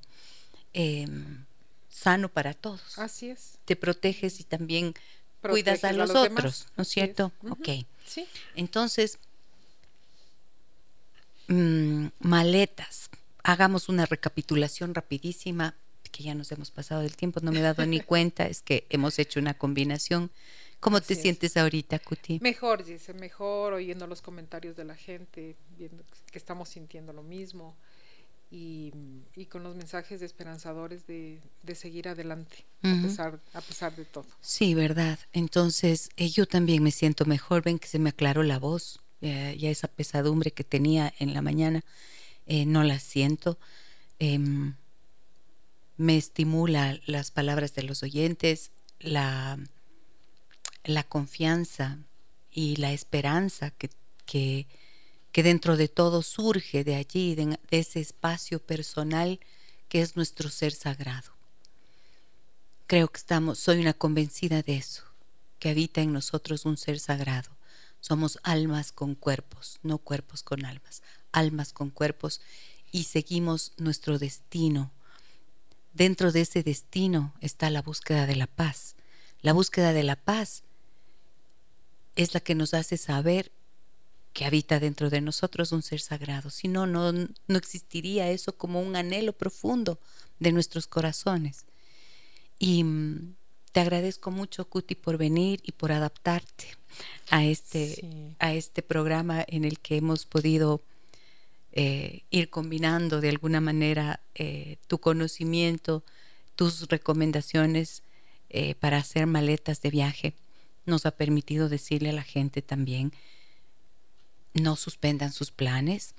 em, 0.73 1.45
sano 1.89 2.29
para 2.29 2.55
todos. 2.55 2.99
Así 2.99 3.31
es. 3.31 3.59
Te 3.65 3.77
proteges 3.77 4.41
y 4.41 4.45
también 4.45 4.95
cuidas 5.41 5.85
a 5.85 5.93
los, 5.93 6.11
otros, 6.11 6.67
¿no 6.77 6.83
es 6.83 6.89
cierto? 6.89 7.33
Ok. 7.49 7.69
Sí. 8.05 8.27
Entonces, 8.55 9.19
mm, 11.49 12.07
maletas. 12.21 13.11
Hagamos 13.43 13.89
una 13.89 14.07
recapitulación 14.07 14.95
rapidísima 14.95 15.77
que 16.17 16.23
ya 16.23 16.35
nos 16.35 16.51
hemos 16.51 16.71
pasado 16.71 17.03
del 17.03 17.15
tiempo, 17.15 17.41
no 17.43 17.53
me 17.53 17.59
he 17.59 17.63
dado 17.63 17.85
ni 17.85 18.01
cuenta, 18.01 18.47
es 18.47 18.63
que 18.63 18.87
hemos 18.89 19.19
hecho 19.19 19.39
una 19.39 19.55
combinación. 19.55 20.31
¿Cómo 20.81 21.01
te 21.01 21.15
sientes 21.15 21.57
ahorita, 21.57 21.99
Cuti? 21.99 22.39
Mejor, 22.41 22.85
dice, 22.85 23.13
mejor 23.15 23.75
oyendo 23.75 24.07
los 24.07 24.23
comentarios 24.23 24.77
de 24.77 24.85
la 24.85 24.95
gente, 24.95 25.57
viendo 25.77 26.05
que 26.31 26.39
estamos 26.39 26.69
sintiendo 26.69 27.13
lo 27.13 27.23
mismo 27.23 27.77
y, 28.51 28.93
con 29.51 29.63
los 29.63 29.75
mensajes 29.75 30.23
esperanzadores 30.23 31.07
de, 31.07 31.41
seguir 31.75 32.09
adelante 32.09 32.65
a, 32.83 33.03
pesar, 33.03 33.41
a 33.53 33.61
pesar 33.61 33.97
de 33.97 34.05
todo. 34.05 34.27
Sí, 34.41 34.75
verdad. 34.75 35.19
Entonces, 35.33 36.11
eh, 36.17 36.29
yo 36.29 36.47
también 36.47 36.83
me 36.83 36.91
siento 36.91 37.25
mejor, 37.25 37.63
ven 37.63 37.79
que 37.79 37.89
se 37.89 37.99
me 37.99 38.11
aclaró 38.11 38.43
la 38.43 38.59
voz, 38.59 39.01
ya 39.27 39.71
esa 39.71 39.89
pesadumbre 39.89 40.51
que 40.51 40.65
tenía 40.65 41.13
en 41.19 41.35
la 41.35 41.43
mañana, 41.43 41.85
eh, 42.47 42.67
no 42.67 42.83
la 42.85 42.99
siento. 42.99 43.59
Em, 44.19 44.75
me 45.97 46.17
estimula 46.17 46.99
las 47.07 47.31
palabras 47.31 47.75
de 47.75 47.83
los 47.83 48.03
oyentes, 48.03 48.71
la, 49.01 49.59
la 50.85 51.03
confianza 51.03 51.99
y 52.51 52.77
la 52.77 52.93
esperanza 52.93 53.71
que, 53.71 53.91
que, 54.25 54.67
dentro 55.43 55.77
de 55.77 55.89
todo 55.89 56.23
surge 56.23 56.85
de 56.85 56.95
allí, 56.95 57.35
de, 57.35 57.59
ese 57.71 58.01
espacio 58.01 58.59
personal 58.59 59.39
que 59.89 60.01
es 60.01 60.17
nuestro 60.17 60.49
ser 60.49 60.73
sagrado. 60.73 61.33
Creo 62.87 63.09
que 63.09 63.19
estamos, 63.19 63.59
soy 63.59 63.81
una 63.81 63.93
convencida 63.93 64.63
de 64.63 64.77
eso, 64.77 65.03
que 65.59 65.69
habita 65.71 66.01
en 66.01 66.13
nosotros 66.13 66.65
un 66.65 66.77
ser 66.77 66.99
sagrado. 66.99 67.56
Somos 68.07 68.39
almas 68.45 68.93
con 68.93 69.17
cuerpos, 69.17 69.81
no 69.83 69.99
cuerpos 69.99 70.45
con 70.45 70.65
almas, 70.65 71.03
almas 71.33 71.73
con 71.73 71.91
cuerpos 71.91 72.41
y 72.93 73.03
seguimos 73.03 73.73
nuestro 73.79 74.21
destino. 74.21 74.93
Dentro 75.93 76.31
de 76.31 76.43
ese 76.43 76.63
destino 76.63 77.35
está 77.41 77.69
la 77.69 77.83
búsqueda 77.83 78.27
de 78.27 78.37
la 78.37 78.47
paz. 78.47 78.95
La 79.43 79.53
búsqueda 79.53 79.93
de 79.93 80.05
la 80.05 80.15
paz 80.15 80.63
es 82.15 82.33
la 82.33 82.39
que 82.39 82.55
nos 82.55 82.75
hace 82.75 82.97
saber 82.97 83.51
que 84.33 84.45
habita 84.45 84.79
dentro 84.79 85.11
de 85.11 85.21
nosotros 85.21 85.73
un 85.73 85.83
ser 85.83 85.99
sagrado. 85.99 86.51
Si 86.51 86.69
no, 86.69 86.87
no, 86.87 87.11
no 87.13 87.59
existiría 87.59 88.31
eso 88.31 88.57
como 88.57 88.83
un 88.83 88.95
anhelo 88.95 89.33
profundo 89.33 89.99
de 90.39 90.53
nuestros 90.53 90.87
corazones. 90.87 91.65
Y 92.61 92.85
mm, 92.85 93.35
te 93.77 93.81
agradezco 93.81 94.31
mucho, 94.31 94.65
Cuti, 94.65 94.95
por 94.95 95.19
venir 95.19 95.61
y 95.63 95.73
por 95.73 95.93
adaptarte 95.93 96.65
a 97.29 97.45
este, 97.45 98.35
a 98.39 98.55
este 98.55 98.81
programa 98.81 99.45
en 99.47 99.67
el 99.67 99.81
que 99.81 99.99
hemos 99.99 100.25
podido 100.25 100.81
eh, 101.73 102.23
ir 102.31 102.49
combinando 102.49 103.21
de 103.21 103.29
alguna 103.29 103.61
manera 103.61 104.21
eh, 104.35 104.79
tu 104.87 104.97
conocimiento, 104.97 106.03
tus 106.55 106.89
recomendaciones 106.89 108.03
eh, 108.49 108.77
para 108.77 108.97
hacer 108.97 109.27
maletas 109.27 109.83
de 109.83 109.91
viaje. 109.91 110.33
Nos 110.87 111.05
ha 111.05 111.11
permitido 111.11 111.69
decirle 111.69 112.09
a 112.09 112.15
la 112.15 112.23
gente 112.23 112.63
también 112.63 113.13
no 114.55 114.77
suspendan 114.77 115.35
sus 115.35 115.51
planes, 115.51 116.15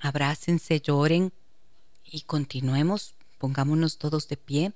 abrácense, 0.00 0.80
lloren 0.80 1.32
y 2.04 2.20
continuemos, 2.26 3.14
pongámonos 3.38 3.96
todos 3.96 4.28
de 4.28 4.36
pie, 4.36 4.74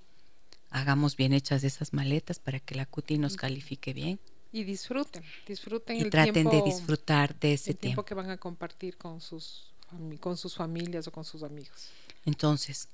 hagamos 0.70 1.16
bien 1.16 1.32
hechas 1.32 1.64
esas 1.64 1.92
maletas 1.92 2.38
para 2.38 2.60
que 2.60 2.74
la 2.74 2.86
CUTI 2.86 3.18
nos 3.18 3.36
califique 3.36 3.92
bien. 3.92 4.18
Y 4.52 4.64
disfruten, 4.64 5.22
disfruten 5.46 5.96
y 5.96 6.10
traten 6.10 6.48
de 6.48 6.62
disfrutar 6.62 7.38
de 7.38 7.54
ese 7.54 7.74
tiempo. 7.74 8.04
que 8.04 8.14
van 8.14 8.30
a 8.30 8.36
compartir 8.36 8.96
con 8.96 9.20
sus, 9.20 9.72
con 10.18 10.36
sus 10.36 10.56
familias 10.56 11.06
o 11.06 11.12
con 11.12 11.24
sus 11.24 11.42
amigos. 11.42 11.90
Entonces, 12.24 12.88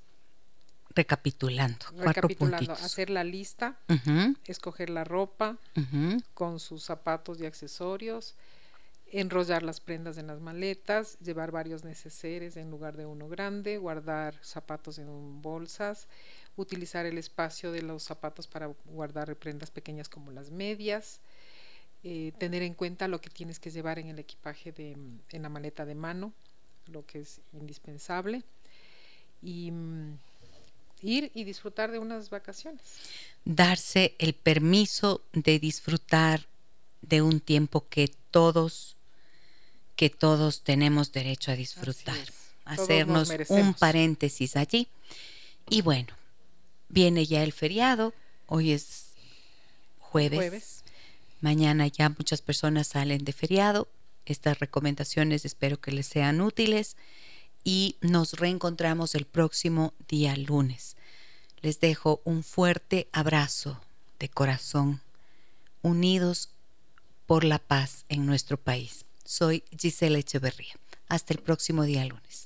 recapitulando, 0.95 1.87
recapitulando 1.97 2.73
hacer 2.73 3.11
la 3.11 3.25
lista, 3.25 3.79
escoger 4.45 4.91
la 4.91 5.05
ropa 5.05 5.59
con 6.35 6.61
sus 6.61 6.83
zapatos 6.83 7.41
y 7.41 7.47
accesorios, 7.47 8.35
enrollar 9.13 9.63
las 9.63 9.81
prendas 9.81 10.19
en 10.19 10.27
las 10.27 10.41
maletas, 10.41 11.19
llevar 11.21 11.53
varios 11.53 11.85
neceseres 11.85 12.57
en 12.57 12.71
lugar 12.71 12.97
de 12.97 13.07
uno 13.07 13.29
grande, 13.29 13.79
guardar 13.79 14.35
zapatos 14.43 14.99
en 14.99 15.41
bolsas, 15.43 16.09
utilizar 16.57 17.07
el 17.07 17.19
espacio 17.19 17.71
de 17.73 17.83
los 17.83 18.03
zapatos 18.03 18.47
para 18.47 18.73
guardar 18.87 19.35
prendas 19.37 19.71
pequeñas 19.71 20.09
como 20.09 20.31
las 20.31 20.51
medias, 20.51 21.21
eh, 22.03 22.33
tener 22.39 22.63
en 22.63 22.75
cuenta 22.75 23.09
lo 23.09 23.21
que 23.21 23.31
tienes 23.31 23.59
que 23.59 23.71
llevar 23.71 23.99
en 23.99 24.09
el 24.09 24.19
equipaje 24.19 24.73
de, 24.73 24.97
en 25.31 25.43
la 25.43 25.49
maleta 25.49 25.85
de 25.85 25.95
mano, 25.95 26.33
lo 26.87 27.05
que 27.05 27.21
es 27.21 27.41
indispensable, 27.53 28.43
y 29.43 29.71
mm, 29.71 30.19
ir 31.03 31.31
y 31.35 31.45
disfrutar 31.45 31.91
de 31.91 31.99
unas 31.99 32.31
vacaciones. 32.31 32.83
Darse 33.45 34.15
el 34.19 34.35
permiso 34.35 35.23
de 35.33 35.59
disfrutar 35.59 36.47
de 37.03 37.23
un 37.23 37.41
tiempo 37.41 37.87
que 37.89 38.13
todos 38.31 38.97
que 39.97 40.11
todos 40.11 40.63
tenemos 40.63 41.11
derecho 41.13 41.51
a 41.51 41.57
disfrutar. 41.57 42.29
Hacernos 42.67 43.33
un 43.49 43.75
paréntesis 43.75 44.57
allí. 44.57 44.89
Y 45.71 45.81
bueno, 45.81 46.13
viene 46.89 47.27
ya 47.27 47.43
el 47.43 47.53
feriado, 47.53 48.15
hoy 48.47 48.73
es 48.73 49.13
jueves. 49.99 50.83
Mañana 51.41 51.87
ya 51.87 52.09
muchas 52.09 52.43
personas 52.43 52.89
salen 52.89 53.25
de 53.25 53.33
feriado. 53.33 53.89
Estas 54.25 54.59
recomendaciones 54.59 55.45
espero 55.45 55.81
que 55.81 55.93
les 55.93 56.07
sean 56.07 56.41
útiles 56.41 56.97
y 57.63 57.97
nos 58.01 58.35
reencontramos 58.35 59.15
el 59.15 59.27
próximo 59.27 59.93
día 60.09 60.37
lunes. 60.37 60.97
Les 61.61 61.81
dejo 61.81 62.21
un 62.25 62.43
fuerte 62.43 63.09
abrazo 63.13 63.81
de 64.19 64.29
corazón, 64.29 65.03
unidos 65.83 66.51
por 67.27 67.45
la 67.45 67.59
paz 67.59 68.05
en 68.09 68.25
nuestro 68.25 68.57
país. 68.57 69.05
Soy 69.25 69.65
Gisela 69.77 70.19
Echeverría. 70.19 70.75
Hasta 71.09 71.35
el 71.35 71.41
próximo 71.41 71.83
día 71.83 72.05
lunes. 72.05 72.46